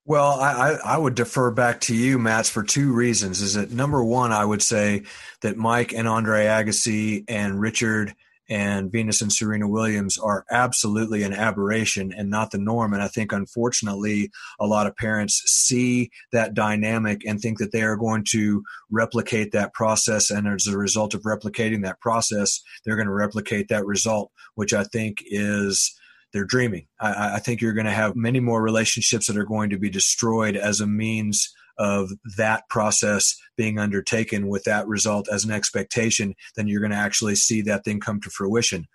Well, 0.10 0.40
I, 0.40 0.72
I 0.84 0.98
would 0.98 1.14
defer 1.14 1.52
back 1.52 1.82
to 1.82 1.96
you, 1.96 2.18
Mats, 2.18 2.50
for 2.50 2.64
two 2.64 2.94
reasons. 2.94 3.42
Is 3.42 3.54
that 3.54 3.70
number 3.70 4.04
one, 4.04 4.32
I 4.32 4.44
would 4.44 4.64
say 4.64 5.04
that 5.42 5.56
Mike 5.56 5.94
and 5.94 6.08
Andre 6.08 6.46
Agassi 6.46 7.26
and 7.28 7.62
Richard 7.62 8.16
and 8.50 8.92
Venus 8.92 9.22
and 9.22 9.32
Serena 9.32 9.68
Williams 9.68 10.18
are 10.18 10.48
absolutely 10.50 11.22
an 11.22 11.34
aberration 11.34 12.12
and 12.12 12.32
not 12.32 12.50
the 12.50 12.58
norm. 12.58 12.96
And 12.96 13.04
I 13.04 13.08
think, 13.08 13.32
unfortunately, 13.32 14.32
a 14.60 14.66
lot 14.66 14.88
of 14.88 14.96
parents 14.96 15.44
see 15.46 16.10
that 16.32 16.56
dynamic 16.56 17.22
and 17.24 17.40
think 17.40 17.60
that 17.60 17.72
they 17.72 17.84
are 17.84 17.96
going 17.96 18.26
to 18.32 18.64
replicate 18.90 19.52
that 19.52 19.76
process. 19.76 20.32
And 20.32 20.48
as 20.48 20.66
a 20.66 20.76
result 20.76 21.14
of 21.14 21.22
replicating 21.22 21.84
that 21.84 22.00
process, 22.00 22.62
they're 22.84 22.96
going 22.96 23.06
to 23.06 23.14
replicate 23.14 23.68
that 23.68 23.86
result, 23.86 24.32
which 24.56 24.74
I 24.74 24.86
think 24.86 25.20
is 25.28 25.99
they're 26.34 26.46
dreaming. 26.46 26.88
I, 27.00 27.36
I 27.36 27.40
think 27.40 27.62
you're 27.62 27.74
going 27.74 27.86
to 27.86 27.92
have 27.92 28.16
many 28.16 28.40
more 28.40 28.62
relationships 28.62 29.28
that 29.28 29.38
are 29.38 29.46
going 29.46 29.70
to 29.72 29.80
be 29.80 29.90
destroyed 29.90 30.56
as 30.56 30.80
a 30.80 30.88
means 30.88 31.54
of 31.78 32.12
that 32.38 32.68
process 32.70 33.36
being 33.58 33.80
undertaken 33.80 34.48
with 34.48 34.66
that 34.66 34.88
result 34.88 35.30
as 35.32 35.46
an 35.46 35.52
expectation, 35.52 36.36
then 36.56 36.68
you're 36.68 36.82
going 36.82 36.92
to 36.92 36.98
actually 36.98 37.36
see 37.36 37.62
that 37.62 37.86
thing 37.86 38.00
come 38.00 38.20
to 38.20 38.30
fruition. 38.30 38.86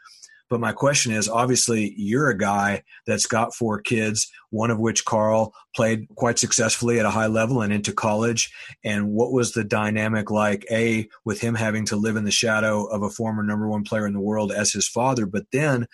But 0.51 0.61
my 0.61 0.73
question 0.73 1.11
is 1.11 1.27
obviously, 1.27 1.95
you're 1.97 2.29
a 2.29 2.37
guy 2.37 2.83
that's 3.07 3.27
got 3.27 3.55
four 3.55 3.81
kids, 3.81 4.31
one 4.51 4.71
of 4.71 4.79
which 4.79 5.07
Carl 5.07 5.55
played 5.75 6.07
quite 6.17 6.39
successfully 6.39 7.01
at 7.01 7.07
a 7.07 7.11
high 7.11 7.27
level 7.27 7.63
and 7.63 7.73
into 7.73 7.95
college. 7.95 8.53
And 8.85 9.11
what 9.11 9.33
was 9.33 9.53
the 9.53 9.65
dynamic 9.65 10.31
like, 10.31 10.67
A, 10.71 11.09
with 11.25 11.41
him 11.41 11.55
having 11.55 11.87
to 11.87 11.97
live 11.97 12.17
in 12.17 12.25
the 12.25 12.31
shadow 12.31 12.85
of 12.85 13.03
a 13.03 13.09
former 13.09 13.43
number 13.43 13.67
one 13.67 13.85
player 13.85 14.07
in 14.07 14.13
the 14.13 14.21
world 14.21 14.53
as 14.53 14.71
his 14.71 14.87
father? 14.87 15.25
But 15.25 15.47
then, 15.51 15.87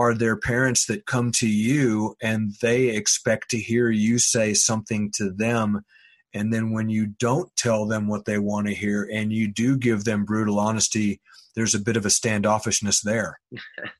are 0.00 0.14
there 0.14 0.36
parents 0.36 0.86
that 0.86 1.06
come 1.06 1.30
to 1.32 1.48
you 1.48 2.16
and 2.22 2.52
they 2.60 2.88
expect 2.88 3.50
to 3.50 3.58
hear 3.58 3.90
you 3.90 4.18
say 4.18 4.54
something 4.54 5.10
to 5.16 5.30
them 5.30 5.82
and 6.32 6.52
then 6.52 6.70
when 6.70 6.88
you 6.88 7.06
don't 7.06 7.54
tell 7.56 7.86
them 7.86 8.06
what 8.06 8.24
they 8.24 8.38
want 8.38 8.66
to 8.68 8.74
hear 8.74 9.08
and 9.12 9.32
you 9.32 9.48
do 9.48 9.76
give 9.76 10.04
them 10.04 10.24
brutal 10.24 10.60
honesty, 10.60 11.20
there's 11.54 11.74
a 11.74 11.80
bit 11.80 11.96
of 11.96 12.06
a 12.06 12.10
standoffishness 12.10 13.02
there. 13.02 13.40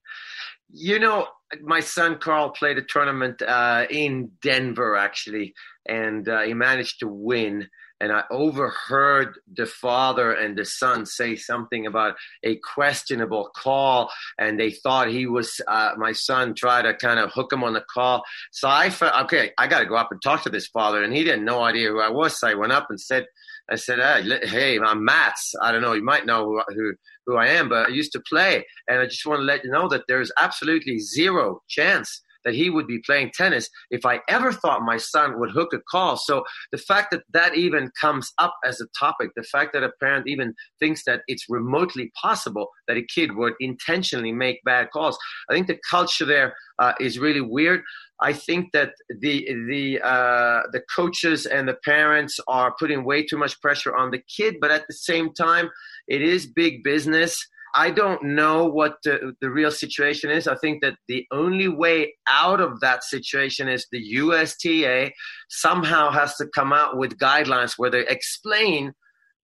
you 0.71 0.99
know, 0.99 1.27
my 1.61 1.81
son 1.81 2.19
Carl 2.19 2.51
played 2.51 2.79
a 2.79 2.83
tournament 2.83 3.43
uh, 3.43 3.87
in 3.91 4.31
Denver 4.43 4.97
actually, 4.97 5.55
and 5.89 6.29
uh, 6.29 6.43
he 6.43 6.55
managed 6.55 7.01
to 7.01 7.09
win 7.09 7.69
and 8.01 8.13
I 8.13 8.25
overheard 8.31 9.39
the 9.53 9.67
father 9.67 10.33
and 10.33 10.57
the 10.57 10.65
son 10.65 11.05
say 11.07 11.37
something 11.37 11.87
about 11.87 12.15
a 12.43 12.57
questionable 12.57 13.51
call, 13.55 14.11
and 14.39 14.59
they 14.59 14.71
thought 14.71 15.09
he 15.09 15.27
was 15.27 15.61
uh, 15.69 15.93
my 15.97 16.13
son. 16.13 16.55
Tried 16.55 16.83
to 16.83 16.95
kind 16.95 17.21
of 17.21 17.31
hook 17.33 17.53
him 17.53 17.63
on 17.63 17.75
the 17.75 17.85
call, 17.93 18.23
so 18.53 18.69
I 18.69 18.91
felt 18.91 19.15
okay. 19.25 19.53
I 19.59 19.67
got 19.67 19.81
to 19.81 19.87
go 19.87 19.97
up 19.97 20.11
and 20.11 20.21
talk 20.23 20.43
to 20.45 20.51
this 20.51 20.69
father, 20.69 21.03
and 21.03 21.15
he 21.15 21.25
didn't 21.25 21.45
no 21.45 21.63
idea 21.63 21.89
who 21.89 22.01
I 22.01 22.11
was. 22.11 22.39
So 22.39 22.49
I 22.49 22.55
went 22.55 22.73
up 22.73 22.87
and 22.89 23.01
said, 23.01 23.27
"I 23.71 23.77
said, 23.77 23.99
hey, 23.99 24.47
hey 24.47 24.79
I'm 24.81 25.05
Mats. 25.05 25.55
I 25.63 25.73
don't 25.73 25.83
know. 25.83 25.93
You 25.93 26.05
might 26.05 26.27
know 26.27 26.45
who, 26.45 26.63
who 26.75 26.95
who 27.27 27.37
I 27.37 27.49
am, 27.49 27.69
but 27.69 27.89
I 27.89 27.91
used 27.91 28.13
to 28.13 28.21
play, 28.21 28.65
and 28.89 29.01
I 29.01 29.05
just 29.05 29.27
want 29.27 29.41
to 29.41 29.45
let 29.45 29.65
you 29.65 29.71
know 29.71 29.89
that 29.89 30.05
there's 30.09 30.33
absolutely 30.39 30.99
zero 30.99 31.63
chance." 31.69 32.23
That 32.45 32.55
he 32.55 32.71
would 32.71 32.87
be 32.87 33.01
playing 33.05 33.31
tennis 33.35 33.69
if 33.91 34.05
I 34.05 34.21
ever 34.29 34.53
thought 34.53 34.83
my 34.83 34.97
son 34.97 35.39
would 35.39 35.51
hook 35.51 35.73
a 35.73 35.79
call. 35.91 36.17
So 36.17 36.45
the 36.73 36.79
fact 36.79 37.11
that 37.13 37.23
that 37.33 37.57
even 37.57 37.91
comes 38.01 38.33
up 38.39 38.55
as 38.65 38.81
a 38.81 38.87
topic, 38.99 39.31
the 39.37 39.43
fact 39.43 39.73
that 39.73 39.83
a 39.83 39.93
parent 40.01 40.27
even 40.29 40.55
thinks 40.79 41.05
that 41.05 41.23
it's 41.27 41.47
remotely 41.49 42.11
possible 42.21 42.69
that 42.89 42.97
a 42.97 43.05
kid 43.05 43.37
would 43.37 43.55
intentionally 43.61 44.33
make 44.33 44.63
bad 44.65 44.91
calls, 44.91 45.19
I 45.49 45.55
think 45.55 45.67
the 45.67 45.79
culture 45.91 46.25
there 46.25 46.55
uh, 46.79 46.95
is 47.01 47.19
really 47.19 47.41
weird. 47.41 47.83
I 48.23 48.33
think 48.33 48.73
that 48.73 48.93
the 49.21 49.47
the 49.69 50.01
uh, 50.03 50.63
the 50.73 50.83
coaches 50.95 51.47
and 51.47 51.69
the 51.69 51.79
parents 51.85 52.39
are 52.49 52.75
putting 52.79 53.05
way 53.05 53.25
too 53.25 53.39
much 53.39 53.61
pressure 53.61 53.97
on 53.97 54.11
the 54.11 54.23
kid, 54.37 54.57
but 54.61 54.71
at 54.71 54.87
the 54.87 54.95
same 54.95 55.33
time, 55.33 55.71
it 56.07 56.23
is 56.23 56.47
big 56.47 56.85
business. 56.85 57.47
I 57.75 57.91
don't 57.91 58.23
know 58.23 58.67
what 58.67 58.97
the, 59.05 59.35
the 59.41 59.51
real 59.51 59.71
situation 59.71 60.31
is. 60.31 60.49
I 60.49 60.57
think 60.57 60.83
that 60.83 60.97
the 61.09 61.27
only 61.31 61.69
way 61.69 62.15
out 62.29 62.61
of 62.61 62.81
that 62.81 63.05
situation 63.05 63.69
is 63.69 63.87
the 63.91 64.03
USTA 64.03 65.13
somehow 65.49 66.11
has 66.11 66.37
to 66.37 66.47
come 66.55 66.73
out 66.73 66.97
with 66.97 67.19
guidelines 67.19 67.75
where 67.77 67.91
they 67.91 68.07
explain 68.07 68.93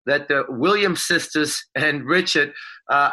that 0.07 0.29
the 0.29 0.45
Williams 0.47 1.05
sisters 1.05 1.61
and 1.75 2.05
Richard, 2.05 2.53
uh, 2.89 3.11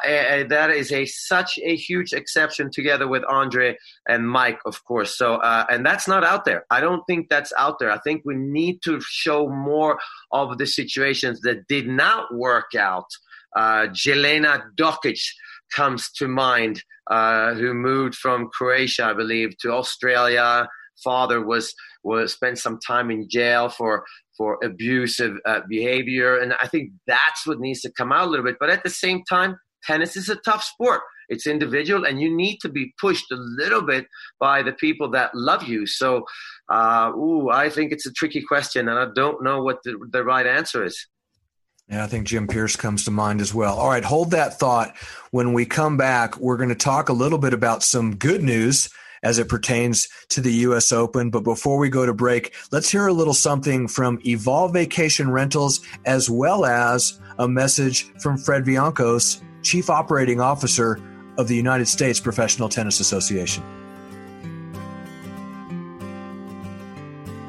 that 0.49 0.71
is 0.71 0.93
a 0.93 1.05
such 1.05 1.59
a 1.63 1.75
huge 1.75 2.13
exception 2.13 2.71
together 2.71 3.09
with 3.09 3.25
Andre 3.29 3.77
and 4.09 4.29
Mike, 4.29 4.61
of 4.65 4.83
course. 4.85 5.19
So, 5.19 5.35
uh, 5.35 5.67
and 5.69 5.85
that's 5.85 6.07
not 6.07 6.23
out 6.25 6.45
there. 6.45 6.65
I 6.71 6.81
don't 6.81 7.03
think 7.09 7.29
that's 7.29 7.53
out 7.59 7.81
there. 7.81 7.91
I 7.91 7.99
think 7.99 8.23
we 8.25 8.37
need 8.37 8.81
to 8.85 9.01
show 9.01 9.49
more 9.49 9.99
of 10.31 10.57
the 10.57 10.67
situations 10.67 11.41
that 11.41 11.67
did 11.67 11.89
not 11.89 12.33
work 12.33 12.77
out 12.79 13.07
uh, 13.57 13.87
Jelena 13.89 14.63
Dokic 14.77 15.21
comes 15.75 16.11
to 16.13 16.29
mind, 16.29 16.83
uh, 17.11 17.55
who 17.55 17.75
moved 17.75 18.15
from 18.15 18.49
Croatia, 18.53 19.07
I 19.07 19.15
believe, 19.15 19.57
to 19.59 19.73
Australia. 19.73 20.69
Father 21.03 21.45
was 21.45 21.75
was 22.05 22.35
spent 22.35 22.59
some 22.59 22.79
time 22.87 23.11
in 23.11 23.29
jail 23.29 23.69
for 23.69 24.05
for 24.37 24.59
abusive 24.63 25.37
uh, 25.47 25.61
behavior, 25.69 26.39
and 26.39 26.55
I 26.61 26.67
think 26.67 26.93
that's 27.07 27.47
what 27.47 27.61
needs 27.61 27.81
to 27.83 27.93
come 27.93 28.13
out 28.13 28.27
a 28.29 28.31
little 28.31 28.45
bit. 28.45 28.57
But 28.61 28.71
at 28.71 28.83
the 28.83 28.91
same 28.91 29.23
time, 29.29 29.57
tennis 29.85 30.17
is 30.17 30.29
a 30.29 30.37
tough 30.37 30.63
sport. 30.63 31.01
It's 31.29 31.47
individual, 31.47 32.05
and 32.05 32.21
you 32.21 32.35
need 32.35 32.59
to 32.59 32.69
be 32.69 32.93
pushed 33.01 33.31
a 33.33 33.37
little 33.37 33.83
bit 33.83 34.07
by 34.39 34.63
the 34.63 34.73
people 34.73 35.11
that 35.13 35.35
love 35.35 35.65
you. 35.65 35.87
So, 35.87 36.25
uh, 36.71 37.13
ooh, 37.17 37.49
I 37.51 37.71
think 37.71 37.93
it's 37.93 38.07
a 38.07 38.13
tricky 38.13 38.43
question, 38.47 38.89
and 38.89 38.99
I 38.99 39.07
don't 39.15 39.43
know 39.43 39.63
what 39.63 39.79
the, 39.85 39.97
the 40.11 40.23
right 40.25 40.47
answer 40.47 40.85
is. 40.85 41.07
Yeah, 41.89 42.03
I 42.03 42.07
think 42.07 42.27
Jim 42.27 42.47
Pierce 42.47 42.77
comes 42.77 43.05
to 43.05 43.11
mind 43.11 43.41
as 43.43 43.53
well. 43.53 43.77
All 43.77 43.91
right, 43.91 44.05
hold 44.05 44.31
that 44.31 44.59
thought. 44.59 44.97
When 45.33 45.53
we 45.53 45.67
come 45.67 45.97
back, 45.97 46.39
we're 46.39 46.57
going 46.57 46.71
to 46.71 46.75
talk 46.75 47.11
a 47.11 47.13
little 47.13 47.39
bit 47.39 47.53
about 47.53 47.83
some 47.83 48.17
good 48.17 48.43
news 48.43 48.89
as 49.23 49.39
it 49.39 49.49
pertains 49.49 50.09
to 50.29 50.41
the 50.41 50.53
U.S. 50.53 50.93
Open. 50.93 51.31
But 51.31 51.41
before 51.41 51.79
we 51.79 51.91
go 51.91 52.07
to 52.07 52.15
break, 52.15 52.55
let's 52.73 52.91
hear 52.91 53.07
a 53.07 53.13
little 53.13 53.35
something 53.35 53.87
from 53.87 54.19
Evolve 54.25 54.73
Vacation 54.73 55.31
Rentals 55.31 55.81
as 56.07 56.31
well 56.31 56.65
as 56.65 57.21
a 57.39 57.49
message 57.49 58.11
from 58.21 58.39
Fred 58.39 58.65
Viancos, 58.65 59.43
Chief 59.63 59.91
Operating 59.91 60.41
Officer 60.41 61.01
of 61.37 61.49
the 61.49 61.57
United 61.57 61.89
States 61.89 62.19
Professional 62.19 62.69
Tennis 62.69 63.01
Association. 63.01 63.63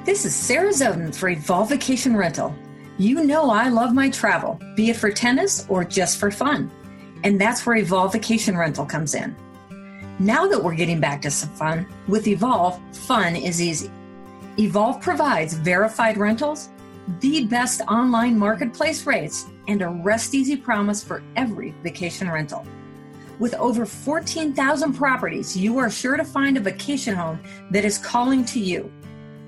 This 0.05 0.25
is 0.25 0.35
Sarah 0.35 0.71
Zoden 0.71 1.15
for 1.15 1.29
Evolve 1.29 1.69
Vacation 1.69 2.15
Rental. 2.15 2.55
You 2.97 3.25
know 3.25 3.49
I 3.49 3.67
love 3.67 3.93
my 3.93 4.09
travel, 4.09 4.57
be 4.77 4.89
it 4.89 4.95
for 4.95 5.11
tennis 5.11 5.65
or 5.67 5.83
just 5.83 6.17
for 6.17 6.31
fun. 6.31 6.71
And 7.25 7.41
that's 7.41 7.65
where 7.65 7.75
Evolve 7.75 8.13
Vacation 8.13 8.55
Rental 8.55 8.85
comes 8.85 9.15
in. 9.15 9.35
Now 10.17 10.47
that 10.47 10.63
we're 10.63 10.75
getting 10.75 11.01
back 11.01 11.21
to 11.23 11.31
some 11.31 11.49
fun, 11.49 11.87
with 12.07 12.25
Evolve, 12.25 12.79
fun 12.95 13.35
is 13.35 13.61
easy. 13.61 13.91
Evolve 14.57 15.01
provides 15.01 15.55
verified 15.55 16.15
rentals, 16.15 16.69
the 17.19 17.43
best 17.47 17.81
online 17.81 18.39
marketplace 18.39 19.05
rates, 19.05 19.45
and 19.67 19.81
a 19.81 19.89
rest 19.89 20.33
easy 20.33 20.55
promise 20.55 21.03
for 21.03 21.21
every 21.35 21.71
vacation 21.83 22.31
rental. 22.31 22.65
With 23.39 23.55
over 23.55 23.85
14,000 23.85 24.93
properties, 24.93 25.57
you 25.57 25.77
are 25.79 25.89
sure 25.89 26.15
to 26.15 26.23
find 26.23 26.55
a 26.55 26.61
vacation 26.61 27.13
home 27.13 27.41
that 27.71 27.83
is 27.83 27.97
calling 27.97 28.45
to 28.45 28.59
you. 28.61 28.89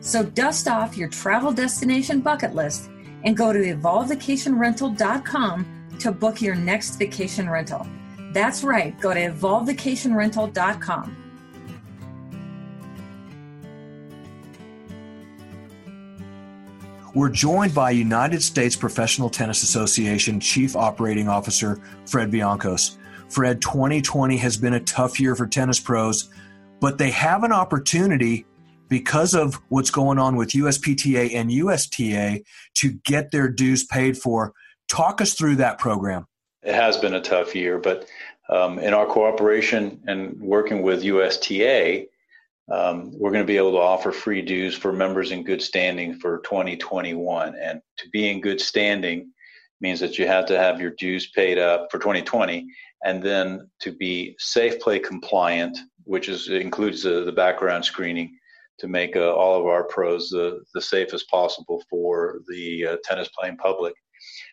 So 0.02 0.24
dust 0.24 0.68
off 0.68 0.98
your 0.98 1.08
travel 1.08 1.54
destination 1.54 2.20
bucket 2.20 2.54
list 2.54 2.90
and 3.24 3.38
go 3.38 3.54
to 3.54 3.60
evolvevacationrental.com 3.60 5.74
to 6.00 6.12
book 6.12 6.42
your 6.42 6.56
next 6.56 6.98
vacation 6.98 7.48
rental. 7.50 7.86
That's 8.32 8.64
right, 8.64 9.00
go 9.00 9.14
to 9.14 9.20
evolvevacationrental.com. 9.20 11.28
We're 17.18 17.30
joined 17.30 17.74
by 17.74 17.92
United 17.92 18.44
States 18.44 18.76
Professional 18.76 19.32
Tennis 19.32 19.64
Association 19.64 20.40
Chief 20.40 20.76
Operating 20.76 21.28
Officer 21.28 21.82
Fred 22.06 22.32
Viancos. 22.32 22.98
Fred, 23.28 23.60
2020 23.60 24.38
has 24.38 24.56
been 24.56 24.76
a 24.76 24.80
tough 24.82 25.20
year 25.20 25.36
for 25.36 25.48
tennis 25.48 25.80
pros, 25.80 26.30
but 26.80 27.00
they 27.00 27.10
have 27.10 27.44
an 27.44 27.52
opportunity 27.52 28.46
because 28.90 29.34
of 29.34 29.56
what's 29.70 29.92
going 29.92 30.20
on 30.20 30.36
with 30.36 30.50
USPTA 30.50 31.36
and 31.36 31.52
USTA 31.52 32.42
to 32.76 32.92
get 33.06 33.32
their 33.32 33.50
dues 33.50 33.84
paid 33.84 34.18
for. 34.18 34.54
Talk 34.88 35.22
us 35.22 35.34
through 35.34 35.58
that 35.58 35.80
program. 35.80 36.28
It 36.64 36.74
has 36.74 36.98
been 36.98 37.14
a 37.14 37.22
tough 37.22 37.56
year, 37.56 37.78
but 37.78 38.08
um, 38.50 38.80
in 38.80 38.94
our 38.94 39.06
cooperation 39.06 40.02
and 40.08 40.40
working 40.40 40.82
with 40.82 41.04
USTA, 41.04 42.06
um, 42.70 43.12
we're 43.18 43.32
going 43.32 43.44
to 43.44 43.48
be 43.48 43.58
able 43.58 43.72
to 43.72 43.78
offer 43.78 44.12
free 44.12 44.42
dues 44.42 44.76
for 44.76 44.92
members 44.92 45.32
in 45.32 45.44
good 45.44 45.62
standing 45.62 46.20
for 46.20 46.40
2021. 46.40 47.56
And 47.56 47.82
to 47.98 48.10
be 48.10 48.30
in 48.30 48.42
good 48.42 48.60
standing 48.60 49.32
means 49.80 50.00
that 50.00 50.18
you 50.18 50.28
have 50.28 50.46
to 50.48 50.58
have 50.58 50.82
your 50.82 50.92
dues 50.92 51.28
paid 51.28 51.58
up 51.58 51.88
for 51.92 52.00
2020, 52.00 52.68
and 53.06 53.22
then 53.22 53.70
to 53.80 53.92
be 53.92 54.36
safe 54.40 54.80
play 54.80 55.00
compliant, 55.00 55.78
which 56.04 56.30
is 56.30 56.50
includes 56.50 57.04
the, 57.04 57.24
the 57.24 57.32
background 57.32 57.86
screening 57.86 58.38
to 58.80 58.88
make 58.88 59.16
uh, 59.16 59.34
all 59.34 59.60
of 59.60 59.66
our 59.66 59.84
pros 59.86 60.30
the, 60.30 60.62
the 60.74 60.82
safest 60.82 61.30
possible 61.30 61.84
for 61.90 62.40
the 62.48 62.88
uh, 62.88 62.98
tennis 63.04 63.30
playing 63.38 63.58
public. 63.58 63.94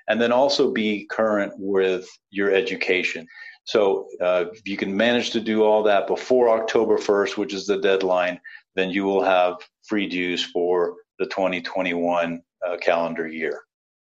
And 0.09 0.21
then 0.21 0.33
also 0.33 0.71
be 0.71 1.07
current 1.11 1.53
with 1.57 2.09
your 2.31 2.53
education. 2.53 3.27
So 3.65 4.09
uh, 4.21 4.47
if 4.53 4.67
you 4.67 4.77
can 4.77 4.95
manage 4.95 5.31
to 5.31 5.41
do 5.41 5.65
all 5.65 5.83
that 5.85 6.07
before 6.07 6.51
October 6.51 6.99
1st, 6.99 7.37
which 7.37 7.55
is 7.55 7.67
the 7.67 7.79
deadline, 7.79 8.39
then 8.77 8.91
you 8.91 9.05
will 9.05 9.23
have 9.23 9.57
free 9.87 10.07
dues 10.07 10.45
for 10.45 10.97
the 11.19 11.27
2021 11.27 12.43
uh, 12.67 12.77
calendar 12.79 13.27
year. 13.27 13.63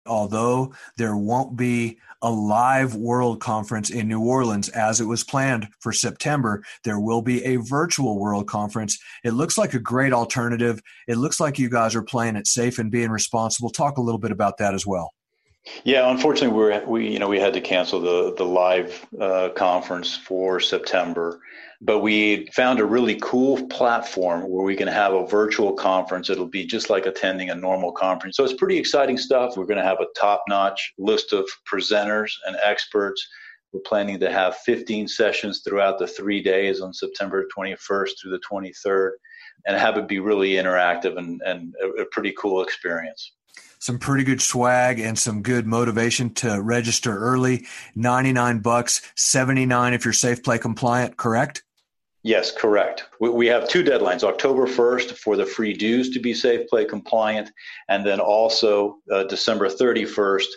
Although 0.10 0.74
there 0.98 1.16
won't 1.16 1.56
be 1.56 2.00
a 2.22 2.30
live 2.30 2.96
World 2.96 3.40
Conference 3.40 3.90
in 3.90 4.08
New 4.08 4.22
Orleans 4.22 4.68
as 4.70 5.00
it 5.00 5.06
was 5.06 5.24
planned 5.24 5.70
for 5.80 5.94
September, 5.94 6.64
there 6.84 7.00
will 7.00 7.22
be 7.22 7.46
a 7.46 7.58
virtual 7.58 8.20
World 8.20 8.48
Conference. 8.48 9.00
It 9.24 9.32
looks 9.32 9.58
like 9.58 9.74
a 9.74 9.80
great 9.80 10.12
alternative. 10.12 10.82
It 11.08 11.18
looks 11.18 11.40
like 11.40 11.60
you 11.60 11.70
guys 11.70 11.96
are 11.96 12.04
playing 12.04 12.36
it 12.36 12.48
safe 12.48 12.80
and 12.80 12.92
being 12.92 13.10
responsible. 13.12 13.70
Talk 13.70 13.98
a 13.98 14.02
little 14.02 14.20
bit 14.20 14.32
about 14.32 14.58
that 14.58 14.74
as 14.74 14.86
well. 14.86 15.14
Yeah, 15.84 16.10
unfortunately, 16.10 16.58
we 16.58 16.86
we 16.86 17.14
you 17.14 17.20
know 17.20 17.28
we 17.28 17.40
had 17.40 17.54
to 17.54 17.62
cancel 17.62 18.00
the 18.00 18.34
the 18.36 18.46
live 18.46 19.06
uh, 19.20 19.50
conference 19.50 20.16
for 20.16 20.60
September, 20.60 21.42
but 21.82 22.00
we 22.00 22.48
found 22.54 22.80
a 22.80 22.86
really 22.86 23.18
cool 23.22 23.68
platform 23.68 24.50
where 24.50 24.64
we 24.64 24.76
can 24.76 24.88
have 24.88 25.14
a 25.14 25.28
virtual 25.28 25.74
conference. 25.74 26.30
It'll 26.30 26.48
be 26.48 26.66
just 26.66 26.90
like 26.90 27.06
attending 27.06 27.50
a 27.50 27.56
normal 27.56 27.92
conference, 27.92 28.38
so 28.38 28.44
it's 28.44 28.54
pretty 28.54 28.78
exciting 28.78 29.18
stuff. 29.18 29.58
We're 29.58 29.66
going 29.66 29.78
to 29.78 29.84
have 29.84 30.00
a 30.00 30.08
top 30.20 30.44
notch 30.48 30.94
list 30.98 31.34
of 31.34 31.46
presenters 31.72 32.32
and 32.46 32.56
experts. 32.64 33.26
We're 33.74 33.82
planning 33.82 34.20
to 34.22 34.32
have 34.32 34.56
15 34.58 35.08
sessions 35.08 35.62
throughout 35.64 36.00
the 36.00 36.08
three 36.08 36.42
days 36.42 36.82
on 36.82 36.94
September 36.94 37.46
21st 37.56 38.10
through 38.20 38.32
the 38.32 38.42
23rd, 38.52 39.12
and 39.68 39.78
have 39.78 39.98
it 39.98 40.08
be 40.08 40.20
really 40.20 40.54
interactive 40.54 41.18
and, 41.18 41.40
and 41.46 41.76
a, 41.84 42.02
a 42.02 42.06
pretty 42.12 42.34
cool 42.38 42.64
experience 42.64 43.34
some 43.80 43.98
pretty 43.98 44.24
good 44.24 44.42
swag 44.42 45.00
and 45.00 45.18
some 45.18 45.42
good 45.42 45.66
motivation 45.66 46.34
to 46.36 46.62
register 46.62 47.18
early. 47.18 47.66
99 47.96 48.60
bucks, 48.60 49.02
79 49.16 49.94
if 49.94 50.06
you're 50.06 50.14
safe 50.14 50.44
play 50.44 50.58
compliant, 50.58 51.18
correct? 51.18 51.64
Yes, 52.24 52.52
correct. 52.52 53.06
We, 53.22 53.30
we 53.30 53.48
have 53.48 53.70
two 53.70 53.84
deadlines 53.84 54.24
October 54.24 54.68
1st 54.68 55.18
for 55.18 55.38
the 55.38 55.46
free 55.46 55.74
dues 55.74 56.10
to 56.12 56.20
be 56.20 56.34
safe 56.34 56.68
play 56.68 56.84
compliant, 56.84 57.50
and 57.88 58.06
then 58.06 58.20
also 58.20 58.98
uh, 59.12 59.24
December 59.24 59.70
31st 59.70 60.48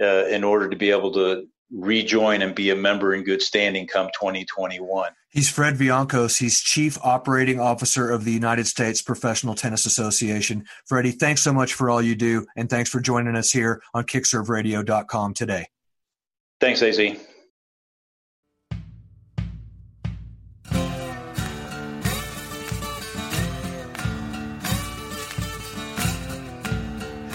uh, 0.00 0.26
in 0.26 0.42
order 0.42 0.68
to 0.68 0.76
be 0.76 0.90
able 0.90 1.12
to 1.12 1.46
rejoin 1.72 2.42
and 2.42 2.54
be 2.54 2.70
a 2.70 2.76
member 2.76 3.14
in 3.14 3.24
good 3.24 3.42
standing 3.42 3.86
come 3.86 4.08
2021. 4.14 5.12
He's 5.30 5.48
Fred 5.48 5.76
Viancos. 5.76 6.38
He's 6.38 6.60
Chief 6.60 6.98
Operating 7.02 7.58
Officer 7.58 8.10
of 8.10 8.24
the 8.24 8.32
United 8.32 8.66
States 8.66 9.00
Professional 9.00 9.54
Tennis 9.54 9.86
Association. 9.86 10.66
Freddie, 10.86 11.12
thanks 11.12 11.42
so 11.42 11.52
much 11.52 11.72
for 11.72 11.88
all 11.88 12.02
you 12.02 12.14
do, 12.14 12.46
and 12.54 12.68
thanks 12.68 12.90
for 12.90 13.00
joining 13.00 13.36
us 13.36 13.50
here 13.50 13.82
on 13.94 14.04
KickServeRadio.com 14.04 15.34
today. 15.34 15.66
Thanks, 16.60 16.82
AZ. 16.82 17.00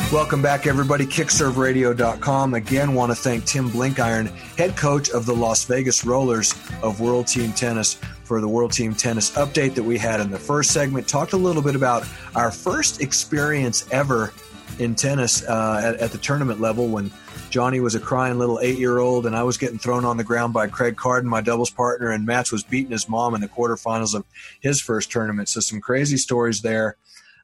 Welcome 0.10 0.41
back, 0.41 0.68
everybody. 0.68 1.05
KickServeRadio.com. 1.05 2.53
Again, 2.53 2.93
want 2.93 3.12
to 3.12 3.16
thank 3.16 3.43
Tim 3.43 3.70
Blenkiron, 3.70 4.30
head 4.58 4.78
coach 4.78 5.10
of 5.10 5.26
the 5.26 5.36
Las 5.36 5.66
Vegas 5.66 6.05
Rollers 6.05 6.53
of 6.82 7.01
World 7.01 7.28
Team 7.28 7.51
Tennis, 7.51 7.95
for 8.24 8.39
the 8.39 8.47
World 8.47 8.72
Team 8.72 8.95
Tennis 8.95 9.32
update 9.32 9.76
that 9.76 9.84
we 9.84 9.97
had 9.97 10.22
in 10.22 10.32
the 10.32 10.39
first 10.39 10.72
segment. 10.72 11.10
Talked 11.10 11.34
a 11.34 11.38
little 11.38 11.62
bit 11.62 11.76
about 11.76 12.08
our 12.36 12.51
first 12.51 13.01
experience 13.01 13.86
ever 13.91 14.32
in 14.80 14.95
tennis 14.95 15.43
uh, 15.43 15.82
at, 15.84 15.95
at 15.95 16.12
the 16.12 16.18
tournament 16.18 16.62
level 16.62 16.88
when 16.88 17.12
Johnny 17.49 17.82
was 17.82 17.93
a 17.93 17.99
crying 17.99 18.39
little 18.39 18.62
eight 18.62 18.80
year 18.80 18.99
old, 18.99 19.26
and 19.26 19.36
I 19.36 19.43
was 19.43 19.58
getting 19.58 19.78
thrown 19.78 20.05
on 20.05 20.16
the 20.16 20.24
ground 20.24 20.53
by 20.53 20.68
Craig 20.68 20.95
Kardon, 20.95 21.26
my 21.26 21.41
doubles 21.41 21.70
partner, 21.70 22.12
and 22.12 22.26
Mats 22.26 22.49
was 22.49 22.64
beating 22.64 22.91
his 22.91 23.10
mom 23.10 23.36
in 23.36 23.41
the 23.41 23.49
quarterfinals 23.49 24.16
of 24.16 24.24
his 24.62 24.80
first 24.80 25.12
tournament. 25.12 25.49
So, 25.49 25.60
some 25.60 25.82
crazy 25.82 26.16
stories 26.16 26.62
there. 26.62 26.95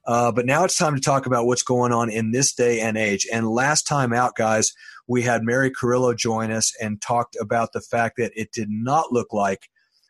Uh, 0.06 0.32
but 0.32 0.46
now 0.46 0.64
it's 0.64 0.78
time 0.78 0.96
to 0.96 1.02
talk 1.02 1.26
about 1.26 1.46
what's 1.46 1.64
going 1.64 1.92
on 1.92 2.10
in 2.10 2.32
this 2.32 2.54
day 2.54 2.82
and 2.82 2.98
age. 2.98 3.26
And 3.32 3.48
last 3.48 3.88
time 3.88 4.12
out, 4.14 4.36
guys, 4.36 4.74
we 5.08 5.22
had 5.22 5.44
Mary 5.44 5.72
Carrillo 5.72 6.14
join 6.14 6.52
us 6.52 6.74
and 6.82 7.02
talked 7.02 7.38
about 7.40 7.74
the 7.74 7.82
fact 7.82 8.18
that 8.18 8.32
it 8.36 8.52
did 8.52 8.70
not 8.70 9.12
look 9.12 9.32
like 9.32 9.70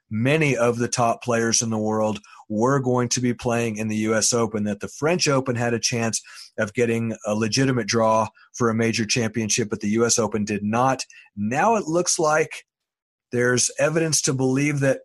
many 0.10 0.56
of 0.56 0.78
the 0.78 0.88
top 0.88 1.24
players 1.24 1.62
in 1.62 1.72
the 1.72 1.78
world 1.78 2.20
were 2.48 2.80
going 2.80 3.10
to 3.10 3.20
be 3.20 3.34
playing 3.34 3.78
in 3.78 3.88
the 3.88 3.96
U.S. 3.98 4.32
Open, 4.32 4.64
that 4.66 4.80
the 4.80 4.88
French 4.88 5.28
Open 5.28 5.56
had 5.56 5.74
a 5.74 5.80
chance 5.80 6.22
of 6.58 6.74
getting 6.74 7.16
a 7.26 7.34
legitimate 7.34 7.88
draw 7.88 8.28
for 8.54 8.70
a 8.70 8.76
major 8.76 9.06
championship, 9.06 9.70
but 9.70 9.80
the 9.80 9.90
U.S. 9.90 10.20
Open 10.20 10.46
did 10.46 10.64
not. 10.64 11.04
Now 11.36 11.76
it 11.76 11.86
looks 11.86 12.20
like 12.20 12.66
there's 13.32 13.72
evidence 13.80 14.22
to 14.24 14.34
believe 14.34 14.82
that 14.82 15.00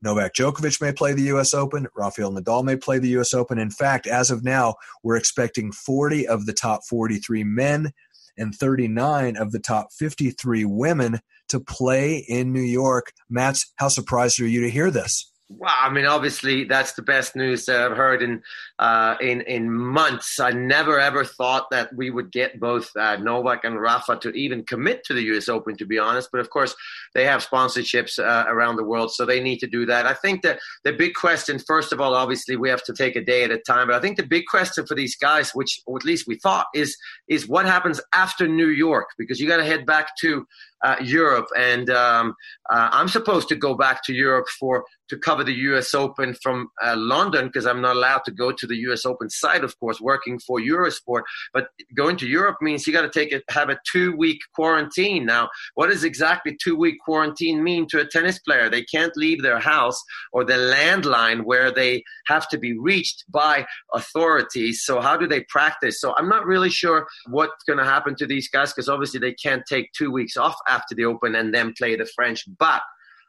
Novak 0.00 0.34
Djokovic 0.34 0.80
may 0.80 0.92
play 0.92 1.12
the 1.12 1.22
U.S. 1.22 1.52
Open. 1.52 1.86
Rafael 1.96 2.32
Nadal 2.32 2.64
may 2.64 2.76
play 2.76 2.98
the 2.98 3.08
U.S. 3.10 3.34
Open. 3.34 3.58
In 3.58 3.70
fact, 3.70 4.06
as 4.06 4.30
of 4.30 4.44
now, 4.44 4.76
we're 5.02 5.16
expecting 5.16 5.72
40 5.72 6.26
of 6.28 6.46
the 6.46 6.52
top 6.52 6.82
43 6.88 7.42
men 7.44 7.92
and 8.36 8.54
39 8.54 9.36
of 9.36 9.50
the 9.50 9.58
top 9.58 9.88
53 9.92 10.64
women 10.64 11.20
to 11.48 11.58
play 11.58 12.24
in 12.28 12.52
New 12.52 12.60
York. 12.60 13.12
Mats, 13.28 13.72
how 13.76 13.88
surprised 13.88 14.40
are 14.40 14.46
you 14.46 14.60
to 14.60 14.70
hear 14.70 14.90
this? 14.90 15.32
Well, 15.50 15.72
I 15.74 15.88
mean, 15.88 16.04
obviously, 16.04 16.64
that's 16.64 16.92
the 16.92 17.00
best 17.00 17.34
news 17.34 17.64
that 17.64 17.80
I've 17.80 17.96
heard 17.96 18.22
in 18.22 18.42
uh, 18.78 19.16
in 19.18 19.40
in 19.42 19.72
months. 19.72 20.38
I 20.38 20.50
never 20.50 21.00
ever 21.00 21.24
thought 21.24 21.70
that 21.70 21.90
we 21.96 22.10
would 22.10 22.30
get 22.30 22.60
both 22.60 22.94
uh, 22.94 23.16
Novak 23.16 23.64
and 23.64 23.80
Rafa 23.80 24.16
to 24.16 24.30
even 24.32 24.62
commit 24.64 25.04
to 25.04 25.14
the 25.14 25.22
U.S. 25.22 25.48
Open, 25.48 25.74
to 25.78 25.86
be 25.86 25.98
honest. 25.98 26.28
But 26.30 26.42
of 26.42 26.50
course, 26.50 26.76
they 27.14 27.24
have 27.24 27.46
sponsorships 27.46 28.18
uh, 28.18 28.44
around 28.46 28.76
the 28.76 28.84
world, 28.84 29.10
so 29.10 29.24
they 29.24 29.40
need 29.40 29.58
to 29.60 29.66
do 29.66 29.86
that. 29.86 30.04
I 30.04 30.12
think 30.12 30.42
that 30.42 30.58
the 30.84 30.92
big 30.92 31.14
question, 31.14 31.58
first 31.58 31.94
of 31.94 32.00
all, 32.00 32.14
obviously, 32.14 32.56
we 32.56 32.68
have 32.68 32.84
to 32.84 32.92
take 32.92 33.16
a 33.16 33.24
day 33.24 33.42
at 33.42 33.50
a 33.50 33.58
time. 33.58 33.86
But 33.86 33.96
I 33.96 34.00
think 34.00 34.18
the 34.18 34.26
big 34.26 34.44
question 34.50 34.84
for 34.84 34.94
these 34.94 35.16
guys, 35.16 35.52
which 35.54 35.80
or 35.86 35.96
at 35.96 36.04
least 36.04 36.26
we 36.28 36.36
thought, 36.36 36.66
is 36.74 36.94
is 37.26 37.48
what 37.48 37.64
happens 37.64 38.02
after 38.12 38.46
New 38.46 38.68
York, 38.68 39.08
because 39.16 39.40
you 39.40 39.48
got 39.48 39.56
to 39.56 39.64
head 39.64 39.86
back 39.86 40.10
to 40.20 40.46
uh, 40.84 40.96
Europe, 41.02 41.48
and 41.56 41.90
um, 41.90 42.34
uh, 42.70 42.88
I'm 42.92 43.08
supposed 43.08 43.48
to 43.48 43.56
go 43.56 43.74
back 43.74 44.04
to 44.04 44.12
Europe 44.12 44.48
for 44.48 44.84
to 45.08 45.16
cover 45.16 45.42
the 45.42 45.54
U.S. 45.54 45.94
Open 45.94 46.34
from 46.34 46.68
uh, 46.84 46.94
London 46.96 47.46
because 47.46 47.66
I'm 47.66 47.80
not 47.80 47.96
allowed 47.96 48.24
to 48.26 48.30
go 48.30 48.52
to 48.52 48.66
the 48.66 48.76
U.S. 48.76 49.06
Open 49.06 49.30
site, 49.30 49.64
of 49.64 49.78
course, 49.80 50.00
working 50.00 50.38
for 50.38 50.60
Eurosport. 50.60 51.22
But 51.52 51.68
going 51.96 52.16
to 52.18 52.26
Europe 52.26 52.56
means 52.60 52.86
you 52.86 52.92
got 52.92 53.02
to 53.02 53.10
take 53.10 53.32
it, 53.32 53.42
have 53.50 53.70
a 53.70 53.78
two 53.90 54.14
week 54.16 54.38
quarantine. 54.54 55.24
Now, 55.24 55.48
what 55.74 55.88
does 55.88 56.04
exactly 56.04 56.56
two 56.62 56.76
week 56.76 56.96
quarantine 57.04 57.62
mean 57.62 57.86
to 57.88 58.00
a 58.00 58.06
tennis 58.06 58.38
player? 58.38 58.68
They 58.68 58.82
can't 58.82 59.16
leave 59.16 59.42
their 59.42 59.58
house 59.58 60.00
or 60.32 60.44
the 60.44 60.54
landline 60.54 61.44
where 61.44 61.70
they 61.72 62.04
have 62.26 62.48
to 62.50 62.58
be 62.58 62.78
reached 62.78 63.24
by 63.30 63.66
authorities. 63.94 64.82
So 64.84 65.00
how 65.00 65.16
do 65.16 65.26
they 65.26 65.40
practice? 65.48 66.00
So 66.00 66.14
I'm 66.16 66.28
not 66.28 66.46
really 66.46 66.70
sure 66.70 67.06
what's 67.26 67.64
going 67.66 67.78
to 67.78 67.84
happen 67.84 68.14
to 68.16 68.26
these 68.26 68.48
guys 68.48 68.72
because 68.72 68.88
obviously 68.88 69.20
they 69.20 69.32
can't 69.32 69.64
take 69.66 69.92
two 69.92 70.10
weeks 70.10 70.36
off 70.36 70.56
after 70.68 70.94
the 70.94 71.04
Open 71.04 71.34
and 71.34 71.54
then 71.54 71.74
play 71.76 71.96
the 71.96 72.06
French. 72.16 72.44
But 72.58 72.82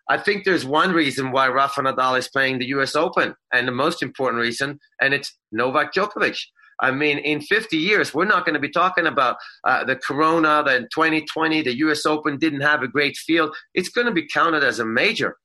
I 0.09 0.17
think 0.17 0.43
there's 0.43 0.65
one 0.65 0.91
reason 0.91 1.31
why 1.31 1.49
Rafa 1.49 1.81
Nadal 1.81 2.17
is 2.17 2.27
playing 2.27 2.57
the 2.57 2.67
U.S. 2.69 2.95
Open, 2.95 3.35
and 3.53 3.67
the 3.67 3.71
most 3.71 4.01
important 4.01 4.41
reason, 4.41 4.79
and 4.99 5.13
it's 5.13 5.37
Novak 5.51 5.93
Djokovic. 5.93 6.39
I 6.81 6.91
mean, 6.91 7.19
in 7.19 7.41
50 7.41 7.77
years, 7.77 8.13
we're 8.13 8.25
not 8.25 8.45
going 8.45 8.53
to 8.53 8.59
be 8.59 8.71
talking 8.71 9.05
about 9.05 9.35
uh, 9.65 9.83
the 9.83 9.97
Corona, 9.97 10.63
the 10.65 10.87
2020, 10.93 11.61
the 11.61 11.77
U.S. 11.79 12.05
Open 12.05 12.37
didn't 12.37 12.61
have 12.61 12.81
a 12.81 12.87
great 12.87 13.17
field. 13.17 13.55
It's 13.73 13.89
going 13.89 14.07
to 14.07 14.13
be 14.13 14.27
counted 14.33 14.63
as 14.63 14.79
a 14.79 14.85
major, 14.85 15.35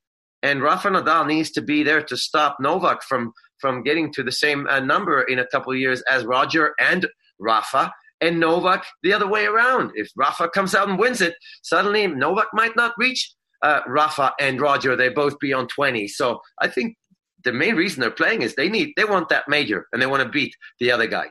and 0.41 0.63
Rafa 0.63 0.89
Nadal 0.89 1.27
needs 1.27 1.51
to 1.51 1.61
be 1.61 1.83
there 1.83 2.01
to 2.01 2.17
stop 2.17 2.57
Novak 2.59 3.03
from 3.03 3.33
from 3.59 3.83
getting 3.83 4.11
to 4.13 4.23
the 4.23 4.31
same 4.31 4.67
uh, 4.67 4.79
number 4.79 5.21
in 5.21 5.39
a 5.39 5.47
couple 5.47 5.71
of 5.71 5.77
years 5.79 6.01
as 6.09 6.25
Roger 6.25 6.73
and 6.79 7.07
Rafa 7.39 7.91
and 8.21 8.39
Novak 8.39 8.85
the 9.03 9.13
other 9.13 9.27
way 9.27 9.45
around. 9.45 9.91
If 9.95 10.09
Rafa 10.15 10.49
comes 10.49 10.73
out 10.73 10.89
and 10.89 10.99
wins 10.99 11.21
it, 11.21 11.35
suddenly 11.63 12.07
Novak 12.07 12.47
might 12.53 12.75
not 12.75 12.93
reach 12.97 13.33
uh, 13.61 13.81
Rafa 13.87 14.33
and 14.39 14.61
Roger, 14.61 14.95
they 14.95 15.09
both 15.09 15.39
be 15.39 15.53
on 15.53 15.67
20. 15.67 16.07
So 16.07 16.39
I 16.61 16.67
think 16.67 16.95
the 17.43 17.53
main 17.53 17.75
reason 17.75 18.01
they're 18.01 18.11
playing 18.11 18.41
is 18.41 18.55
they 18.55 18.69
need 18.69 18.93
they 18.97 19.05
want 19.05 19.29
that 19.29 19.47
major 19.47 19.87
and 19.91 20.01
they 20.01 20.05
want 20.05 20.23
to 20.23 20.29
beat 20.29 20.55
the 20.79 20.91
other 20.91 21.07
guy. 21.07 21.27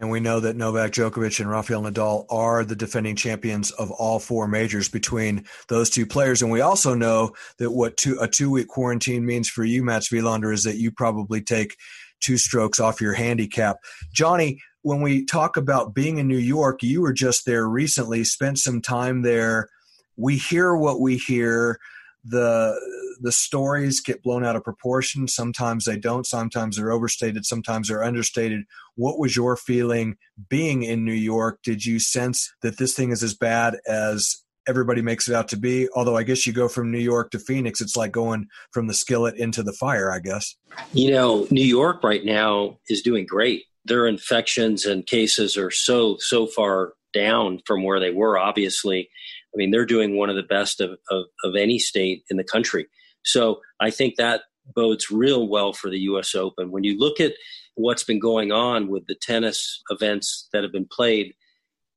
And 0.00 0.10
we 0.10 0.18
know 0.18 0.40
that 0.40 0.56
Novak 0.56 0.92
Djokovic 0.92 1.40
and 1.40 1.50
Rafael 1.50 1.82
Nadal 1.82 2.24
are 2.30 2.64
the 2.64 2.74
defending 2.74 3.16
champions 3.16 3.70
of 3.72 3.90
all 3.90 4.18
four 4.18 4.48
majors 4.48 4.88
between 4.88 5.44
those 5.68 5.90
two 5.90 6.06
players. 6.06 6.40
And 6.40 6.50
we 6.50 6.62
also 6.62 6.94
know 6.94 7.32
that 7.58 7.70
what 7.70 7.98
two, 7.98 8.18
a 8.18 8.26
two 8.26 8.50
week 8.50 8.68
quarantine 8.68 9.26
means 9.26 9.50
for 9.50 9.62
you, 9.62 9.84
Mats 9.84 10.08
Wilander, 10.08 10.54
is 10.54 10.64
that 10.64 10.76
you 10.76 10.90
probably 10.90 11.42
take 11.42 11.76
two 12.20 12.38
strokes 12.38 12.80
off 12.80 13.00
your 13.00 13.12
handicap. 13.12 13.76
Johnny, 14.12 14.58
when 14.82 15.00
we 15.00 15.24
talk 15.24 15.56
about 15.56 15.94
being 15.94 16.18
in 16.18 16.28
New 16.28 16.38
York, 16.38 16.82
you 16.82 17.02
were 17.02 17.12
just 17.12 17.44
there 17.44 17.68
recently, 17.68 18.24
spent 18.24 18.58
some 18.58 18.80
time 18.80 19.22
there 19.22 19.68
we 20.20 20.36
hear 20.36 20.76
what 20.76 21.00
we 21.00 21.16
hear. 21.16 21.78
The 22.24 22.78
the 23.22 23.32
stories 23.32 24.00
get 24.00 24.22
blown 24.22 24.44
out 24.44 24.56
of 24.56 24.64
proportion. 24.64 25.26
Sometimes 25.26 25.86
they 25.86 25.96
don't. 25.96 26.26
Sometimes 26.26 26.76
they're 26.76 26.92
overstated. 26.92 27.46
Sometimes 27.46 27.88
they're 27.88 28.04
understated. 28.04 28.64
What 28.94 29.18
was 29.18 29.34
your 29.34 29.56
feeling 29.56 30.16
being 30.48 30.82
in 30.82 31.04
New 31.04 31.12
York? 31.12 31.60
Did 31.62 31.84
you 31.84 31.98
sense 31.98 32.52
that 32.62 32.76
this 32.76 32.94
thing 32.94 33.10
is 33.10 33.22
as 33.22 33.34
bad 33.34 33.78
as 33.86 34.42
everybody 34.68 35.00
makes 35.00 35.28
it 35.28 35.34
out 35.34 35.48
to 35.48 35.56
be? 35.56 35.88
Although 35.94 36.16
I 36.16 36.22
guess 36.22 36.46
you 36.46 36.52
go 36.52 36.68
from 36.68 36.90
New 36.90 36.98
York 36.98 37.30
to 37.30 37.38
Phoenix, 37.38 37.80
it's 37.80 37.96
like 37.96 38.12
going 38.12 38.48
from 38.70 38.86
the 38.86 38.94
skillet 38.94 39.36
into 39.36 39.62
the 39.62 39.72
fire, 39.72 40.12
I 40.12 40.18
guess. 40.18 40.56
You 40.92 41.12
know, 41.12 41.46
New 41.50 41.64
York 41.64 42.04
right 42.04 42.24
now 42.24 42.78
is 42.88 43.00
doing 43.00 43.24
great. 43.24 43.64
Their 43.84 44.06
infections 44.06 44.84
and 44.84 45.06
cases 45.06 45.56
are 45.56 45.70
so, 45.70 46.16
so 46.18 46.46
far 46.46 46.94
down 47.12 47.60
from 47.66 47.82
where 47.82 48.00
they 48.00 48.10
were, 48.10 48.38
obviously. 48.38 49.08
I 49.54 49.56
mean, 49.56 49.70
they're 49.70 49.86
doing 49.86 50.16
one 50.16 50.30
of 50.30 50.36
the 50.36 50.42
best 50.42 50.80
of, 50.80 50.98
of, 51.10 51.24
of 51.44 51.56
any 51.56 51.78
state 51.78 52.24
in 52.30 52.36
the 52.36 52.44
country. 52.44 52.86
So 53.24 53.60
I 53.80 53.90
think 53.90 54.16
that 54.16 54.42
bodes 54.74 55.10
real 55.10 55.48
well 55.48 55.72
for 55.72 55.90
the 55.90 55.98
U.S. 56.00 56.34
Open. 56.34 56.70
When 56.70 56.84
you 56.84 56.98
look 56.98 57.20
at 57.20 57.32
what's 57.74 58.04
been 58.04 58.20
going 58.20 58.52
on 58.52 58.88
with 58.88 59.06
the 59.06 59.16
tennis 59.20 59.82
events 59.90 60.48
that 60.52 60.62
have 60.62 60.72
been 60.72 60.88
played, 60.90 61.34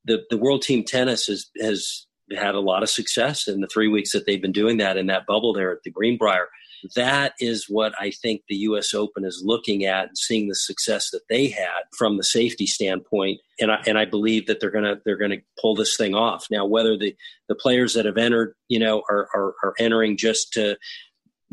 the, 0.06 0.24
the 0.30 0.38
World 0.38 0.62
Team 0.62 0.84
Tennis 0.84 1.28
has, 1.28 1.50
has 1.62 2.08
had 2.36 2.56
a 2.56 2.60
lot 2.60 2.84
of 2.84 2.90
success 2.90 3.48
in 3.48 3.62
the 3.62 3.68
three 3.68 3.88
weeks 3.88 4.12
that 4.12 4.26
they've 4.26 4.42
been 4.42 4.52
doing 4.52 4.78
that 4.78 4.98
in 4.98 5.08
that 5.08 5.26
bubble 5.26 5.54
there 5.54 5.72
at 5.72 5.84
the 5.84 5.92
Greenbrier 5.92 6.48
that 6.96 7.34
is 7.40 7.66
what 7.70 7.94
I 8.00 8.12
think 8.12 8.42
the 8.48 8.56
U.S. 8.58 8.94
Open 8.94 9.26
is 9.26 9.42
looking 9.46 9.86
at 9.86 10.10
and 10.10 10.18
seeing 10.18 10.48
the 10.48 10.56
success 10.56 11.10
that 11.12 11.22
they 11.30 11.48
had 11.48 11.84
from 11.98 12.18
the 12.18 12.24
safety 12.24 12.68
standpoint. 12.68 13.40
And 13.60 13.72
I, 13.72 13.82
and 13.88 13.98
I 13.98 14.06
believe 14.06 14.48
that 14.48 14.60
they're 14.60 14.72
gonna 14.72 14.98
they're 15.06 15.18
gonna 15.18 15.38
pull 15.60 15.76
this 15.76 15.96
thing 15.98 16.16
off. 16.16 16.48
Now, 16.52 16.66
whether 16.66 16.98
the 16.98 17.16
the 17.48 17.56
players 17.56 17.94
that 17.94 18.06
have 18.06 18.18
entered, 18.18 18.56
you 18.68 18.80
know, 18.80 19.04
are 19.10 19.28
are, 19.36 19.56
are 19.64 19.74
entering 19.80 20.18
just 20.18 20.54
to, 20.54 20.78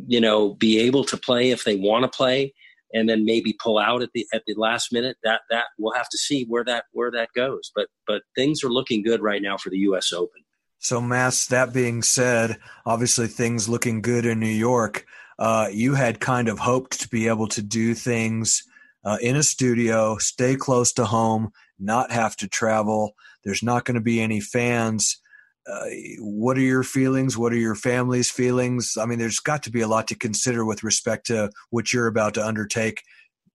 you 0.06 0.20
know, 0.20 0.54
be 0.54 0.78
able 0.80 1.04
to 1.04 1.16
play 1.16 1.50
if 1.50 1.64
they 1.64 1.76
want 1.76 2.04
to 2.04 2.16
play, 2.16 2.54
and 2.92 3.08
then 3.08 3.24
maybe 3.24 3.54
pull 3.62 3.78
out 3.78 4.02
at 4.02 4.10
the 4.14 4.26
at 4.32 4.42
the 4.46 4.54
last 4.54 4.92
minute. 4.92 5.16
That 5.22 5.42
that 5.50 5.66
we'll 5.78 5.94
have 5.94 6.08
to 6.08 6.18
see 6.18 6.44
where 6.46 6.64
that 6.64 6.84
where 6.92 7.10
that 7.12 7.28
goes. 7.34 7.70
But 7.74 7.88
but 8.06 8.22
things 8.34 8.64
are 8.64 8.70
looking 8.70 9.02
good 9.02 9.22
right 9.22 9.42
now 9.42 9.56
for 9.56 9.70
the 9.70 9.78
U.S. 9.78 10.12
Open. 10.12 10.42
So, 10.80 11.00
Mats, 11.00 11.46
that 11.46 11.72
being 11.72 12.02
said, 12.02 12.58
obviously 12.84 13.28
things 13.28 13.68
looking 13.68 14.02
good 14.02 14.26
in 14.26 14.40
New 14.40 14.46
York 14.46 15.06
uh, 15.40 15.68
you 15.72 15.94
had 15.94 16.20
kind 16.20 16.48
of 16.48 16.58
hoped 16.58 17.00
to 17.00 17.08
be 17.08 17.26
able 17.26 17.48
to 17.48 17.62
do 17.62 17.94
things 17.94 18.62
uh, 19.04 19.16
in 19.22 19.36
a 19.36 19.42
studio, 19.42 20.18
stay 20.18 20.54
close 20.54 20.92
to 20.92 21.06
home, 21.06 21.50
not 21.78 22.12
have 22.12 22.36
to 22.36 22.46
travel. 22.46 23.14
There's 23.42 23.62
not 23.62 23.86
going 23.86 23.94
to 23.94 24.02
be 24.02 24.20
any 24.20 24.40
fans. 24.40 25.18
Uh, 25.66 25.86
what 26.18 26.58
are 26.58 26.62
your 26.62 26.82
feelings? 26.82 27.38
What 27.38 27.54
are 27.54 27.58
your 27.58 27.74
family's 27.74 28.30
feelings? 28.30 28.98
I 29.00 29.06
mean, 29.06 29.18
there's 29.18 29.38
got 29.38 29.62
to 29.62 29.70
be 29.70 29.80
a 29.80 29.88
lot 29.88 30.08
to 30.08 30.14
consider 30.14 30.62
with 30.62 30.84
respect 30.84 31.26
to 31.28 31.50
what 31.70 31.90
you're 31.90 32.06
about 32.06 32.34
to 32.34 32.46
undertake, 32.46 33.02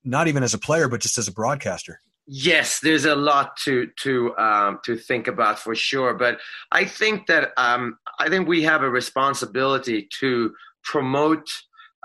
not 0.03 0.27
even 0.27 0.41
as 0.41 0.55
a 0.55 0.59
player, 0.59 0.89
but 0.89 1.01
just 1.01 1.19
as 1.19 1.27
a 1.27 1.31
broadcaster. 1.31 2.01
Yes, 2.27 2.79
there's 2.79 3.05
a 3.05 3.15
lot 3.15 3.55
to 3.65 3.87
to 4.01 4.35
um, 4.37 4.79
to 4.83 4.95
think 4.95 5.27
about 5.27 5.59
for 5.59 5.75
sure. 5.75 6.15
But 6.15 6.39
I 6.71 6.85
think 6.85 7.27
that 7.27 7.51
um, 7.57 7.99
I 8.19 8.29
think 8.29 8.47
we 8.47 8.63
have 8.63 8.81
a 8.81 8.89
responsibility 8.89 10.07
to 10.19 10.51
promote 10.83 11.47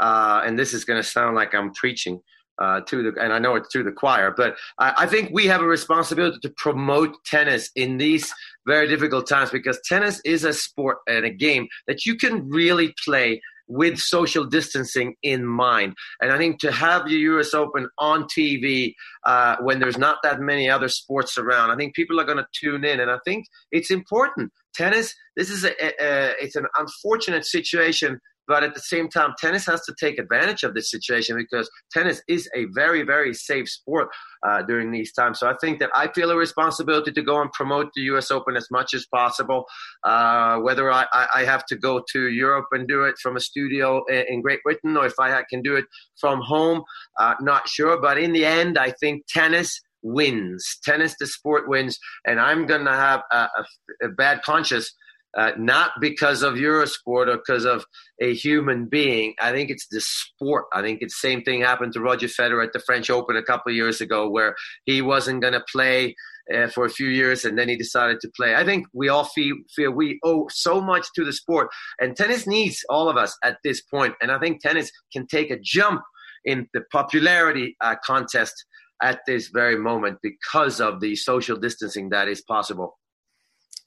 uh, 0.01 0.43
and 0.45 0.59
this 0.59 0.73
is 0.73 0.85
going 0.85 1.01
to 1.01 1.09
sound 1.09 1.37
like 1.37 1.55
I'm 1.55 1.73
preaching 1.75 2.21
uh, 2.59 2.81
to 2.81 3.03
the, 3.03 3.23
and 3.23 3.33
I 3.33 3.39
know 3.39 3.55
it's 3.55 3.69
to 3.71 3.83
the 3.83 3.93
choir, 3.93 4.33
but 4.37 4.57
I, 4.79 4.95
I, 4.99 5.07
think 5.07 5.31
we 5.33 5.47
have 5.47 5.63
a 5.63 5.67
responsibility 5.67 6.39
to 6.43 6.51
promote 6.57 7.15
tennis 7.25 7.71
in 7.75 7.97
these 7.97 8.33
very 8.67 8.87
difficult 8.87 9.27
times 9.29 9.51
because 9.51 9.81
tennis 9.87 10.21
is 10.25 10.45
a 10.45 10.53
sport 10.53 10.99
and 11.07 11.25
a 11.25 11.31
game 11.31 11.69
that 11.87 12.05
you 12.05 12.17
can 12.17 12.49
really 12.49 12.95
play 13.03 13.41
with 13.71 13.99
social 13.99 14.45
distancing 14.45 15.15
in 15.23 15.47
mind. 15.47 15.95
And 16.21 16.33
I 16.33 16.39
think 16.39 16.59
to 16.61 16.73
have 16.73 17.07
the 17.07 17.15
US 17.15 17.55
Open 17.55 17.89
on 17.99 18.25
TV 18.25 18.95
uh, 19.25 19.57
when 19.61 19.79
there's 19.79 19.97
not 19.97 20.19
that 20.25 20.41
many 20.41 20.69
other 20.69 20.89
sports 20.89 21.39
around, 21.39 21.71
I 21.71 21.77
think 21.77 21.95
people 21.95 22.21
are 22.21 22.25
going 22.25 22.39
to 22.39 22.47
tune 22.53 22.85
in. 22.85 23.01
And 23.01 23.11
I 23.11 23.19
think 23.25 23.47
it's 23.71 23.91
important. 23.91 24.53
Tennis, 24.75 25.15
this 25.37 25.51
is 25.51 25.65
a, 25.65 25.73
a, 25.83 25.93
a 26.01 26.35
it's 26.41 26.57
an 26.57 26.67
unfortunate 26.79 27.47
situation 27.47 28.21
but 28.51 28.65
at 28.65 28.75
the 28.75 28.81
same 28.81 29.09
time, 29.09 29.33
tennis 29.39 29.65
has 29.67 29.81
to 29.83 29.95
take 29.95 30.19
advantage 30.19 30.65
of 30.65 30.75
this 30.75 30.91
situation 30.91 31.37
because 31.37 31.71
tennis 31.93 32.21
is 32.27 32.51
a 32.53 32.65
very, 32.75 33.05
very 33.05 33.33
safe 33.33 33.69
sport 33.69 34.09
uh, 34.45 34.61
during 34.63 34.91
these 34.91 35.13
times. 35.13 35.39
So 35.39 35.49
I 35.49 35.55
think 35.61 35.79
that 35.79 35.91
I 35.95 36.09
feel 36.09 36.33
a 36.33 36.37
responsibility 36.37 37.13
to 37.13 37.23
go 37.23 37.41
and 37.41 37.53
promote 37.53 37.91
the 37.95 38.01
U.S. 38.13 38.33
Open 38.33 38.57
as 38.57 38.67
much 38.69 38.93
as 38.93 39.07
possible. 39.07 39.67
Uh, 40.03 40.59
whether 40.59 40.91
I, 40.91 41.07
I, 41.33 41.45
have 41.45 41.65
to 41.67 41.77
go 41.77 42.03
to 42.13 42.29
Europe 42.29 42.67
and 42.73 42.89
do 42.89 43.05
it 43.05 43.15
from 43.23 43.37
a 43.37 43.41
studio 43.41 44.05
in 44.09 44.43
Great 44.43 44.65
Britain 44.65 44.97
or 44.97 45.07
if 45.07 45.15
I 45.21 45.45
can 45.49 45.63
do 45.63 45.77
it 45.77 45.85
from 46.21 46.41
home, 46.41 46.83
uh, 47.21 47.35
not 47.41 47.69
sure. 47.69 48.01
But 48.01 48.19
in 48.19 48.33
the 48.33 48.45
end, 48.45 48.79
I 48.79 48.91
think 48.99 49.27
tennis 49.29 49.81
wins. 50.03 50.79
Tennis, 50.83 51.15
the 51.21 51.29
sport 51.29 51.69
wins, 51.69 52.01
and 52.27 52.41
I'm 52.41 52.67
going 52.67 52.85
to 52.85 52.93
have 52.93 53.23
a, 53.31 53.37
a, 53.37 54.07
a 54.07 54.09
bad 54.09 54.43
conscience 54.43 54.93
uh, 55.37 55.53
not 55.57 55.93
because 56.01 56.43
of 56.43 56.55
Eurosport 56.55 57.29
or 57.29 57.37
because 57.37 57.65
of 57.65 57.85
a 58.21 58.35
human 58.35 58.87
being. 58.87 59.35
I 59.41 59.53
think 59.53 59.71
it's 59.71 59.87
the 59.89 60.01
sport. 60.01 60.65
I 60.73 60.83
think 60.83 61.03
it's 61.03 61.21
the 61.21 61.29
same 61.29 61.43
thing 61.43 61.61
happened 61.61 61.93
to 61.95 62.01
Roger 62.01 62.27
Federer 62.27 62.65
at 62.65 62.73
the 62.73 62.81
French 62.81 63.11
Open 63.11 63.37
a 63.37 63.43
couple 63.43 63.71
of 63.71 63.77
years 63.77 64.01
ago, 64.01 64.29
where 64.29 64.55
he 64.85 65.03
wasn't 65.03 65.41
going 65.41 65.55
to 65.55 65.65
play 65.73 66.15
uh, 66.55 66.69
for 66.69 66.85
a 66.85 66.91
few 66.91 67.09
years 67.09 67.45
and 67.45 67.57
then 67.59 67.69
he 67.69 67.77
decided 67.77 68.21
to 68.21 68.31
play. 68.37 68.55
I 68.55 68.65
think 68.65 68.87
we 68.93 69.09
all 69.09 69.25
feel, 69.25 69.57
feel 69.75 69.93
we 69.93 70.19
owe 70.25 70.49
so 70.51 70.81
much 70.81 71.07
to 71.15 71.25
the 71.25 71.33
sport, 71.33 71.69
and 72.01 72.17
tennis 72.17 72.47
needs 72.47 72.85
all 72.89 73.09
of 73.09 73.17
us 73.17 73.37
at 73.45 73.59
this 73.63 73.81
point. 73.83 74.15
And 74.21 74.31
I 74.33 74.39
think 74.39 74.61
tennis 74.61 74.91
can 75.13 75.27
take 75.27 75.51
a 75.51 75.59
jump 75.61 76.03
in 76.45 76.67
the 76.73 76.83
popularity 76.91 77.77
uh, 77.81 77.97
contest 78.05 78.55
at 79.03 79.21
this 79.27 79.49
very 79.49 79.77
moment 79.77 80.19
because 80.23 80.81
of 80.81 81.01
the 81.01 81.17
social 81.17 81.57
distancing 81.57 82.11
that 82.11 82.29
is 82.29 82.43
possible. 82.43 82.99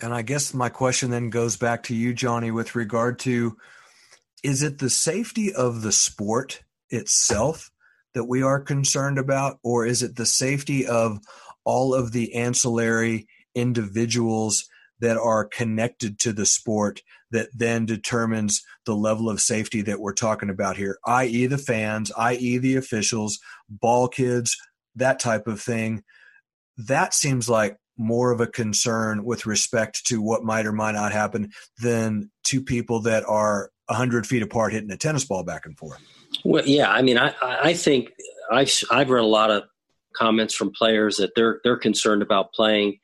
And 0.02 0.14
I 0.14 0.22
guess 0.22 0.54
my 0.54 0.70
question 0.70 1.12
then 1.12 1.30
goes 1.30 1.56
back 1.56 1.84
to 1.84 1.96
you, 1.96 2.14
Johnny, 2.14 2.52
with 2.52 2.76
regard 2.76 3.20
to 3.20 3.58
is 4.44 4.62
it 4.62 4.80
the 4.80 4.90
safety 4.90 5.54
of 5.54 5.82
the 5.82 5.92
sport 5.92 6.64
itself 6.90 7.72
that 8.14 8.26
we 8.26 8.44
are 8.44 8.60
concerned 8.60 9.18
about, 9.18 9.58
or 9.64 9.86
is 9.86 10.04
it 10.04 10.16
the 10.16 10.26
safety 10.26 10.86
of 10.86 11.20
all 11.64 11.94
of 11.94 12.12
the 12.12 12.36
ancillary 12.36 13.28
individuals 13.56 14.66
that 15.00 15.18
are 15.18 15.46
connected 15.46 16.20
to 16.20 16.34
the 16.34 16.46
sport 16.46 17.02
that 17.32 17.50
then 17.54 17.86
determines 17.86 18.62
the 18.86 18.96
level 18.96 19.30
of 19.30 19.42
safety 19.42 19.82
that 19.82 20.00
we're 20.00 20.14
talking 20.14 20.50
about 20.50 20.78
here, 20.78 20.98
i.e., 21.08 21.46
the 21.46 21.58
fans, 21.58 22.12
i.e., 22.18 22.58
the 22.58 22.76
officials, 22.76 23.40
ball 23.70 24.08
kids, 24.08 24.56
that 24.96 25.20
type 25.20 25.48
of 25.48 25.60
thing? 25.60 26.04
That 26.78 27.14
seems 27.14 27.50
like 27.50 27.78
more 27.98 28.32
of 28.32 28.42
a 28.42 28.48
concern 28.48 29.24
with 29.24 29.46
respect 29.46 30.06
to 30.08 30.22
what 30.22 30.44
might 30.44 30.66
or 30.66 30.72
might 30.72 30.94
not 30.94 31.12
happen 31.12 31.52
than 31.82 32.32
two 32.44 32.62
people 32.62 33.02
that 33.02 33.24
are 33.28 33.72
100 33.88 34.26
feet 34.26 34.42
apart 34.42 34.74
hitting 34.74 34.92
a 34.92 34.98
tennis 34.98 35.26
ball 35.26 35.44
back 35.44 35.66
and 35.66 35.78
forth. 35.78 36.00
Well, 36.44 36.66
yeah, 36.66 36.92
I 36.92 37.02
mean, 37.02 37.18
I, 37.18 37.34
I 37.42 37.74
think 37.74 38.10
I've, 38.52 38.72
I've 38.90 39.10
read 39.10 39.24
a 39.24 39.28
lot 39.28 39.52
of 39.52 39.64
comments 40.16 40.54
from 40.54 40.72
players 40.72 41.18
that 41.18 41.32
they're, 41.36 41.60
they're 41.64 41.78
concerned 41.78 42.22
about 42.22 42.54
playing. 42.54 43.00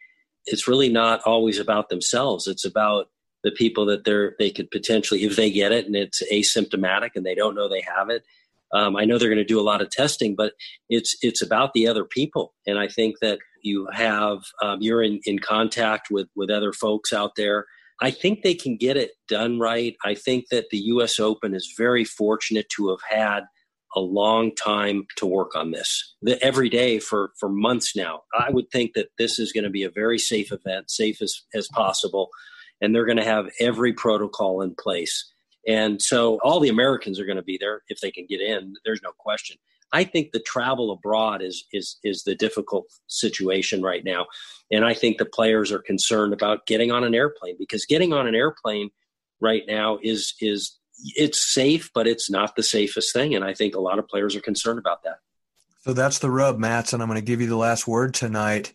It's 0.46 0.68
really 0.68 0.90
not 0.90 1.22
always 1.26 1.60
about 1.60 1.90
themselves. 1.90 2.48
It's 2.48 2.66
about 2.66 3.08
the 3.44 3.52
people 3.52 3.86
that 3.88 4.04
they're, 4.04 4.36
they 4.40 4.50
could 4.50 4.72
potentially, 4.72 5.24
if 5.24 5.36
they 5.36 5.52
get 5.52 5.72
it 5.72 5.86
and 5.86 5.96
it's 5.96 6.22
asymptomatic 6.32 7.12
and 7.16 7.26
they 7.26 7.36
don't 7.36 7.56
know 7.56 7.70
they 7.70 7.82
have 7.82 8.10
it, 8.10 8.24
um, 8.74 8.96
I 8.96 9.06
know 9.06 9.18
they're 9.18 9.30
going 9.30 9.38
to 9.38 9.44
do 9.44 9.60
a 9.60 9.62
lot 9.62 9.82
of 9.82 9.90
testing, 9.90 10.36
but 10.36 10.54
it's 10.90 11.16
it's 11.22 11.42
about 11.42 11.74
the 11.74 11.88
other 11.88 12.06
people, 12.06 12.54
and 12.68 12.78
I 12.78 12.88
think 12.88 13.20
that 13.20 13.40
you 13.62 13.88
have 13.94 14.40
um, 14.62 14.80
you're 14.82 15.04
in, 15.04 15.20
in 15.26 15.40
contact 15.40 16.10
with 16.12 16.28
with 16.36 16.50
other 16.50 16.74
folks 16.74 17.14
out 17.14 17.32
there. 17.36 17.66
I 18.02 18.12
think 18.12 18.44
they 18.44 18.56
can 18.56 18.78
get 18.78 18.96
it 18.96 19.12
done 19.28 19.60
right. 19.60 19.96
I 20.06 20.16
think 20.16 20.46
that 20.52 20.70
the 20.70 20.78
U.S. 20.78 21.20
Open 21.20 21.54
is 21.54 21.74
very 21.78 22.06
fortunate 22.06 22.68
to 22.78 22.90
have 22.90 23.02
had 23.10 23.44
a 23.96 24.00
long 24.00 24.54
time 24.56 25.06
to 25.18 25.26
work 25.26 25.56
on 25.56 25.72
this 25.72 26.16
the, 26.22 26.42
every 26.44 26.70
day 26.70 27.00
for 27.00 27.32
for 27.40 27.50
months 27.50 27.96
now. 27.96 28.22
I 28.38 28.50
would 28.52 28.70
think 28.72 28.94
that 28.94 29.10
this 29.18 29.40
is 29.40 29.52
going 29.52 29.64
to 29.64 29.70
be 29.70 29.84
a 29.84 29.92
very 29.92 30.20
safe 30.20 30.52
event, 30.52 30.92
safe 30.92 31.22
as 31.22 31.42
as 31.54 31.68
possible, 31.68 32.30
and 32.82 32.94
they're 32.94 33.06
going 33.06 33.18
to 33.18 33.24
have 33.24 33.48
every 33.60 33.94
protocol 33.94 34.62
in 34.62 34.76
place. 34.76 35.32
And 35.68 36.02
so 36.02 36.40
all 36.44 36.60
the 36.60 36.70
Americans 36.70 37.20
are 37.20 37.26
going 37.26 37.36
to 37.36 37.44
be 37.44 37.58
there 37.60 37.82
if 37.90 38.00
they 38.00 38.12
can 38.12 38.26
get 38.30 38.42
in. 38.42 38.74
There's 38.86 39.02
no 39.04 39.12
question. 39.18 39.58
I 39.92 40.04
think 40.04 40.32
the 40.32 40.40
travel 40.40 40.92
abroad 40.92 41.42
is 41.42 41.66
is 41.74 41.98
is 42.04 42.24
the 42.24 42.36
difficult 42.36 42.86
situation 43.08 43.82
right 43.82 44.04
now, 44.04 44.28
and 44.72 44.86
I 44.86 44.94
think 44.94 45.18
the 45.18 45.26
players 45.26 45.72
are 45.72 45.80
concerned 45.80 46.34
about 46.34 46.66
getting 46.66 46.92
on 46.92 47.04
an 47.04 47.16
airplane 47.16 47.56
because 47.58 47.86
getting 47.86 48.14
on 48.14 48.28
an 48.28 48.36
airplane 48.36 48.90
right 49.40 49.64
now 49.68 50.00
is 50.02 50.34
is 50.42 50.78
it's 51.04 51.54
safe, 51.54 51.92
but 51.94 52.08
it's 52.08 52.30
not 52.30 52.56
the 52.56 52.64
safest 52.64 53.14
thing, 53.14 53.36
and 53.36 53.44
I 53.44 53.54
think 53.54 53.76
a 53.76 53.80
lot 53.80 54.00
of 54.00 54.08
players 54.08 54.36
are 54.36 54.42
concerned 54.42 54.80
about 54.80 55.04
that. 55.04 55.18
So 55.82 55.94
that's 55.94 56.20
the 56.20 56.30
rub, 56.30 56.60
Mats, 56.60 56.94
and 56.94 57.02
I'm 57.02 57.08
going 57.08 57.20
to 57.20 57.26
give 57.26 57.42
you 57.42 57.48
the 57.48 57.56
last 57.56 57.88
word 57.88 58.14
tonight. 58.14 58.74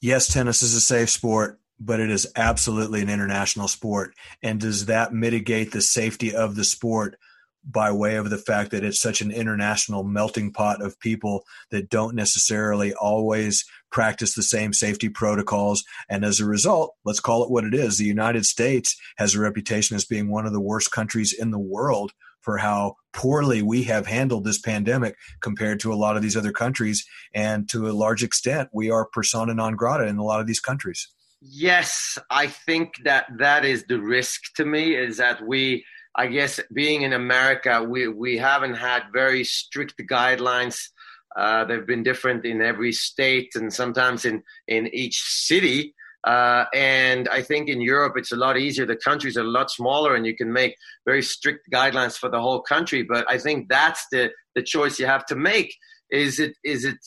Yes, 0.00 0.26
tennis 0.26 0.62
is 0.62 0.74
a 0.74 0.80
safe 0.80 1.10
sport 1.10 1.60
but 1.80 1.98
it 1.98 2.10
is 2.10 2.30
absolutely 2.36 3.00
an 3.00 3.08
international 3.08 3.66
sport. 3.66 4.14
And 4.42 4.60
does 4.60 4.86
that 4.86 5.14
mitigate 5.14 5.72
the 5.72 5.80
safety 5.80 6.34
of 6.34 6.54
the 6.54 6.64
sport 6.64 7.18
by 7.64 7.92
way 7.92 8.16
of 8.16 8.30
the 8.30 8.38
fact 8.38 8.70
that 8.70 8.84
it's 8.84 9.00
such 9.00 9.20
an 9.20 9.30
international 9.30 10.02
melting 10.02 10.52
pot 10.52 10.82
of 10.82 10.98
people 11.00 11.44
that 11.70 11.90
don't 11.90 12.14
necessarily 12.14 12.94
always 12.94 13.64
practice 13.92 14.34
the 14.34 14.42
same 14.42 14.72
safety 14.72 15.08
protocols. 15.08 15.84
And 16.08 16.24
as 16.24 16.40
a 16.40 16.46
result, 16.46 16.94
let's 17.04 17.20
call 17.20 17.44
it 17.44 17.50
what 17.50 17.64
it 17.64 17.74
is. 17.74 17.98
The 17.98 18.04
United 18.04 18.46
States 18.46 18.96
has 19.18 19.34
a 19.34 19.40
reputation 19.40 19.96
as 19.96 20.04
being 20.04 20.30
one 20.30 20.46
of 20.46 20.52
the 20.52 20.60
worst 20.60 20.90
countries 20.90 21.32
in 21.32 21.50
the 21.50 21.58
world 21.58 22.12
for 22.40 22.58
how 22.58 22.96
poorly 23.12 23.60
we 23.60 23.82
have 23.84 24.06
handled 24.06 24.44
this 24.44 24.58
pandemic 24.58 25.16
compared 25.40 25.80
to 25.80 25.92
a 25.92 25.96
lot 25.96 26.16
of 26.16 26.22
these 26.22 26.36
other 26.36 26.52
countries. 26.52 27.04
And 27.34 27.68
to 27.70 27.88
a 27.88 27.92
large 27.92 28.22
extent, 28.22 28.70
we 28.72 28.90
are 28.90 29.04
persona 29.04 29.54
non 29.54 29.76
grata 29.76 30.06
in 30.06 30.16
a 30.16 30.24
lot 30.24 30.40
of 30.40 30.46
these 30.46 30.60
countries. 30.60 31.08
Yes, 31.42 32.18
I 32.30 32.48
think 32.48 32.94
that 33.04 33.26
that 33.38 33.64
is 33.64 33.84
the 33.84 33.98
risk 33.98 34.54
to 34.56 34.64
me 34.64 34.94
is 34.94 35.16
that 35.16 35.46
we 35.46 35.84
I 36.14 36.26
guess 36.26 36.60
being 36.72 37.02
in 37.02 37.12
America, 37.12 37.82
we, 37.82 38.08
we 38.08 38.38
haven't 38.38 38.74
had 38.74 39.04
very 39.12 39.44
strict 39.44 39.94
guidelines. 40.10 40.88
Uh, 41.36 41.64
they've 41.64 41.86
been 41.86 42.02
different 42.02 42.44
in 42.44 42.60
every 42.60 42.92
state 42.92 43.52
and 43.54 43.72
sometimes 43.72 44.24
in, 44.24 44.42
in 44.66 44.88
each 44.92 45.22
city. 45.22 45.94
Uh, 46.24 46.64
and 46.74 47.28
I 47.28 47.42
think 47.42 47.68
in 47.68 47.80
Europe 47.80 48.14
it's 48.16 48.32
a 48.32 48.36
lot 48.36 48.58
easier. 48.58 48.84
The 48.84 48.96
countries 48.96 49.36
are 49.36 49.42
a 49.42 49.44
lot 49.44 49.70
smaller, 49.70 50.14
and 50.14 50.26
you 50.26 50.36
can 50.36 50.52
make 50.52 50.76
very 51.06 51.22
strict 51.22 51.70
guidelines 51.72 52.16
for 52.18 52.28
the 52.28 52.40
whole 52.40 52.60
country. 52.60 53.02
But 53.02 53.24
I 53.30 53.38
think 53.38 53.68
that's 53.68 54.04
the 54.12 54.30
the 54.54 54.62
choice 54.62 54.98
you 54.98 55.06
have 55.06 55.24
to 55.26 55.36
make. 55.36 55.74
Is 56.10 56.38
it 56.38 56.52
is 56.62 56.84
it 56.84 56.98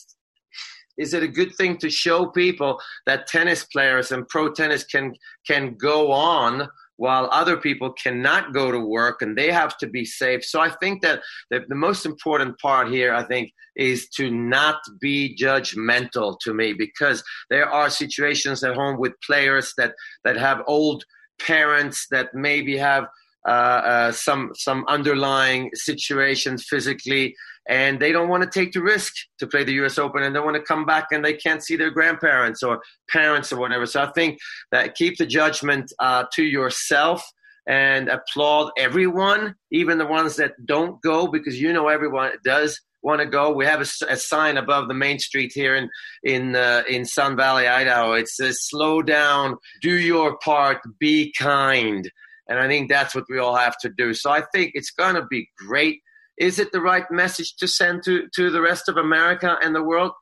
is 0.98 1.14
it 1.14 1.22
a 1.22 1.28
good 1.28 1.54
thing 1.54 1.76
to 1.78 1.90
show 1.90 2.26
people 2.26 2.80
that 3.06 3.28
tennis 3.28 3.64
players 3.64 4.10
and 4.10 4.26
pro 4.28 4.52
tennis 4.52 4.84
can 4.84 5.14
can 5.46 5.74
go 5.74 6.10
on 6.10 6.68
while 6.96 7.28
other 7.32 7.56
people 7.56 7.92
cannot 7.92 8.52
go 8.52 8.70
to 8.70 8.78
work 8.78 9.22
and 9.22 9.36
they 9.36 9.50
have 9.50 9.76
to 9.78 9.86
be 9.86 10.04
safe. 10.04 10.44
So 10.44 10.60
I 10.60 10.70
think 10.70 11.02
that 11.02 11.20
the, 11.50 11.60
the, 11.68 11.74
most 11.74 12.06
important 12.06 12.58
part 12.60 12.88
here, 12.88 13.12
I 13.12 13.24
think, 13.24 13.50
is 13.76 14.08
to 14.10 14.30
not 14.30 14.76
be 15.00 15.36
judgmental 15.40 16.38
to 16.42 16.54
me 16.54 16.72
because 16.72 17.22
there 17.50 17.68
are 17.68 17.90
situations 17.90 18.62
at 18.62 18.74
home 18.74 18.98
with 18.98 19.12
players 19.26 19.72
that, 19.76 19.94
that 20.24 20.36
have 20.36 20.62
old 20.66 21.04
parents 21.40 22.06
that 22.10 22.28
maybe 22.34 22.76
have 22.76 23.06
uh, 23.46 23.50
uh, 23.50 24.12
some 24.12 24.50
some 24.54 24.86
underlying 24.88 25.70
situations 25.74 26.64
physically 26.66 27.34
and 27.68 27.98
they 28.00 28.12
don't 28.12 28.28
want 28.28 28.42
to 28.42 28.50
take 28.50 28.72
the 28.72 28.82
risk 28.82 29.12
to 29.38 29.46
play 29.46 29.64
the 29.64 29.72
U.S. 29.74 29.98
Open, 29.98 30.22
and 30.22 30.34
they 30.34 30.40
want 30.40 30.56
to 30.56 30.62
come 30.62 30.84
back 30.84 31.06
and 31.12 31.24
they 31.24 31.34
can't 31.34 31.62
see 31.62 31.76
their 31.76 31.90
grandparents 31.90 32.62
or 32.62 32.80
parents 33.08 33.52
or 33.52 33.58
whatever. 33.58 33.86
So 33.86 34.02
I 34.02 34.10
think 34.12 34.38
that 34.70 34.94
keep 34.94 35.16
the 35.16 35.26
judgment 35.26 35.92
uh, 35.98 36.24
to 36.34 36.44
yourself 36.44 37.24
and 37.66 38.08
applaud 38.08 38.70
everyone, 38.76 39.54
even 39.70 39.98
the 39.98 40.06
ones 40.06 40.36
that 40.36 40.52
don't 40.66 41.00
go, 41.00 41.26
because 41.26 41.60
you 41.60 41.72
know 41.72 41.88
everyone 41.88 42.32
does 42.44 42.78
want 43.02 43.20
to 43.20 43.26
go. 43.26 43.52
We 43.52 43.66
have 43.66 43.80
a, 43.80 43.86
a, 44.08 44.16
sign 44.16 44.56
above 44.56 44.88
the 44.88 44.94
main 44.94 45.18
street 45.18 45.52
here 45.54 45.74
in 45.74 45.88
in 46.22 46.56
uh, 46.56 46.82
in 46.88 47.04
Sun 47.04 47.36
Valley, 47.36 47.66
Idaho. 47.66 48.12
It 48.12 48.28
says, 48.28 48.58
"Slow 48.60 49.02
down, 49.02 49.56
do 49.80 49.92
your 49.98 50.38
part, 50.38 50.78
be 50.98 51.32
kind." 51.38 52.10
And 52.48 52.58
I 52.58 52.68
think 52.68 52.90
that's 52.90 53.14
what 53.14 53.24
we 53.30 53.38
all 53.38 53.56
have 53.56 53.76
to 53.78 53.88
do. 53.88 54.12
So 54.12 54.30
I 54.30 54.42
think 54.52 54.72
it's 54.74 54.90
going 54.90 55.14
to 55.14 55.24
be 55.30 55.48
great. 55.56 56.00
Is 56.38 56.58
it 56.58 56.72
the 56.72 56.80
right 56.80 57.04
message 57.10 57.56
to 57.56 57.68
send 57.68 58.02
to, 58.04 58.28
to 58.34 58.50
the 58.50 58.60
rest 58.60 58.88
of 58.88 58.96
America 58.96 59.56
and 59.62 59.74
the 59.74 59.82
world? 59.82 60.12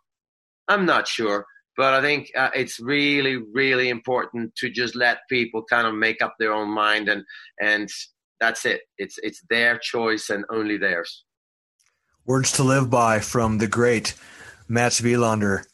I'm 0.69 0.87
not 0.87 1.09
sure. 1.09 1.47
But 1.77 1.95
I 1.95 2.03
think 2.03 2.31
uh, 2.37 2.51
it's 2.55 2.79
really, 2.79 3.39
really 3.55 3.89
important 3.89 4.55
to 4.57 4.69
just 4.69 4.95
let 4.95 5.21
people 5.31 5.65
kind 5.65 5.87
of 5.87 5.95
make 5.95 6.21
up 6.21 6.35
their 6.39 6.53
own 6.53 6.69
mind, 6.69 7.09
and 7.09 7.25
and 7.61 7.89
that's 8.41 8.67
it. 8.67 8.83
It's 8.99 9.19
it's 9.23 9.41
their 9.49 9.79
choice 9.79 10.29
and 10.29 10.45
only 10.51 10.77
theirs. 10.77 11.25
Words 12.27 12.53
to 12.53 12.63
live 12.63 12.91
by 12.91 13.21
from 13.21 13.57
the 13.57 13.67
great 13.69 14.15
Mats 14.69 15.01
Wilander, 15.01 15.65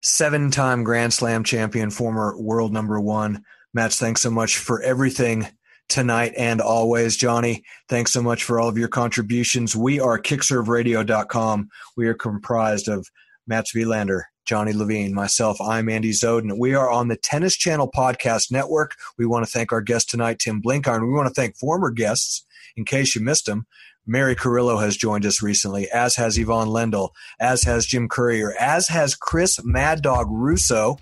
seven-time 0.00 0.84
Grand 0.84 1.12
Slam 1.12 1.44
champion, 1.44 1.90
former 1.90 2.34
world 2.40 2.72
number 2.72 2.98
one. 2.98 3.44
Mats, 3.74 3.98
thanks 3.98 4.22
so 4.22 4.30
much 4.30 4.56
for 4.56 4.80
everything 4.80 5.48
tonight 5.92 6.32
and 6.38 6.60
always. 6.60 7.18
Johnny, 7.18 7.62
thanks 7.86 8.12
so 8.12 8.22
much 8.22 8.44
for 8.44 8.58
all 8.58 8.68
of 8.68 8.78
your 8.78 8.88
contributions. 8.88 9.76
We 9.76 10.00
are 10.00 10.18
kickserveradio.com. 10.18 11.68
We 11.98 12.06
are 12.06 12.14
comprised 12.14 12.88
of 12.88 13.06
Mats 13.46 13.74
Wilander, 13.74 14.22
Johnny 14.46 14.72
Levine, 14.72 15.12
myself. 15.12 15.60
I'm 15.60 15.90
Andy 15.90 16.12
Zoden. 16.12 16.58
We 16.58 16.74
are 16.74 16.90
on 16.90 17.08
the 17.08 17.16
Tennis 17.16 17.56
Channel 17.56 17.90
Podcast 17.94 18.50
Network. 18.50 18.94
We 19.18 19.26
want 19.26 19.44
to 19.44 19.52
thank 19.52 19.70
our 19.70 19.82
guest 19.82 20.08
tonight, 20.08 20.38
Tim 20.38 20.62
Blenkiron. 20.62 21.06
We 21.06 21.12
want 21.12 21.28
to 21.28 21.34
thank 21.34 21.56
former 21.58 21.90
guests, 21.90 22.46
in 22.74 22.86
case 22.86 23.14
you 23.14 23.20
missed 23.20 23.44
them. 23.44 23.66
Mary 24.06 24.34
Carrillo 24.34 24.78
has 24.78 24.96
joined 24.96 25.26
us 25.26 25.42
recently, 25.42 25.90
as 25.90 26.16
has 26.16 26.38
Ivan 26.38 26.68
Lendl, 26.68 27.10
as 27.38 27.64
has 27.64 27.84
Jim 27.84 28.08
Courier, 28.08 28.54
as 28.58 28.88
has 28.88 29.14
Chris 29.14 29.62
Mad 29.62 30.00
Dog 30.00 30.28
Russo 30.30 30.96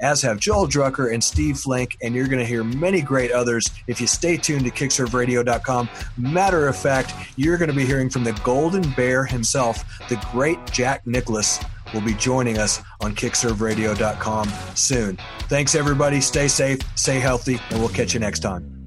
as 0.00 0.22
have 0.22 0.38
Joel 0.38 0.66
Drucker 0.66 1.12
and 1.12 1.22
Steve 1.22 1.58
Flink, 1.58 1.96
and 2.02 2.14
you're 2.14 2.26
going 2.26 2.38
to 2.38 2.44
hear 2.44 2.64
many 2.64 3.00
great 3.00 3.32
others 3.32 3.70
if 3.86 4.00
you 4.00 4.06
stay 4.06 4.36
tuned 4.36 4.64
to 4.64 4.70
kickserveradio.com. 4.70 5.88
Matter 6.16 6.68
of 6.68 6.76
fact, 6.76 7.14
you're 7.36 7.58
going 7.58 7.70
to 7.70 7.76
be 7.76 7.86
hearing 7.86 8.10
from 8.10 8.24
the 8.24 8.32
Golden 8.44 8.88
Bear 8.92 9.24
himself, 9.24 9.84
the 10.08 10.22
great 10.32 10.58
Jack 10.70 11.06
Nicklaus 11.06 11.58
will 11.94 12.00
be 12.02 12.14
joining 12.14 12.58
us 12.58 12.82
on 13.00 13.14
kickserveradio.com 13.14 14.48
soon. 14.74 15.18
Thanks, 15.42 15.74
everybody. 15.74 16.20
Stay 16.20 16.48
safe, 16.48 16.80
stay 16.96 17.18
healthy, 17.18 17.58
and 17.70 17.80
we'll 17.80 17.88
catch 17.88 18.14
you 18.14 18.20
next 18.20 18.40
time. 18.40 18.77